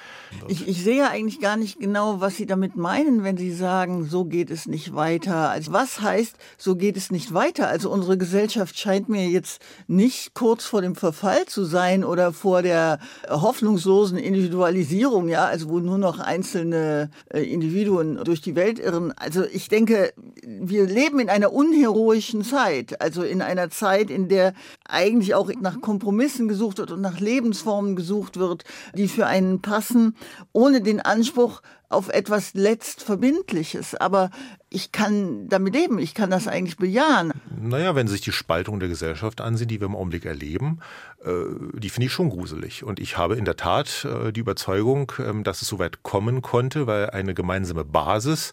Ich, 0.48 0.68
ich 0.68 0.84
sehe 0.84 1.10
eigentlich 1.10 1.42
gar 1.42 1.58
nicht 1.58 1.80
genau, 1.80 2.22
was 2.22 2.38
Sie 2.38 2.46
damit 2.46 2.76
meinen, 2.76 3.24
wenn 3.24 3.38
Sie 3.38 3.52
sagen, 3.52 4.06
so 4.06 4.26
geht 4.26 4.50
es 4.50 4.68
nicht 4.68 4.96
weiter. 4.96 5.50
Also 5.50 5.74
was 5.74 6.02
heißt, 6.02 6.38
so 6.58 6.76
geht 6.76 6.96
es 6.96 7.12
nicht 7.12 7.34
weiter? 7.34 7.68
Also 7.68 7.90
unsere 7.92 8.18
Gesellschaft 8.18 8.78
scheint 8.78 9.10
mir 9.10 9.28
jetzt 9.28 9.62
nicht 9.88 10.34
kurz 10.34 10.66
vor 10.66 10.82
dem 10.82 10.96
Verfall 10.96 11.46
zu 11.46 11.66
sein 11.66 12.04
oder 12.04 12.32
vor 12.32 12.62
der 12.62 13.00
hoffnungslosen 13.30 14.18
Individualisierung, 14.18 15.28
ja, 15.28 15.46
also 15.46 15.70
wo 15.70 15.80
nur 15.80 15.98
noch 15.98 16.20
einzelne 16.20 17.10
äh, 17.34 17.42
Individuen 17.42 18.24
durch 18.24 18.42
die 18.42 18.56
Welt 18.56 18.80
irren. 18.80 19.12
Also 19.14 19.44
ich 19.44 19.68
denke, 19.68 20.14
wir 20.44 20.86
leben 20.86 21.20
in 21.20 21.30
einer 21.30 21.49
einer 21.50 21.54
unheroischen 21.54 22.44
Zeit, 22.44 23.02
also 23.02 23.24
in 23.24 23.42
einer 23.42 23.70
Zeit, 23.70 24.10
in 24.10 24.28
der 24.30 24.54
eigentlich 24.88 25.36
auch 25.36 25.52
nach 25.60 25.82
Kompromissen 25.82 26.48
gesucht 26.48 26.78
wird 26.78 26.92
und 26.92 27.02
nach 27.02 27.20
Lebensformen 27.20 27.96
gesucht 27.96 28.38
wird, 28.38 28.64
die 28.94 29.08
für 29.08 29.26
einen 29.26 29.62
passen, 29.62 30.16
ohne 30.54 30.82
den 30.82 31.00
Anspruch 31.02 31.62
auf 31.90 32.10
etwas 32.10 32.54
Letztverbindliches. 32.54 33.96
Aber 33.96 34.30
ich 34.72 34.92
kann 34.92 35.48
damit 35.50 35.74
leben, 35.74 35.98
ich 35.98 36.14
kann 36.14 36.30
das 36.30 36.48
eigentlich 36.48 36.78
bejahen. 36.78 37.34
Naja, 37.60 37.96
wenn 37.96 38.08
Sie 38.08 38.14
sich 38.14 38.22
die 38.22 38.32
Spaltung 38.32 38.80
der 38.80 38.88
Gesellschaft 38.88 39.42
ansehen, 39.42 39.68
die 39.68 39.80
wir 39.80 39.88
im 39.88 39.96
Augenblick 39.96 40.26
erleben, 40.26 40.80
äh, 41.24 41.32
die 41.74 41.90
finde 41.90 42.06
ich 42.06 42.14
schon 42.14 42.30
gruselig. 42.30 42.84
Und 42.84 43.00
ich 43.00 43.18
habe 43.18 43.36
in 43.36 43.46
der 43.46 43.58
Tat 43.58 44.06
äh, 44.06 44.32
die 44.32 44.42
Überzeugung, 44.42 45.12
ähm, 45.20 45.44
dass 45.44 45.64
es 45.64 45.68
so 45.68 45.80
weit 45.80 46.04
kommen 46.04 46.44
konnte, 46.44 46.86
weil 46.86 47.10
eine 47.10 47.34
gemeinsame 47.34 47.84
Basis, 47.84 48.52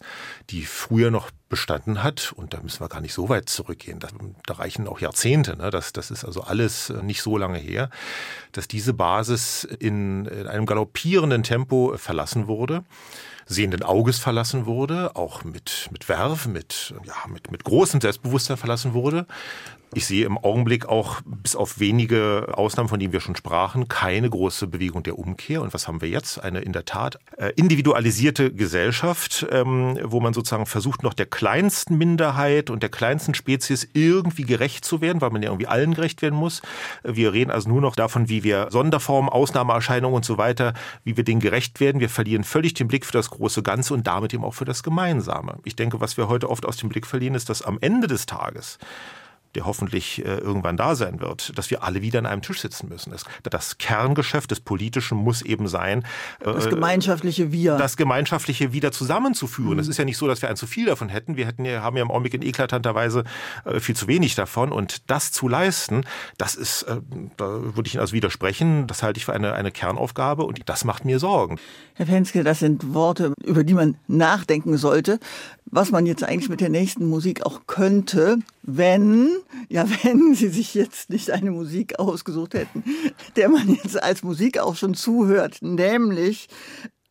die 0.49 0.63
früher 0.63 1.11
noch 1.11 1.29
bestanden 1.49 2.03
hat, 2.03 2.33
und 2.35 2.53
da 2.53 2.61
müssen 2.61 2.81
wir 2.81 2.89
gar 2.89 3.01
nicht 3.01 3.13
so 3.13 3.29
weit 3.29 3.47
zurückgehen, 3.47 3.99
da 3.99 4.53
reichen 4.53 4.87
auch 4.87 4.99
Jahrzehnte, 4.99 5.55
ne? 5.55 5.69
das, 5.69 5.93
das 5.93 6.11
ist 6.11 6.25
also 6.25 6.41
alles 6.41 6.89
äh, 6.89 7.03
nicht 7.03 7.21
so 7.21 7.37
lange 7.37 7.59
her, 7.59 7.91
dass 8.53 8.67
diese 8.67 8.93
Basis 8.93 9.63
in, 9.63 10.25
in 10.25 10.47
einem 10.47 10.65
galoppierenden 10.65 11.43
Tempo 11.43 11.93
verlassen 11.95 12.47
wurde 12.47 12.83
sehenden 13.47 13.83
Auges 13.83 14.19
verlassen 14.19 14.65
wurde, 14.65 15.15
auch 15.15 15.43
mit, 15.43 15.89
mit 15.91 16.07
Werf, 16.09 16.47
mit, 16.47 16.93
ja, 17.05 17.15
mit, 17.27 17.51
mit 17.51 17.63
großem 17.63 18.01
Selbstbewusstsein 18.01 18.57
verlassen 18.57 18.93
wurde. 18.93 19.25
Ich 19.93 20.05
sehe 20.05 20.25
im 20.25 20.37
Augenblick 20.37 20.85
auch, 20.85 21.21
bis 21.25 21.55
auf 21.55 21.79
wenige 21.79 22.53
Ausnahmen, 22.53 22.89
von 22.89 22.99
denen 22.99 23.13
wir 23.13 23.21
schon 23.21 23.37
sprachen, 23.37 23.87
keine 23.87 24.29
große 24.29 24.67
Bewegung 24.67 25.01
der 25.01 25.17
Umkehr. 25.17 25.61
Und 25.61 25.73
was 25.73 25.87
haben 25.87 26.01
wir 26.01 26.09
jetzt? 26.09 26.43
Eine 26.43 26.59
in 26.59 26.73
der 26.73 26.83
Tat 26.83 27.19
äh, 27.37 27.53
individualisierte 27.55 28.51
Gesellschaft, 28.51 29.47
ähm, 29.49 29.97
wo 30.03 30.19
man 30.19 30.33
sozusagen 30.33 30.65
versucht, 30.65 31.03
noch 31.03 31.13
der 31.13 31.25
kleinsten 31.25 31.97
Minderheit 31.97 32.69
und 32.69 32.83
der 32.83 32.89
kleinsten 32.89 33.33
Spezies 33.33 33.87
irgendwie 33.93 34.43
gerecht 34.43 34.83
zu 34.83 34.99
werden, 34.99 35.21
weil 35.21 35.29
man 35.29 35.41
ja 35.41 35.49
irgendwie 35.49 35.67
allen 35.67 35.93
gerecht 35.93 36.21
werden 36.21 36.37
muss. 36.37 36.61
Wir 37.03 37.31
reden 37.31 37.49
also 37.49 37.69
nur 37.69 37.81
noch 37.81 37.95
davon, 37.95 38.27
wie 38.27 38.43
wir 38.43 38.67
Sonderformen, 38.69 39.29
Ausnahmeerscheinungen 39.29 40.17
und 40.17 40.25
so 40.25 40.37
weiter, 40.37 40.73
wie 41.05 41.15
wir 41.15 41.23
denen 41.23 41.39
gerecht 41.39 41.79
werden. 41.79 42.01
Wir 42.01 42.09
verlieren 42.09 42.43
völlig 42.43 42.73
den 42.73 42.89
Blick 42.89 43.05
für 43.05 43.13
das 43.13 43.29
große 43.29 43.63
Ganze 43.63 43.93
und 43.93 44.05
damit 44.05 44.33
eben 44.33 44.43
auch 44.43 44.53
für 44.53 44.65
das 44.65 44.83
Gemeinsame. 44.83 45.59
Ich 45.63 45.77
denke, 45.77 46.01
was 46.01 46.17
wir 46.17 46.27
heute 46.27 46.49
oft 46.49 46.65
aus 46.65 46.75
dem 46.75 46.89
Blick 46.89 47.07
verlieren, 47.07 47.35
ist, 47.35 47.49
dass 47.49 47.61
am 47.61 47.77
Ende 47.79 48.07
des 48.07 48.25
Tages 48.25 48.77
der 49.57 49.65
hoffentlich 49.65 50.23
äh, 50.23 50.37
irgendwann 50.37 50.77
da 50.77 50.95
sein 50.95 51.19
wird, 51.19 51.57
dass 51.57 51.71
wir 51.71 51.83
alle 51.83 52.03
wieder 52.03 52.19
an 52.19 52.27
einem 52.27 52.43
Tisch 52.43 52.61
sitzen 52.61 52.89
müssen. 52.89 53.09
Das, 53.09 53.23
das 53.41 53.79
Kerngeschäft 53.79 54.51
des 54.51 54.59
Politischen 54.59 55.17
muss 55.17 55.41
eben 55.41 55.67
sein, 55.67 56.03
äh, 56.41 56.53
das 56.53 56.69
gemeinschaftliche 56.69 57.51
Wir. 57.51 57.75
Das 57.75 57.97
gemeinschaftliche 57.97 58.71
wieder 58.71 58.91
zusammenzuführen. 58.91 59.79
Es 59.79 59.87
mhm. 59.87 59.91
ist 59.91 59.97
ja 59.97 60.05
nicht 60.05 60.17
so, 60.17 60.27
dass 60.27 60.43
wir 60.43 60.49
ein 60.49 60.57
zu 60.57 60.67
viel 60.67 60.85
davon 60.85 61.09
hätten. 61.09 61.37
Wir 61.37 61.47
hätten 61.47 61.65
ja, 61.65 61.81
haben 61.81 61.97
ja 61.97 62.03
im 62.03 62.11
Augenblick 62.11 62.35
in 62.35 62.43
eklatanter 62.43 62.93
Weise 62.93 63.23
äh, 63.65 63.79
viel 63.79 63.95
zu 63.95 64.07
wenig 64.07 64.35
davon. 64.35 64.71
Und 64.71 65.09
das 65.09 65.31
zu 65.31 65.47
leisten, 65.47 66.05
das 66.37 66.53
ist, 66.53 66.85
da 67.37 67.45
würde 67.47 67.87
ich 67.87 67.95
Ihnen 67.95 68.01
also 68.01 68.13
widersprechen. 68.13 68.85
Das 68.85 69.01
halte 69.01 69.17
ich 69.17 69.25
für 69.25 69.33
eine, 69.33 69.53
eine 69.53 69.71
Kernaufgabe 69.71 70.43
und 70.43 70.69
das 70.69 70.85
macht 70.85 71.03
mir 71.03 71.17
Sorgen. 71.17 71.57
Herr 71.95 72.05
Fenske, 72.05 72.43
das 72.43 72.59
sind 72.59 72.93
Worte, 72.93 73.33
über 73.43 73.63
die 73.63 73.73
man 73.73 73.97
nachdenken 74.07 74.77
sollte 74.77 75.19
was 75.69 75.91
man 75.91 76.05
jetzt 76.05 76.23
eigentlich 76.23 76.49
mit 76.49 76.61
der 76.61 76.69
nächsten 76.69 77.07
Musik 77.07 77.45
auch 77.45 77.61
könnte, 77.67 78.39
wenn, 78.63 79.29
ja, 79.69 79.85
wenn 80.03 80.33
Sie 80.33 80.49
sich 80.49 80.73
jetzt 80.73 81.09
nicht 81.09 81.31
eine 81.31 81.51
Musik 81.51 81.99
ausgesucht 81.99 82.53
hätten, 82.53 82.83
der 83.35 83.49
man 83.49 83.69
jetzt 83.69 84.01
als 84.01 84.23
Musik 84.23 84.59
auch 84.59 84.75
schon 84.75 84.93
zuhört, 84.93 85.59
nämlich 85.61 86.47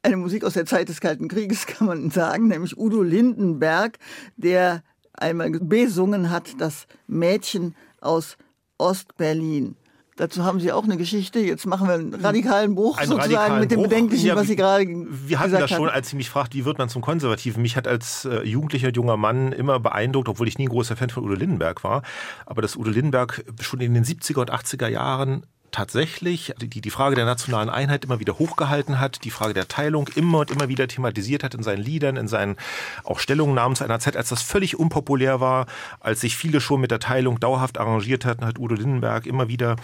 eine 0.03 0.17
Musik 0.17 0.45
aus 0.45 0.55
der 0.55 0.67
Zeit 0.67 0.89
des 0.89 1.01
Kalten 1.01 1.29
Krieges, 1.29 1.67
kann 1.67 1.87
man 1.87 2.11
sagen, 2.11 2.49
nämlich 2.49 2.79
Udo 2.79 3.03
Lindenberg, 3.03 3.99
der 4.37 4.83
einmal 5.13 5.51
besungen 5.51 6.31
hat, 6.31 6.61
das 6.61 6.87
Mädchen 7.07 7.75
aus 8.01 8.37
Ostberlin. 8.79 9.77
Dazu 10.17 10.45
haben 10.45 10.61
Sie 10.61 10.73
auch 10.73 10.85
eine 10.85 10.97
Geschichte. 10.97 11.41
Jetzt 11.41 11.67
machen 11.67 11.87
wir 11.89 11.95
einen 11.95 12.15
radikalen 12.15 12.75
Bruch 12.75 12.97
einen 12.97 13.09
sozusagen 13.09 13.35
radikalen 13.35 13.61
mit 13.61 13.71
dem 13.71 13.77
Bruch. 13.77 13.89
Bedenklichen, 13.89 14.27
ja, 14.27 14.35
was 14.37 14.47
Sie 14.47 14.57
gerade 14.57 14.87
Wir 14.87 15.39
hatten 15.39 15.53
das 15.53 15.71
schon, 15.71 15.91
als 15.91 16.09
Sie 16.09 16.17
mich 16.17 16.31
fragt, 16.31 16.55
wie 16.55 16.65
wird 16.65 16.79
man 16.79 16.89
zum 16.89 17.03
Konservativen. 17.03 17.61
Mich 17.61 17.77
hat 17.77 17.87
als 17.87 18.25
äh, 18.25 18.43
jugendlicher 18.43 18.91
junger 18.91 19.19
Mann 19.19 19.53
immer 19.53 19.79
beeindruckt, 19.79 20.31
obwohl 20.31 20.49
ich 20.49 20.57
nie 20.57 20.67
ein 20.67 20.71
großer 20.71 20.97
Fan 20.97 21.11
von 21.11 21.23
Udo 21.25 21.35
Lindenberg 21.35 21.85
war, 21.85 22.03
aber 22.47 22.63
dass 22.63 22.77
Udo 22.77 22.91
Lindenberg 22.91 23.45
schon 23.61 23.81
in 23.81 23.93
den 23.93 24.05
70er 24.05 24.41
und 24.41 24.53
80er 24.53 24.89
Jahren 24.89 25.45
tatsächlich 25.77 26.55
die, 26.59 26.81
die 26.81 26.91
Frage 26.91 27.17
der 27.17 27.27
nationalen 27.27 27.69
Einheit 27.69 28.07
immer 28.07 28.19
wieder 28.19 28.39
hochgehalten 28.39 28.99
hat, 28.99 29.25
die 29.25 29.31
Frage 29.31 29.53
der 29.53 29.69
Teilung 29.69 30.09
immer 30.15 30.39
und 30.39 30.51
immer 30.51 30.71
wieder 30.71 30.89
thematisiert 30.89 31.45
hat 31.45 31.55
in 31.55 31.63
seinen 31.63 31.83
Liedern, 31.83 32.17
in 32.17 32.29
seinen 32.29 32.57
auch 33.05 33.19
Stellungnahmen 33.19 33.77
zu 33.77 33.85
einer 33.85 33.99
Zeit, 33.99 34.17
als 34.17 34.31
das 34.31 34.41
völlig 34.41 34.79
unpopulär 34.79 35.39
war, 35.39 35.67
als 36.01 36.23
sich 36.23 36.35
viele 36.35 36.63
schon 36.63 36.81
mit 36.81 36.93
der 36.93 36.99
Teilung 36.99 37.41
dauerhaft 37.41 37.77
arrangiert 37.77 38.25
hatten, 38.25 38.47
hat 38.47 38.59
Udo 38.59 38.75
Lindenberg 38.75 39.27
immer 39.27 39.49
wieder 39.49 39.77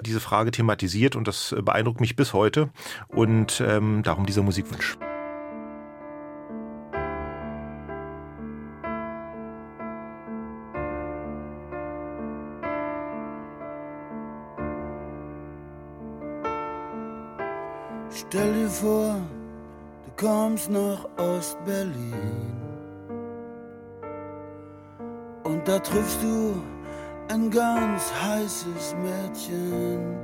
diese 0.00 0.20
Frage 0.20 0.50
thematisiert 0.50 1.14
und 1.14 1.28
das 1.28 1.54
beeindruckt 1.60 2.00
mich 2.00 2.16
bis 2.16 2.32
heute 2.32 2.70
und 3.08 3.62
ähm, 3.66 4.02
darum 4.02 4.24
dieser 4.24 4.42
Musikwunsch. 4.42 4.96
Stell 18.28 18.52
dir 18.52 18.68
vor, 18.68 19.14
du 20.04 20.26
kommst 20.26 20.68
nach 20.68 21.06
Ostberlin 21.18 22.54
und 25.44 25.68
da 25.68 25.78
triffst 25.78 26.20
du 26.20 26.54
ein 27.28 27.48
ganz 27.48 28.12
heißes 28.22 28.96
Mädchen. 29.04 30.16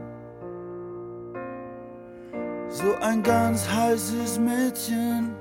So 2.68 2.94
ein 3.00 3.22
ganz 3.22 3.68
heißes 3.68 4.40
Mädchen 4.40 5.32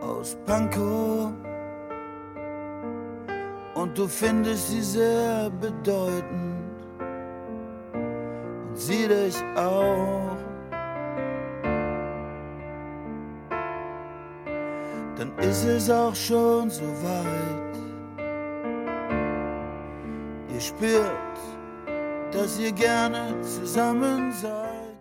aus 0.00 0.38
Pankow. 0.46 1.30
Und 3.74 3.98
du 3.98 4.08
findest 4.08 4.68
sie 4.70 4.82
sehr 4.82 5.50
bedeutend 5.60 6.84
und 7.92 8.76
sie 8.76 9.06
dich 9.08 9.36
auch. 9.56 10.49
Dann 15.20 15.36
ist 15.40 15.64
es 15.64 15.90
auch 15.90 16.14
schon 16.14 16.70
so 16.70 16.80
weit. 16.80 17.76
Ihr 20.54 20.60
spürt, 20.60 21.36
dass 22.32 22.58
ihr 22.58 22.72
gerne 22.72 23.34
zusammen 23.42 24.32
seid. 24.32 24.96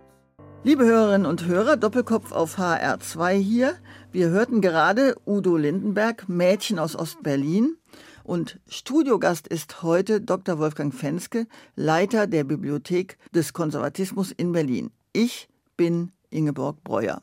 Liebe 0.65 0.83
Hörerinnen 0.83 1.25
und 1.25 1.45
Hörer, 1.45 1.77
Doppelkopf 1.77 2.33
auf 2.33 2.57
HR2 2.57 3.31
hier. 3.35 3.75
Wir 4.11 4.27
hörten 4.27 4.59
gerade 4.59 5.15
Udo 5.25 5.55
Lindenberg, 5.55 6.27
Mädchen 6.27 6.79
aus 6.79 6.97
Ostberlin. 6.97 7.77
Und 8.25 8.59
Studiogast 8.67 9.47
ist 9.47 9.83
heute 9.83 10.19
Dr. 10.19 10.59
Wolfgang 10.59 10.93
Fenske, 10.93 11.47
Leiter 11.77 12.27
der 12.27 12.43
Bibliothek 12.43 13.17
des 13.33 13.53
Konservatismus 13.53 14.33
in 14.33 14.51
Berlin. 14.51 14.91
Ich 15.13 15.47
bin 15.77 16.11
Ingeborg 16.29 16.83
Breuer. 16.83 17.21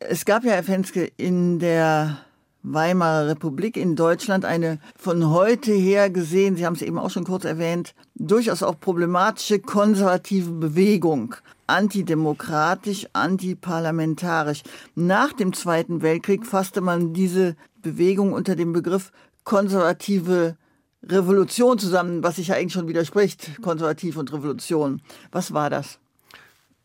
Es 0.00 0.26
gab 0.26 0.44
ja, 0.44 0.52
Herr 0.52 0.62
Fenske, 0.62 1.10
in 1.16 1.58
der 1.58 2.18
Weimarer 2.62 3.28
Republik 3.28 3.78
in 3.78 3.96
Deutschland 3.96 4.44
eine 4.44 4.78
von 4.94 5.30
heute 5.30 5.72
her 5.72 6.10
gesehen, 6.10 6.56
Sie 6.56 6.66
haben 6.66 6.74
es 6.74 6.82
eben 6.82 6.98
auch 6.98 7.08
schon 7.08 7.24
kurz 7.24 7.44
erwähnt, 7.44 7.94
durchaus 8.14 8.62
auch 8.62 8.78
problematische 8.78 9.58
konservative 9.58 10.50
Bewegung. 10.50 11.36
Antidemokratisch, 11.66 13.06
antiparlamentarisch. 13.14 14.64
Nach 14.94 15.32
dem 15.32 15.54
Zweiten 15.54 16.02
Weltkrieg 16.02 16.44
fasste 16.44 16.82
man 16.82 17.14
diese 17.14 17.56
Bewegung 17.80 18.34
unter 18.34 18.54
dem 18.54 18.74
Begriff 18.74 19.12
konservative 19.44 20.56
Revolution 21.04 21.78
zusammen, 21.78 22.22
was 22.22 22.36
sich 22.36 22.48
ja 22.48 22.56
eigentlich 22.56 22.74
schon 22.74 22.88
widerspricht, 22.88 23.62
konservativ 23.62 24.18
und 24.18 24.32
Revolution. 24.32 25.00
Was 25.32 25.54
war 25.54 25.70
das? 25.70 26.00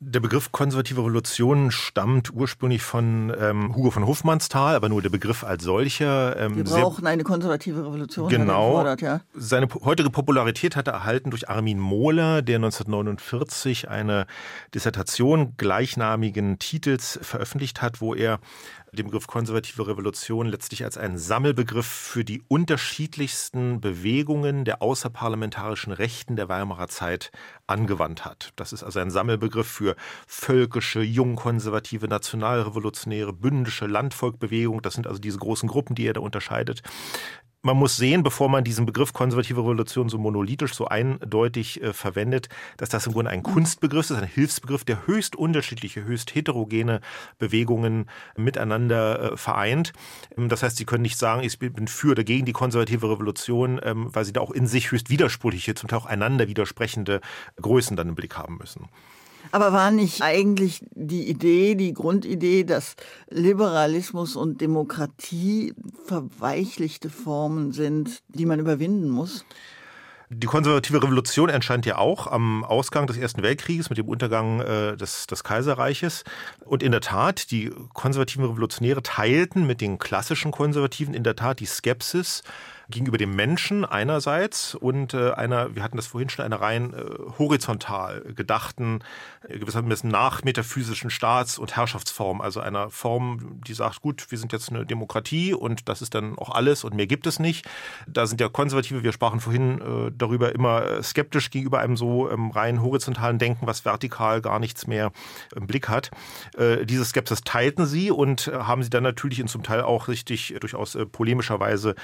Der 0.04 0.20
Begriff 0.20 0.52
konservative 0.52 1.02
Revolution 1.02 1.70
stammt 1.70 2.34
ursprünglich 2.34 2.82
von 2.82 3.32
ähm, 3.40 3.76
Hugo 3.76 3.92
von 3.92 4.08
Hofmannsthal, 4.08 4.74
aber 4.76 4.90
nur 4.90 5.04
der 5.04 5.12
Begriff 5.12 5.44
als 5.44 5.64
solcher. 5.64 6.36
Ähm, 6.38 6.56
Wir 6.56 6.64
brauchen 6.64 7.06
eine 7.06 7.24
konservative 7.24 7.82
Revolution. 7.86 8.28
Genau. 8.28 8.84
Ja. 8.96 9.22
Seine 9.36 9.68
heutige 9.86 10.10
Popularität 10.10 10.76
hat 10.76 10.88
er 10.88 10.94
erhalten 10.94 11.30
durch 11.30 11.50
Armin 11.50 11.78
Mohler, 11.78 12.42
der 12.42 12.56
1949 12.56 13.90
eine 13.90 14.26
Dissertation 14.74 15.54
gleichnamigen 15.58 16.58
Titels 16.58 17.20
veröffentlicht 17.22 17.84
hat, 17.84 18.02
wo 18.02 18.16
er 18.16 18.40
den 18.94 19.06
Begriff 19.06 19.28
konservative 19.28 19.88
Revolution 19.88 20.48
letztlich 20.48 20.84
als 20.84 20.98
einen 20.98 21.18
Sammelbegriff 21.18 21.86
für 21.86 22.26
die 22.26 22.42
unterschiedlichsten 22.50 23.80
Bewegungen 23.80 24.66
der 24.66 24.82
außerparlamentarischen 24.82 25.94
Rechten 25.94 26.36
der 26.36 26.50
Weimarer 26.50 26.90
Zeit 26.90 27.32
angewandt 27.68 28.26
hat. 28.26 28.52
Das 28.58 28.74
ist 28.74 28.84
also 28.84 29.00
ein 29.00 29.10
Sammelbegriff 29.10 29.68
für 29.68 29.96
völkische, 30.28 31.02
jungkonservative, 31.02 32.10
nationalrevolutionäre, 32.10 33.32
bündische 33.32 33.88
Landvolkbewegung. 33.88 34.82
Das 34.82 34.96
sind 34.96 35.08
also 35.08 35.20
diese 35.20 35.38
großen 35.38 35.70
Gruppen, 35.70 35.96
die 35.96 36.06
er 36.06 36.14
da 36.14 36.22
unterscheidet 36.22 36.82
man 37.62 37.78
muss 37.78 37.98
sehen, 37.98 38.24
bevor 38.24 38.50
man 38.50 38.64
diesen 38.64 38.86
Begriff 38.86 39.14
konservative 39.14 39.62
Revolution 39.62 40.10
so 40.10 40.18
monolithisch, 40.18 40.74
so 40.74 40.88
eindeutig 40.88 41.82
äh, 41.82 41.94
verwendet, 41.94 42.50
dass 42.78 42.90
das 42.90 43.06
im 43.06 43.14
Grunde 43.14 43.32
ein 43.32 43.44
Kunstbegriff 43.44 44.10
ist, 44.10 44.18
ein 44.18 44.28
Hilfsbegriff, 44.28 44.84
der 44.84 45.06
höchst 45.06 45.36
unterschiedliche, 45.36 46.04
höchst 46.04 46.34
heterogene 46.34 47.02
Bewegungen 47.38 48.10
miteinander 48.36 49.34
äh, 49.34 49.38
vereint. 49.38 49.94
Ähm, 50.38 50.50
das 50.50 50.64
heißt, 50.64 50.78
Sie 50.78 50.86
können 50.86 51.04
nicht 51.04 51.18
sagen, 51.18 51.44
ich 51.44 51.60
bin 51.60 51.88
für 51.88 52.12
oder 52.12 52.24
gegen 52.24 52.46
die 52.46 52.54
konservative 52.54 53.10
Revolution, 53.10 53.80
ähm, 53.84 54.10
weil 54.14 54.26
Sie 54.26 54.34
da 54.34 54.42
auch 54.42 54.52
in 54.52 54.66
sich 54.68 54.92
höchst 54.92 55.10
widersprüchliche, 55.10 55.76
zum 55.76 55.90
Teil 55.90 56.00
auch 56.00 56.06
einander 56.06 56.48
widersprechende 56.48 57.22
Größen 57.62 57.96
dann 57.96 58.10
im 58.10 58.16
Blick 58.16 58.38
haben 58.38 58.58
müssen. 58.58 58.90
Aber 59.52 59.74
war 59.74 59.92
nicht 59.92 60.22
eigentlich 60.22 60.82
die 60.92 61.28
Idee, 61.30 61.76
die 61.76 61.94
Grundidee, 61.94 62.64
dass 62.64 62.96
Liberalismus 63.30 64.36
und 64.36 64.62
Demokratie 64.62 65.74
verweichlichte 66.06 67.10
Formen 67.10 67.72
sind, 67.72 68.22
die 68.30 68.46
man 68.46 68.60
überwinden 68.60 69.10
muss? 69.10 69.46
Die 70.34 70.48
konservative 70.48 71.04
Revolution 71.04 71.50
entstand 71.50 71.86
ja 71.86 71.98
auch 71.98 72.26
am 72.26 72.64
Ausgang 72.64 73.06
des 73.06 73.18
Ersten 73.18 73.44
Weltkrieges 73.44 73.90
mit 73.90 73.98
dem 73.98 74.08
Untergang 74.08 74.62
äh, 74.62 74.96
des, 74.96 75.28
des 75.28 75.44
Kaiserreiches. 75.44 76.24
Und 76.64 76.84
in 76.84 76.94
der 76.94 77.02
Tat, 77.02 77.52
die 77.52 77.70
konservativen 77.94 78.46
Revolutionäre 78.46 79.04
teilten 79.04 79.68
mit 79.68 79.82
den 79.82 80.00
klassischen 80.00 80.52
Konservativen 80.52 81.14
in 81.14 81.26
der 81.26 81.36
Tat 81.36 81.60
die 81.60 81.66
Skepsis 81.66 82.44
gegenüber 82.92 83.18
dem 83.18 83.36
Menschen 83.36 83.86
einerseits 83.86 84.76
und 84.76 85.14
äh, 85.14 85.32
einer, 85.32 85.76
wir 85.76 85.84
hatten 85.84 85.98
das 85.98 86.08
vorhin 86.08 86.30
schon, 86.30 86.46
einer 86.46 86.62
rein 86.62 86.94
äh, 86.94 87.06
horizontal 87.40 88.22
gedachten, 88.36 89.00
äh, 89.48 89.58
gewissermaßen 89.58 90.10
nach 90.10 90.44
metaphysischen 90.44 91.10
Staats- 91.10 91.58
und 91.58 91.76
Herrschaftsform, 91.76 92.42
also 92.42 92.60
einer 92.60 92.90
Form, 92.90 93.60
die 93.66 93.74
sagt, 93.74 94.02
gut, 94.02 94.30
wir 94.30 94.38
sind 94.38 94.54
jetzt 94.54 94.70
eine 94.70 94.86
Demokratie 94.86 95.54
und 95.54 95.90
das 95.90 96.02
ist 96.02 96.14
dann 96.14 96.38
auch 96.38 96.50
alles 96.50 96.84
und 96.84 96.94
mehr 96.94 97.08
gibt 97.08 97.26
es 97.26 97.40
nicht. 97.40 97.68
Da 98.08 98.28
sind 98.28 98.40
ja 98.40 98.50
Konservative, 98.50 99.04
wir 99.04 99.14
sprachen 99.14 99.40
vorhin 99.40 100.12
darüber, 100.18 100.54
immer 100.54 101.02
skeptisch 101.02 101.50
gegenüber 101.50 101.80
einem 101.80 101.96
so 101.98 102.30
ähm, 102.30 102.52
rein 102.52 102.82
horizontalen 102.82 103.40
Denken, 103.40 103.66
was 103.68 103.86
vertikal 103.86 104.42
gar 104.42 104.60
nichts 104.60 104.88
mehr 104.88 105.12
im 105.56 105.68
Blick 105.68 105.90
hat. 105.90 106.12
Diese 106.84 107.06
Skepsis 107.06 107.42
teilten 107.42 107.86
sie 107.86 108.12
und 108.12 108.48
haben 108.48 108.84
sie 108.84 108.90
dann 108.90 109.04
natürlich 109.04 109.40
in 109.40 109.48
zum 109.48 109.64
Teil 109.64 109.82
auch 109.82 110.08
richtig 110.08 110.56
durchaus 110.60 110.98
polemischerweise 111.12 111.96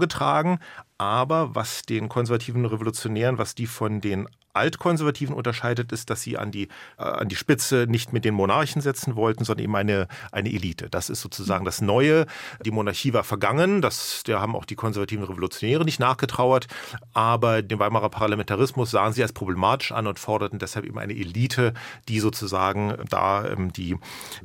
vorgetragen. 0.00 0.58
Aber 0.98 1.54
was 1.54 1.82
den 1.82 2.08
konservativen 2.08 2.64
Revolutionären, 2.64 3.38
was 3.38 3.54
die 3.54 3.66
von 3.66 4.00
den 4.00 4.28
Altkonservativen 4.52 5.34
unterscheidet, 5.34 5.92
ist, 5.92 6.10
dass 6.10 6.22
sie 6.22 6.36
an 6.38 6.50
die, 6.50 6.68
äh, 6.98 7.02
an 7.02 7.28
die 7.28 7.36
Spitze 7.36 7.86
nicht 7.88 8.12
mit 8.12 8.24
den 8.24 8.34
Monarchen 8.34 8.82
setzen 8.82 9.16
wollten, 9.16 9.44
sondern 9.44 9.64
eben 9.64 9.76
eine, 9.76 10.08
eine 10.32 10.52
Elite. 10.52 10.88
Das 10.90 11.10
ist 11.10 11.20
sozusagen 11.20 11.64
das 11.64 11.80
Neue. 11.80 12.26
Die 12.64 12.70
Monarchie 12.70 13.12
war 13.12 13.24
vergangen, 13.24 13.82
das, 13.82 14.22
der 14.26 14.40
haben 14.40 14.56
auch 14.56 14.64
die 14.64 14.74
konservativen 14.74 15.24
Revolutionäre 15.24 15.84
nicht 15.84 16.00
nachgetrauert, 16.00 16.66
aber 17.12 17.62
den 17.62 17.78
Weimarer 17.78 18.08
Parlamentarismus 18.08 18.90
sahen 18.90 19.12
sie 19.12 19.22
als 19.22 19.32
problematisch 19.32 19.92
an 19.92 20.06
und 20.06 20.18
forderten 20.18 20.58
deshalb 20.58 20.84
eben 20.84 20.98
eine 20.98 21.14
Elite, 21.14 21.74
die 22.08 22.20
sozusagen 22.20 22.94
da 23.08 23.48
ähm, 23.48 23.72
die 23.72 23.96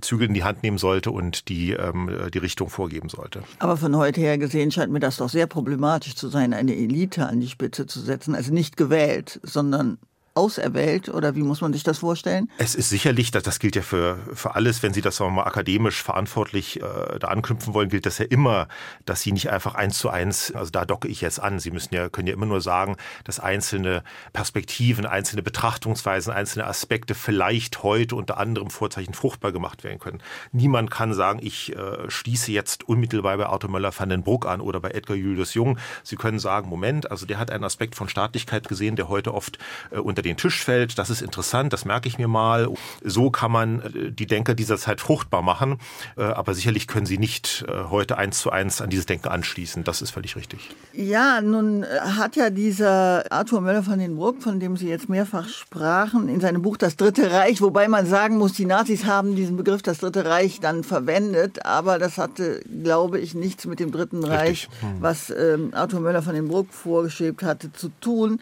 Zügel 0.02 0.28
in 0.28 0.34
die 0.34 0.44
Hand 0.44 0.63
nehmen 0.63 0.78
sollte 0.78 1.12
und 1.12 1.50
die, 1.50 1.72
ähm, 1.72 2.12
die 2.34 2.38
Richtung 2.38 2.70
vorgeben 2.70 3.10
sollte. 3.10 3.44
Aber 3.60 3.78
von 3.78 3.96
heute 3.96 4.22
her 4.22 4.38
gesehen 4.38 4.72
scheint 4.72 4.91
mir 4.91 5.00
das 5.00 5.18
doch 5.18 5.30
sehr 5.30 5.48
problematisch 5.48 6.15
zu 6.15 6.30
sein, 6.30 6.54
eine 6.54 6.76
Elite 6.76 7.26
an 7.26 7.39
die 7.39 7.48
Spitze 7.48 7.88
zu 7.88 8.00
setzen, 8.00 8.36
also 8.36 8.54
nicht 8.54 8.78
gewählt, 8.78 9.39
sondern 9.44 9.98
auserwählt 10.36 11.08
oder 11.08 11.36
wie 11.36 11.43
muss 11.43 11.62
man 11.62 11.71
sich 11.71 11.84
das 11.84 12.00
vorstellen? 12.00 12.52
Es 12.58 12.76
ist 12.76 12.89
sicherlich, 12.89 13.32
das, 13.32 13.43
das 13.43 13.60
gilt 13.60 13.78
ja 13.78 13.82
für, 13.82 14.19
für 14.33 14.56
alles, 14.56 14.83
wenn 14.83 14.94
Sie 14.94 15.02
das 15.02 15.15
sagen 15.15 15.31
wir 15.31 15.44
mal 15.44 15.48
akademisch 15.48 16.04
verantwortlich 16.04 16.81
äh, 16.81 17.19
da 17.19 17.29
anknüpfen 17.29 17.73
wollen, 17.73 17.88
gilt 17.88 18.06
das 18.06 18.17
ja 18.17 18.25
immer, 18.25 18.67
dass 19.06 19.21
Sie 19.21 19.31
nicht 19.31 19.50
einfach 19.50 19.75
eins 19.75 19.98
zu 19.98 20.10
eins, 20.10 20.54
also 20.54 20.71
da 20.71 20.83
docke 20.83 21.08
ich 21.08 21.21
jetzt 21.21 21.40
an. 21.40 21.60
Sie 21.60 21.71
müssen 21.71 21.96
ja, 21.96 22.10
können 22.10 22.27
ja 22.27 22.33
immer 22.33 22.46
nur 22.46 22.60
sagen, 22.60 22.98
dass 23.23 23.40
einzelne 23.40 24.04
Perspektiven, 24.33 25.06
einzelne 25.06 25.42
Betrachtungsweisen, 25.42 26.33
einzelne 26.33 26.67
Aspekte 26.67 27.15
vielleicht 27.15 27.81
heute 27.81 28.17
unter 28.17 28.38
anderem 28.38 28.69
Vorzeichen 28.69 29.13
fruchtbar 29.13 29.54
gemacht 29.54 29.86
werden 29.86 30.00
können. 30.00 30.21
Niemand 30.52 30.92
kann 30.92 31.13
sagen, 31.13 31.40
ich 31.42 31.73
äh, 31.73 32.10
schließe 32.10 32.52
jetzt 32.52 32.83
unmittelbar 32.83 33.38
bei 33.38 33.46
Arthur 33.46 33.69
Möller 33.69 33.94
van 33.98 34.10
den 34.10 34.23
Bruck 34.23 34.46
an 34.46 34.60
oder 34.60 34.81
bei 34.81 34.92
Edgar 34.92 35.15
Julius 35.15 35.54
Jung. 35.54 35.77
Sie 36.04 36.17
können 36.17 36.40
sagen, 36.40 36.67
Moment, 36.67 37.10
also 37.10 37.25
der 37.25 37.40
hat 37.40 37.52
einen 37.52 37.63
Aspekt 37.63 37.96
von 37.96 38.10
Staatlichkeit 38.10 38.67
gesehen, 38.67 38.98
der 38.98 39.08
heute 39.08 39.33
oft 39.33 39.60
äh, 39.92 40.00
unter 40.00 40.25
den 40.26 40.38
Tisch 40.38 40.63
fällt. 40.63 40.98
Das 40.98 41.10
ist 41.10 41.21
interessant, 41.21 41.71
das 41.71 41.86
merke 41.86 42.08
ich 42.08 42.17
mir 42.17 42.28
mal. 42.28 42.69
So 43.04 43.30
kann 43.30 43.52
man 43.52 43.80
äh, 43.82 44.12
die 44.12 44.26
Denker 44.26 44.54
dieser 44.54 44.78
Zeit 44.78 45.02
fruchtbar 45.02 45.42
machen. 45.42 45.78
Äh, 46.17 46.23
aber 46.23 46.54
sicherlich 46.54 46.88
können 46.88 47.06
sie 47.06 47.17
nicht 47.17 47.65
äh, 47.67 47.86
heute 47.90 48.17
eins 48.17 48.40
zu 48.40 48.52
eins 48.52 48.82
an 48.82 48.90
dieses 48.90 49.06
Denken 49.06 49.30
anschließen. 49.30 49.84
Das 49.84 50.02
ist 50.02 50.12
völlig 50.12 50.36
richtig. 50.36 50.69
Ja, 50.94 51.42
nun 51.42 51.86
hat 51.86 52.36
ja 52.36 52.50
dieser 52.50 53.32
Arthur 53.32 53.62
Möller 53.62 53.84
von 53.84 54.00
den 54.00 54.15
Bruck, 54.15 54.42
von 54.42 54.60
dem 54.60 54.78
Sie 54.78 54.88
jetzt 54.88 55.10
mehrfach 55.10 55.48
sprachen, 55.48 56.28
in 56.28 56.42
seinem 56.42 56.62
Buch 56.62 56.78
Das 56.78 56.96
Dritte 56.96 57.32
Reich, 57.32 57.62
wobei 57.62 57.88
man 57.88 58.06
sagen 58.06 58.38
muss, 58.38 58.54
die 58.54 58.65
Nazis 58.65 59.06
haben 59.06 59.36
diesen 59.36 59.58
Begriff 59.58 59.82
das 59.82 60.00
Dritte 60.00 60.26
Reich 60.26 60.60
dann 60.60 60.84
verwendet, 60.84 61.65
aber 61.65 62.00
das 62.00 62.17
hatte, 62.17 62.62
glaube 62.84 63.19
ich, 63.19 63.36
nichts 63.36 63.65
mit 63.65 63.80
dem 63.80 63.92
Dritten 63.92 64.23
Reich, 64.23 64.69
hm. 64.80 65.02
was 65.02 65.30
ähm, 65.30 65.71
Arthur 65.73 66.00
Möller 66.00 66.21
von 66.21 66.34
den 66.34 66.48
Bruck 66.48 66.73
vorgeschrieben 66.73 67.48
hatte, 67.48 67.71
zu 67.73 67.90
tun. 68.02 68.40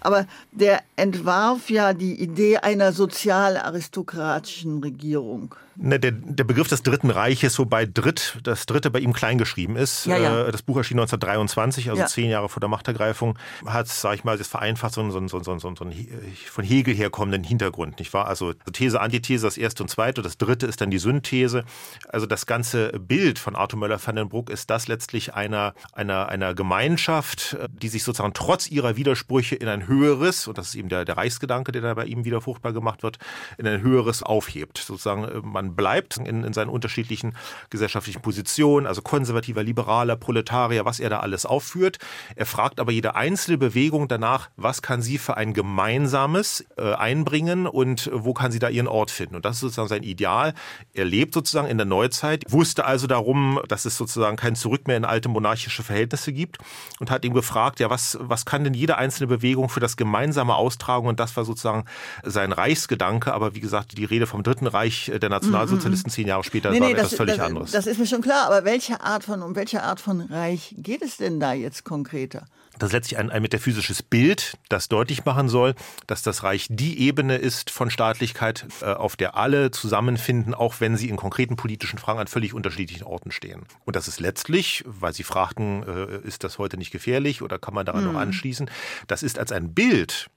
Aber 0.00 0.26
der 0.52 0.80
entwarf 0.96 1.70
ja 1.70 1.92
die 1.92 2.20
Idee 2.20 2.58
einer 2.58 2.92
sozialaristokratischen 2.92 4.82
Regierung. 4.82 5.54
Ne, 5.78 6.00
der, 6.00 6.12
der 6.12 6.44
Begriff 6.44 6.68
des 6.68 6.82
Dritten 6.82 7.10
Reiches, 7.10 7.58
wobei 7.58 7.84
Dritt, 7.84 8.38
das 8.42 8.64
Dritte 8.64 8.90
bei 8.90 8.98
ihm 8.98 9.12
klein 9.12 9.36
geschrieben 9.36 9.76
ist. 9.76 10.06
Ja, 10.06 10.18
ja. 10.18 10.46
Äh, 10.46 10.52
das 10.52 10.62
Buch 10.62 10.76
erschien 10.78 10.98
1923, 10.98 11.90
also 11.90 12.02
ja. 12.02 12.06
zehn 12.06 12.30
Jahre 12.30 12.48
vor 12.48 12.60
der 12.60 12.68
Machtergreifung, 12.68 13.38
hat, 13.66 13.88
sag 13.88 14.14
ich 14.14 14.24
mal, 14.24 14.38
das 14.38 14.48
vereinfacht 14.48 14.94
so 14.94 15.02
einen, 15.02 15.10
so, 15.10 15.18
einen, 15.18 15.28
so, 15.28 15.38
einen, 15.38 15.60
so 15.60 15.68
einen 15.68 16.08
von 16.46 16.64
Hegel 16.64 16.94
herkommenden 16.94 17.44
Hintergrund, 17.44 17.98
nicht 17.98 18.14
wahr? 18.14 18.26
Also 18.26 18.54
These, 18.72 19.00
Antithese, 19.00 19.46
das 19.46 19.58
erste 19.58 19.82
und 19.82 19.88
zweite, 19.88 20.22
das 20.22 20.38
dritte 20.38 20.66
ist 20.66 20.80
dann 20.80 20.90
die 20.90 20.98
Synthese. 20.98 21.64
Also 22.08 22.26
das 22.26 22.46
ganze 22.46 22.92
Bild 22.98 23.38
von 23.38 23.54
Arthur 23.54 23.78
Möller-van 23.78 24.16
den 24.16 24.28
Bruck 24.28 24.48
ist 24.48 24.70
das 24.70 24.88
letztlich 24.88 25.34
einer, 25.34 25.74
einer, 25.92 26.28
einer 26.30 26.54
Gemeinschaft, 26.54 27.56
die 27.70 27.88
sich 27.88 28.02
sozusagen 28.02 28.32
trotz 28.32 28.70
ihrer 28.70 28.96
Widersprüche 28.96 29.56
in 29.56 29.68
ein 29.68 29.86
höheres, 29.86 30.48
und 30.48 30.56
das 30.56 30.68
ist 30.68 30.74
eben 30.74 30.88
der, 30.88 31.04
der 31.04 31.16
Reichsgedanke, 31.16 31.72
der 31.72 31.82
da 31.82 31.94
bei 31.94 32.06
ihm 32.06 32.24
wieder 32.24 32.40
fruchtbar 32.40 32.72
gemacht 32.72 33.02
wird, 33.02 33.18
in 33.58 33.66
ein 33.66 33.82
höheres 33.82 34.22
aufhebt. 34.22 34.78
Sozusagen, 34.78 35.24
äh, 35.24 35.40
man 35.42 35.65
man 35.66 35.76
bleibt 35.76 36.16
in, 36.16 36.44
in 36.44 36.52
seinen 36.52 36.68
unterschiedlichen 36.68 37.34
gesellschaftlichen 37.70 38.22
Positionen, 38.22 38.86
also 38.86 39.02
konservativer, 39.02 39.62
liberaler, 39.62 40.16
Proletarier, 40.16 40.84
was 40.84 41.00
er 41.00 41.10
da 41.10 41.20
alles 41.20 41.46
aufführt. 41.46 41.98
Er 42.34 42.46
fragt 42.46 42.80
aber 42.80 42.92
jede 42.92 43.14
einzelne 43.14 43.58
Bewegung 43.58 44.08
danach, 44.08 44.50
was 44.56 44.82
kann 44.82 45.02
sie 45.02 45.18
für 45.18 45.36
ein 45.36 45.52
gemeinsames 45.52 46.64
äh, 46.76 46.92
einbringen 46.94 47.66
und 47.66 48.10
wo 48.12 48.32
kann 48.32 48.52
sie 48.52 48.58
da 48.58 48.68
ihren 48.68 48.88
Ort 48.88 49.10
finden. 49.10 49.36
Und 49.36 49.44
das 49.44 49.56
ist 49.56 49.60
sozusagen 49.60 49.88
sein 49.88 50.02
Ideal. 50.02 50.54
Er 50.94 51.04
lebt 51.04 51.34
sozusagen 51.34 51.68
in 51.68 51.78
der 51.78 51.86
Neuzeit, 51.86 52.44
wusste 52.48 52.84
also 52.84 53.06
darum, 53.06 53.60
dass 53.68 53.84
es 53.84 53.96
sozusagen 53.96 54.36
kein 54.36 54.54
Zurück 54.54 54.86
mehr 54.86 54.96
in 54.96 55.04
alte 55.04 55.28
monarchische 55.28 55.82
Verhältnisse 55.82 56.32
gibt 56.32 56.58
und 57.00 57.10
hat 57.10 57.24
ihm 57.24 57.34
gefragt, 57.34 57.80
ja, 57.80 57.90
was, 57.90 58.18
was 58.20 58.44
kann 58.44 58.64
denn 58.64 58.74
jede 58.74 58.96
einzelne 58.96 59.26
Bewegung 59.26 59.68
für 59.68 59.80
das 59.80 59.96
gemeinsame 59.96 60.54
austragen? 60.54 61.08
Und 61.08 61.20
das 61.20 61.36
war 61.36 61.44
sozusagen 61.44 61.84
sein 62.22 62.52
Reichsgedanke. 62.52 63.32
Aber 63.32 63.54
wie 63.54 63.60
gesagt, 63.60 63.96
die 63.98 64.04
Rede 64.04 64.26
vom 64.26 64.42
Dritten 64.42 64.66
Reich 64.66 65.10
der 65.20 65.28
National 65.28 65.55
Nationalsozialisten 65.60 66.10
zehn 66.10 66.28
Jahre 66.28 66.44
später 66.44 66.70
nee, 66.70 66.80
nee, 66.80 66.86
war 66.86 66.90
etwas 66.92 67.10
das, 67.10 67.16
völlig 67.16 67.36
das, 67.36 67.46
anderes. 67.46 67.70
Das 67.72 67.86
ist 67.86 67.98
mir 67.98 68.06
schon 68.06 68.22
klar, 68.22 68.46
aber 68.46 68.64
welche 68.64 69.00
Art 69.00 69.24
von, 69.24 69.42
um 69.42 69.54
welche 69.56 69.82
Art 69.82 70.00
von 70.00 70.20
Reich 70.20 70.74
geht 70.78 71.02
es 71.02 71.16
denn 71.16 71.40
da 71.40 71.52
jetzt 71.52 71.84
konkreter? 71.84 72.46
Das 72.78 72.88
ist 72.88 72.92
letztlich 72.92 73.18
ein, 73.18 73.30
ein 73.30 73.40
metaphysisches 73.40 74.02
Bild, 74.02 74.58
das 74.68 74.88
deutlich 74.88 75.24
machen 75.24 75.48
soll, 75.48 75.74
dass 76.06 76.22
das 76.22 76.42
Reich 76.42 76.66
die 76.68 77.00
Ebene 77.00 77.36
ist 77.36 77.70
von 77.70 77.90
Staatlichkeit, 77.90 78.66
äh, 78.82 78.92
auf 78.92 79.16
der 79.16 79.36
alle 79.36 79.70
zusammenfinden, 79.70 80.54
auch 80.54 80.74
wenn 80.80 80.96
sie 80.96 81.08
in 81.08 81.16
konkreten 81.16 81.56
politischen 81.56 81.98
Fragen 81.98 82.18
an 82.18 82.26
völlig 82.26 82.52
unterschiedlichen 82.52 83.04
Orten 83.04 83.30
stehen. 83.30 83.62
Und 83.84 83.96
das 83.96 84.08
ist 84.08 84.20
letztlich, 84.20 84.84
weil 84.86 85.14
Sie 85.14 85.22
fragten, 85.22 85.84
äh, 85.84 86.26
ist 86.26 86.44
das 86.44 86.58
heute 86.58 86.76
nicht 86.76 86.90
gefährlich 86.90 87.40
oder 87.40 87.58
kann 87.58 87.72
man 87.72 87.86
daran 87.86 88.04
hm. 88.04 88.12
noch 88.12 88.20
anschließen, 88.20 88.70
das 89.06 89.22
ist 89.22 89.38
als 89.38 89.52
ein 89.52 89.72
Bild 89.72 90.28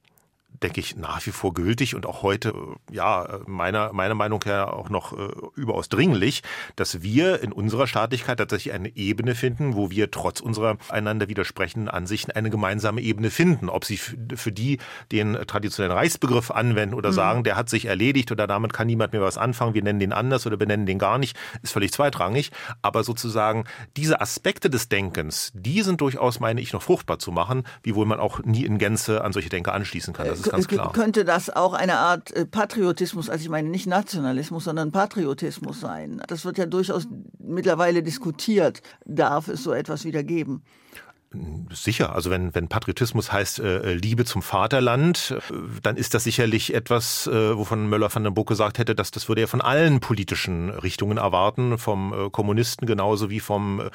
denke 0.62 0.80
ich, 0.80 0.96
nach 0.96 1.26
wie 1.26 1.32
vor 1.32 1.54
gültig 1.54 1.96
und 1.96 2.06
auch 2.06 2.24
heute, 2.24 2.50
äh, 2.50 2.96
ja, 2.96 3.40
meiner, 3.46 3.94
meiner 3.94 4.16
Meinung 4.16 4.44
her 4.44 4.74
auch 4.74 4.90
noch 4.90 5.14
äh, 5.14 5.30
überaus 5.56 5.90
dringlich, 5.90 6.44
dass 6.76 7.02
wir 7.02 7.42
in 7.42 7.52
unserer 7.52 7.88
Staatlichkeit 7.88 8.40
tatsächlich 8.40 8.74
eine 8.74 8.96
Ebene 8.96 9.36
finden, 9.36 9.76
wo 9.76 9.90
wir 9.90 10.12
trotz 10.12 10.40
unserer 10.42 10.78
einander 10.90 11.30
widersprechenden 11.30 11.90
Ansichten 11.90 12.32
eine 12.32 12.50
gemeinsame 12.50 13.02
Ebene 13.02 13.32
finden. 13.32 13.70
Ob 13.70 13.86
sie 13.86 13.98
für 13.98 14.52
die 14.52 14.80
den 15.12 15.34
traditionellen 15.48 15.96
Reichsbegriff 15.96 16.52
anwenden 16.52 16.96
oder 16.96 17.10
mhm. 17.10 17.16
sagen, 17.16 17.44
der 17.44 17.56
hat 17.56 17.70
sich 17.70 17.86
erledigt 17.86 18.32
oder 18.32 18.48
damit 18.48 18.74
kann 18.74 18.88
niemand 18.88 19.14
mehr 19.14 19.22
was 19.22 19.38
anfangen, 19.38 19.74
wir 19.74 19.84
nennen 19.84 20.00
den 20.00 20.14
anders 20.14 20.46
oder 20.46 20.58
benennen 20.58 20.86
den 20.86 21.00
gar 21.00 21.18
nicht, 21.18 21.38
ist 21.62 21.72
völlig 21.72 21.92
zweitrangig. 21.92 22.52
Aber 22.82 23.04
sozusagen 23.04 23.64
diese 23.96 24.20
Aspekte 24.20 24.70
des 24.70 24.90
Denkens, 24.90 25.52
die 25.54 25.82
sind 25.84 26.02
durchaus, 26.02 26.40
meine 26.40 26.60
ich, 26.62 26.74
noch 26.74 26.82
fruchtbar 26.82 27.20
zu 27.20 27.32
machen, 27.32 27.64
wiewohl 27.84 28.06
man 28.06 28.20
auch 28.20 28.44
nie 28.44 28.66
in 28.66 28.78
Gänze 28.78 29.24
an 29.24 29.32
solche 29.32 29.50
Denker 29.50 29.74
anschließen 29.74 30.14
kann. 30.14 30.28
Das 30.28 30.39
ist 30.40 30.52
ganz 30.52 30.68
klar. 30.68 30.92
Könnte 30.94 31.26
das 31.26 31.50
auch 31.50 31.74
eine 31.74 31.98
Art 31.98 32.32
äh, 32.32 32.46
Patriotismus, 32.46 33.30
also 33.30 33.42
ich 33.42 33.50
meine 33.50 33.70
nicht 33.70 33.88
Nationalismus, 33.88 34.64
sondern 34.64 34.92
Patriotismus 34.92 35.80
sein? 35.80 36.22
Das 36.28 36.46
wird 36.46 36.58
ja 36.58 36.66
durchaus 36.66 37.08
mittlerweile 37.40 38.04
diskutiert. 38.04 38.82
Darf 39.06 39.48
es 39.48 39.64
so 39.64 39.74
etwas 39.74 40.06
wieder 40.06 40.24
geben? 40.24 40.64
Sicher, 41.72 42.16
also 42.16 42.32
wenn, 42.32 42.56
wenn 42.56 42.70
Patriotismus 42.70 43.32
heißt 43.32 43.60
äh, 43.60 43.94
Liebe 43.94 44.26
zum 44.26 44.42
Vaterland, 44.42 45.36
äh, 45.38 45.54
dann 45.84 45.96
ist 45.96 46.16
das 46.16 46.24
sicherlich 46.24 46.74
etwas, 46.74 47.28
äh, 47.28 47.56
wovon 47.56 47.88
Möller 47.88 48.14
van 48.14 48.24
den 48.24 48.34
Burg 48.34 48.48
gesagt 48.48 48.80
hätte, 48.80 48.96
dass 48.96 49.12
das 49.12 49.30
würde 49.30 49.42
er 49.42 49.48
von 49.48 49.62
allen 49.62 50.00
politischen 50.00 50.72
Richtungen 50.72 51.20
erwarten, 51.20 51.78
vom 51.78 52.14
äh, 52.14 52.30
Kommunisten 52.32 52.88
genauso 52.88 53.30
wie 53.30 53.40
vom, 53.40 53.80
äh, 53.80 53.90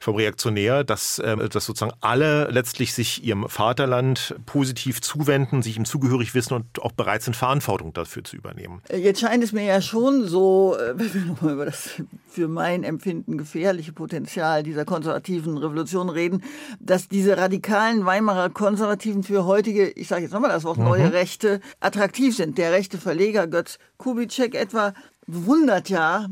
vom 0.00 0.16
Reaktionär, 0.16 0.82
dass, 0.82 1.18
äh, 1.18 1.50
dass 1.50 1.66
sozusagen 1.66 1.92
alle 2.00 2.50
letztlich 2.50 2.94
sich 2.94 3.22
ihrem 3.22 3.46
Vaterland 3.46 4.34
positiv 4.46 5.02
zuwenden, 5.02 5.60
sich 5.60 5.76
ihm 5.76 5.84
zugehörig 5.84 6.32
wissen 6.32 6.54
und 6.54 6.80
auch 6.80 6.92
bereit 6.92 7.22
sind, 7.22 7.36
Verantwortung 7.36 7.92
dafür 7.92 8.24
zu 8.24 8.36
übernehmen. 8.36 8.80
Äh, 8.88 9.00
jetzt 9.00 9.20
scheint 9.20 9.44
es 9.44 9.52
mir 9.52 9.64
ja 9.64 9.82
schon 9.82 10.26
so, 10.26 10.78
äh, 10.78 10.94
wenn 10.98 11.12
wir 11.12 11.20
nochmal 11.26 11.52
über 11.52 11.66
das 11.66 12.00
für 12.26 12.48
mein 12.48 12.84
Empfinden 12.84 13.36
gefährliche 13.36 13.92
Potenzial 13.92 14.62
dieser 14.62 14.86
konservativen 14.86 15.58
Revolution 15.58 16.08
reden, 16.08 16.42
dass 16.78 17.08
diese 17.08 17.36
radikalen 17.36 18.04
Weimarer 18.04 18.50
Konservativen 18.50 19.22
für 19.22 19.44
heutige, 19.44 19.88
ich 19.88 20.08
sage 20.08 20.22
jetzt 20.22 20.32
nochmal 20.32 20.50
das 20.50 20.64
Wort, 20.64 20.78
neue 20.78 21.06
mhm. 21.06 21.10
Rechte 21.10 21.60
attraktiv 21.80 22.36
sind. 22.36 22.58
Der 22.58 22.72
rechte 22.72 22.98
Verleger 22.98 23.46
Götz 23.46 23.78
Kubitschek 23.96 24.54
etwa 24.54 24.94
bewundert 25.26 25.88
ja 25.88 26.26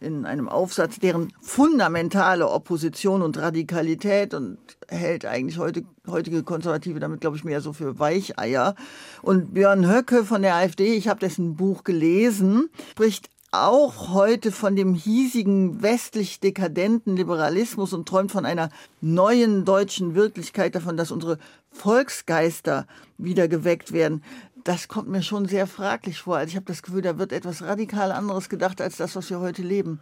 in 0.00 0.26
einem 0.26 0.48
Aufsatz 0.48 0.98
deren 0.98 1.32
fundamentale 1.40 2.48
Opposition 2.48 3.22
und 3.22 3.38
Radikalität 3.38 4.34
und 4.34 4.58
hält 4.88 5.24
eigentlich 5.24 5.58
heute, 5.58 5.84
heutige 6.06 6.42
Konservative 6.42 7.00
damit, 7.00 7.20
glaube 7.20 7.36
ich, 7.36 7.44
mehr 7.44 7.60
so 7.60 7.72
für 7.72 7.98
Weicheier. 7.98 8.74
Und 9.22 9.54
Björn 9.54 9.88
Höcke 9.88 10.24
von 10.24 10.42
der 10.42 10.56
AfD, 10.56 10.94
ich 10.94 11.08
habe 11.08 11.20
dessen 11.20 11.56
Buch 11.56 11.84
gelesen, 11.84 12.68
spricht 12.90 13.30
auch 13.62 14.08
heute 14.08 14.50
von 14.50 14.74
dem 14.74 14.94
hiesigen 14.94 15.82
westlich 15.82 16.40
dekadenten 16.40 17.16
Liberalismus 17.16 17.92
und 17.92 18.08
träumt 18.08 18.32
von 18.32 18.46
einer 18.46 18.70
neuen 19.00 19.64
deutschen 19.64 20.14
Wirklichkeit, 20.14 20.74
davon, 20.74 20.96
dass 20.96 21.10
unsere 21.10 21.38
Volksgeister 21.70 22.86
wieder 23.18 23.48
geweckt 23.48 23.92
werden. 23.92 24.24
Das 24.64 24.88
kommt 24.88 25.08
mir 25.08 25.22
schon 25.22 25.46
sehr 25.46 25.66
fraglich 25.66 26.20
vor. 26.20 26.36
Also 26.38 26.50
ich 26.50 26.56
habe 26.56 26.66
das 26.66 26.82
Gefühl, 26.82 27.02
da 27.02 27.18
wird 27.18 27.32
etwas 27.32 27.62
radikal 27.62 28.12
anderes 28.12 28.48
gedacht 28.48 28.80
als 28.80 28.96
das, 28.96 29.14
was 29.14 29.30
wir 29.30 29.40
heute 29.40 29.62
leben. 29.62 30.00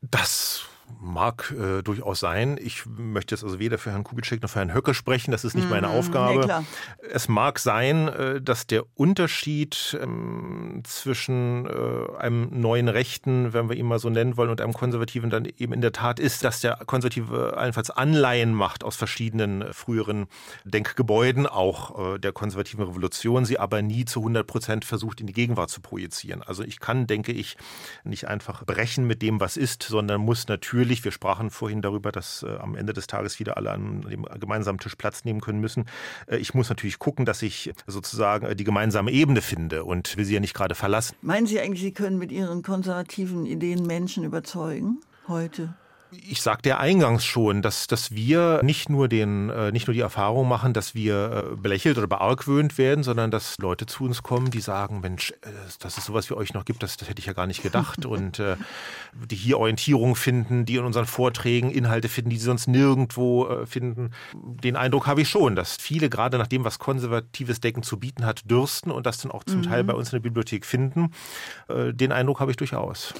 Das 0.00 0.62
Mag 1.00 1.54
äh, 1.58 1.82
durchaus 1.82 2.20
sein. 2.20 2.58
Ich 2.60 2.84
möchte 2.86 3.34
jetzt 3.34 3.44
also 3.44 3.58
weder 3.58 3.78
für 3.78 3.90
Herrn 3.90 4.04
Kubitschek 4.04 4.42
noch 4.42 4.50
für 4.50 4.58
Herrn 4.58 4.74
Höcke 4.74 4.94
sprechen. 4.94 5.30
Das 5.30 5.44
ist 5.44 5.54
nicht 5.54 5.68
meine 5.68 5.88
mhm. 5.88 5.94
Aufgabe. 5.94 6.46
Nee, 6.46 7.08
es 7.12 7.28
mag 7.28 7.58
sein, 7.58 8.08
äh, 8.08 8.40
dass 8.40 8.66
der 8.66 8.84
Unterschied 8.94 9.96
ähm, 10.00 10.82
zwischen 10.84 11.66
äh, 11.66 12.16
einem 12.18 12.48
neuen 12.60 12.88
Rechten, 12.88 13.52
wenn 13.52 13.68
wir 13.68 13.76
ihn 13.76 13.86
mal 13.86 13.98
so 13.98 14.10
nennen 14.10 14.36
wollen, 14.36 14.50
und 14.50 14.60
einem 14.60 14.72
Konservativen 14.72 15.30
dann 15.30 15.44
eben 15.44 15.72
in 15.72 15.80
der 15.80 15.92
Tat 15.92 16.18
ist, 16.18 16.44
dass 16.44 16.60
der 16.60 16.76
Konservative 16.86 17.56
allenfalls 17.56 17.90
Anleihen 17.90 18.54
macht 18.54 18.82
aus 18.84 18.96
verschiedenen 18.96 19.62
äh, 19.62 19.72
früheren 19.72 20.26
Denkgebäuden, 20.64 21.46
auch 21.46 22.14
äh, 22.14 22.18
der 22.18 22.32
konservativen 22.32 22.84
Revolution, 22.84 23.44
sie 23.44 23.58
aber 23.58 23.82
nie 23.82 24.04
zu 24.04 24.20
100 24.20 24.46
Prozent 24.46 24.84
versucht, 24.84 25.20
in 25.20 25.26
die 25.26 25.32
Gegenwart 25.32 25.70
zu 25.70 25.80
projizieren. 25.80 26.42
Also 26.42 26.62
ich 26.62 26.80
kann, 26.80 27.06
denke 27.06 27.32
ich, 27.32 27.56
nicht 28.04 28.28
einfach 28.28 28.64
brechen 28.64 29.06
mit 29.06 29.22
dem, 29.22 29.40
was 29.40 29.56
ist, 29.56 29.82
sondern 29.82 30.20
muss 30.20 30.48
natürlich, 30.48 30.75
wir 31.04 31.12
sprachen 31.12 31.50
vorhin 31.50 31.82
darüber, 31.82 32.12
dass 32.12 32.42
äh, 32.42 32.56
am 32.56 32.74
Ende 32.76 32.92
des 32.92 33.06
Tages 33.06 33.38
wieder 33.38 33.56
alle 33.56 33.70
an 33.70 34.02
dem 34.02 34.24
gemeinsamen 34.38 34.78
Tisch 34.78 34.94
Platz 34.96 35.24
nehmen 35.24 35.40
können 35.40 35.60
müssen. 35.60 35.86
Äh, 36.26 36.36
ich 36.36 36.54
muss 36.54 36.68
natürlich 36.68 36.98
gucken, 36.98 37.24
dass 37.24 37.42
ich 37.42 37.72
sozusagen 37.86 38.46
äh, 38.46 38.56
die 38.56 38.64
gemeinsame 38.64 39.10
Ebene 39.10 39.40
finde 39.40 39.84
und 39.84 40.16
will 40.16 40.24
sie 40.24 40.34
ja 40.34 40.40
nicht 40.40 40.54
gerade 40.54 40.74
verlassen. 40.74 41.16
Meinen 41.22 41.46
Sie 41.46 41.60
eigentlich, 41.60 41.82
Sie 41.82 41.92
können 41.92 42.18
mit 42.18 42.32
Ihren 42.32 42.62
konservativen 42.62 43.46
Ideen 43.46 43.86
Menschen 43.86 44.24
überzeugen 44.24 45.00
heute? 45.28 45.74
Ich 46.12 46.40
sagte 46.40 46.68
ja 46.68 46.78
eingangs 46.78 47.24
schon, 47.24 47.62
dass, 47.62 47.86
dass 47.86 48.12
wir 48.12 48.60
nicht 48.62 48.88
nur 48.88 49.08
den, 49.08 49.50
äh, 49.50 49.72
nicht 49.72 49.86
nur 49.86 49.94
die 49.94 50.00
Erfahrung 50.00 50.48
machen, 50.48 50.72
dass 50.72 50.94
wir 50.94 51.50
äh, 51.52 51.56
belächelt 51.56 51.98
oder 51.98 52.06
beargwöhnt 52.06 52.78
werden, 52.78 53.02
sondern 53.02 53.30
dass 53.30 53.58
Leute 53.58 53.86
zu 53.86 54.04
uns 54.04 54.22
kommen, 54.22 54.50
die 54.50 54.60
sagen, 54.60 55.00
Mensch, 55.00 55.32
äh, 55.42 55.48
dass 55.80 55.98
es 55.98 56.04
sowas 56.04 56.30
wie 56.30 56.34
euch 56.34 56.54
noch 56.54 56.64
gibt, 56.64 56.82
das, 56.82 56.96
das 56.96 57.08
hätte 57.08 57.20
ich 57.20 57.26
ja 57.26 57.32
gar 57.32 57.46
nicht 57.46 57.62
gedacht. 57.62 58.06
Und 58.06 58.38
äh, 58.38 58.56
die 59.12 59.36
hier 59.36 59.58
Orientierung 59.58 60.16
finden, 60.16 60.64
die 60.64 60.76
in 60.76 60.84
unseren 60.84 61.06
Vorträgen 61.06 61.70
Inhalte 61.70 62.08
finden, 62.08 62.30
die 62.30 62.38
sie 62.38 62.44
sonst 62.44 62.68
nirgendwo 62.68 63.64
finden. 63.64 64.10
Den 64.34 64.76
Eindruck 64.76 65.06
habe 65.06 65.22
ich 65.22 65.28
schon, 65.28 65.56
dass 65.56 65.76
viele 65.76 66.08
gerade 66.08 66.38
nach 66.38 66.46
dem, 66.46 66.64
was 66.64 66.78
konservatives 66.78 67.60
Denken 67.60 67.82
zu 67.82 67.98
bieten 67.98 68.24
hat, 68.24 68.48
dürsten 68.50 68.90
und 68.90 69.06
das 69.06 69.18
dann 69.18 69.32
auch 69.32 69.44
zum 69.44 69.60
mhm. 69.60 69.64
Teil 69.64 69.84
bei 69.84 69.94
uns 69.94 70.08
in 70.08 70.16
der 70.16 70.20
Bibliothek 70.20 70.64
finden. 70.66 71.12
Den 71.68 72.12
Eindruck 72.12 72.40
habe 72.40 72.50
ich 72.50 72.56
durchaus. 72.56 73.14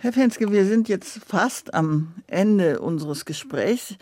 Herr 0.00 0.12
Fenske, 0.12 0.52
wir 0.52 0.64
sind 0.64 0.88
jetzt 0.88 1.18
fast 1.26 1.74
am 1.74 2.14
Ende 2.28 2.78
unseres 2.78 3.24
Gesprächs. 3.24 3.96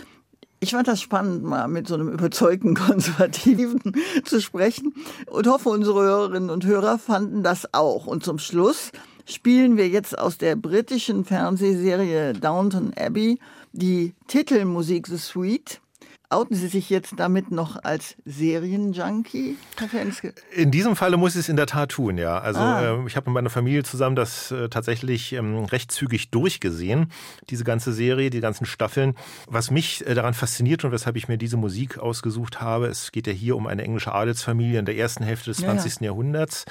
Ich 0.61 0.73
fand 0.73 0.89
das 0.89 1.01
spannend, 1.01 1.43
mal 1.43 1.69
mit 1.69 1.89
so 1.89 1.95
einem 1.95 2.11
überzeugten 2.11 2.75
Konservativen 2.75 3.81
zu 4.27 4.43
sprechen 4.43 4.93
und 5.25 5.47
hoffe, 5.47 5.71
unsere 5.71 6.03
Hörerinnen 6.03 6.51
und 6.51 6.67
Hörer 6.67 6.99
fanden 6.99 7.43
das 7.43 7.73
auch. 7.73 8.07
Und 8.07 8.25
zum 8.25 8.39
Schluss 8.39 8.93
spielen 9.25 9.79
wir 9.79 9.89
jetzt 9.89 10.19
aus 10.19 10.37
der 10.37 10.55
britischen 10.55 11.25
Fernsehserie 11.25 12.35
Downton 12.35 12.93
Abbey 12.95 13.39
die 13.73 14.13
Titelmusik 14.27 15.07
The 15.07 15.17
Suite 15.17 15.81
Outen 16.29 16.57
Sie 16.57 16.67
sich 16.67 16.91
jetzt 16.91 17.15
damit 17.19 17.53
noch 17.53 17.85
als 17.85 18.17
Serienjunkie, 18.25 19.57
Herr 19.79 19.89
Fenske? 19.89 20.35
In 20.53 20.73
diesem 20.73 20.97
Falle 20.97 21.17
muss 21.17 21.37
ich 21.37 21.41
es 21.41 21.49
in 21.49 21.55
der 21.55 21.67
Tat 21.67 21.93
tun, 21.93 22.19
ja. 22.19 22.39
Also 22.39 22.59
ah. 22.59 22.83
äh, 22.83 23.07
ich 23.07 23.15
habe 23.15 23.31
mit 23.31 23.35
meiner 23.35 23.51
Familie 23.51 23.85
zusammen 23.85 24.17
das 24.17 24.51
äh, 24.51 24.69
tatsächlich 24.69 25.33
ähm, 25.35 25.67
recht 25.67 25.93
zügig 25.93 26.33
durchgesehen, 26.33 27.13
diese 27.49 27.63
ganze 27.63 27.93
Serie, 27.93 28.31
die 28.31 28.41
ganzen 28.41 28.67
Staffeln. 28.67 29.15
Was 29.47 29.71
mich 29.71 30.05
äh, 30.05 30.15
daran 30.15 30.35
fasziniert 30.35 30.85
und 30.85 30.91
weshalb 30.91 31.15
ich 31.15 31.29
mir 31.29 31.39
diese 31.39 31.57
Musik 31.57 31.99
ausgesucht 31.99 32.61
habe, 32.61 32.89
es 32.89 33.13
geht 33.13 33.29
ja 33.29 33.33
hier 33.33 33.55
um 33.55 33.69
eine 33.69 33.85
englische 33.85 34.13
Adelsfamilie 34.13 34.81
in 34.81 34.85
der 34.85 34.97
ersten 34.97 35.23
Hälfte 35.23 35.51
des 35.51 35.59
20. 35.59 36.01
Ja. 36.01 36.07
Jahrhunderts, 36.07 36.65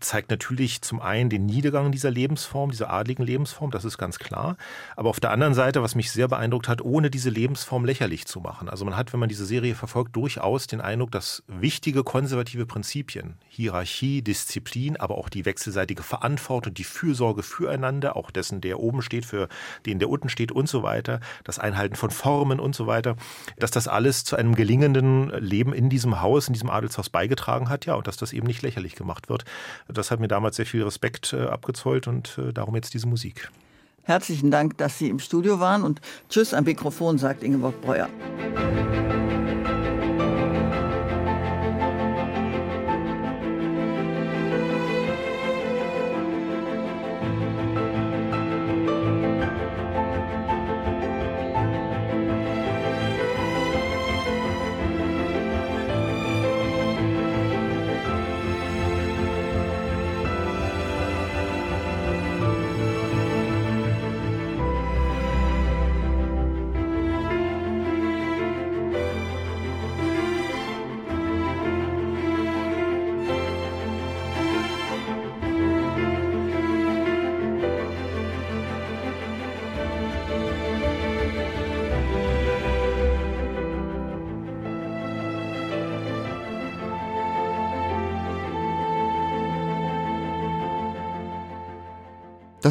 zeigt 0.00 0.30
natürlich 0.30 0.80
zum 0.80 1.02
einen 1.02 1.28
den 1.28 1.44
Niedergang 1.44 1.92
dieser 1.92 2.10
Lebensform, 2.10 2.70
dieser 2.70 2.90
adligen 2.90 3.24
Lebensform, 3.24 3.70
das 3.70 3.84
ist 3.84 3.98
ganz 3.98 4.18
klar. 4.18 4.56
Aber 4.96 5.10
auf 5.10 5.20
der 5.20 5.32
anderen 5.32 5.52
Seite, 5.52 5.82
was 5.82 5.94
mich 5.94 6.10
sehr 6.10 6.28
beeindruckt 6.28 6.68
hat, 6.68 6.80
ohne 6.80 7.10
diese 7.10 7.28
Lebensform 7.28 7.84
lächerlich 7.84 8.26
zu 8.26 8.40
machen. 8.40 8.70
Also 8.70 8.86
man 8.86 8.96
hat 8.96 9.01
hat, 9.02 9.12
wenn 9.12 9.20
man 9.20 9.28
diese 9.28 9.44
Serie 9.44 9.74
verfolgt, 9.74 10.14
durchaus 10.16 10.66
den 10.66 10.80
Eindruck, 10.80 11.10
dass 11.10 11.42
wichtige 11.46 12.04
konservative 12.04 12.66
Prinzipien, 12.66 13.34
Hierarchie, 13.48 14.22
Disziplin, 14.22 14.96
aber 14.96 15.18
auch 15.18 15.28
die 15.28 15.44
wechselseitige 15.44 16.02
Verantwortung, 16.02 16.74
die 16.74 16.84
Fürsorge 16.84 17.42
füreinander, 17.42 18.16
auch 18.16 18.30
dessen, 18.30 18.60
der 18.60 18.78
oben 18.78 19.02
steht, 19.02 19.26
für 19.26 19.48
den, 19.86 19.98
der 19.98 20.08
unten 20.08 20.28
steht 20.28 20.52
und 20.52 20.68
so 20.68 20.82
weiter, 20.82 21.20
das 21.44 21.58
Einhalten 21.58 21.96
von 21.96 22.10
Formen 22.10 22.60
und 22.60 22.74
so 22.74 22.86
weiter, 22.86 23.16
dass 23.58 23.70
das 23.70 23.88
alles 23.88 24.24
zu 24.24 24.36
einem 24.36 24.54
gelingenden 24.54 25.30
Leben 25.30 25.72
in 25.72 25.90
diesem 25.90 26.20
Haus, 26.20 26.46
in 26.46 26.54
diesem 26.54 26.70
Adelshaus 26.70 27.10
beigetragen 27.10 27.68
hat, 27.68 27.86
ja, 27.86 27.94
und 27.94 28.06
dass 28.06 28.16
das 28.16 28.32
eben 28.32 28.46
nicht 28.46 28.62
lächerlich 28.62 28.94
gemacht 28.94 29.28
wird. 29.28 29.44
Das 29.88 30.10
hat 30.10 30.20
mir 30.20 30.28
damals 30.28 30.56
sehr 30.56 30.66
viel 30.66 30.82
Respekt 30.82 31.32
äh, 31.32 31.46
abgezollt 31.46 32.06
und 32.06 32.38
äh, 32.38 32.52
darum 32.52 32.74
jetzt 32.76 32.94
diese 32.94 33.08
Musik. 33.08 33.50
Herzlichen 34.04 34.50
Dank, 34.50 34.78
dass 34.78 34.98
Sie 34.98 35.08
im 35.08 35.18
Studio 35.18 35.60
waren 35.60 35.82
und 35.82 36.00
Tschüss 36.28 36.54
am 36.54 36.64
Mikrofon, 36.64 37.18
sagt 37.18 37.42
Ingeborg 37.42 37.80
Breuer. 37.80 38.08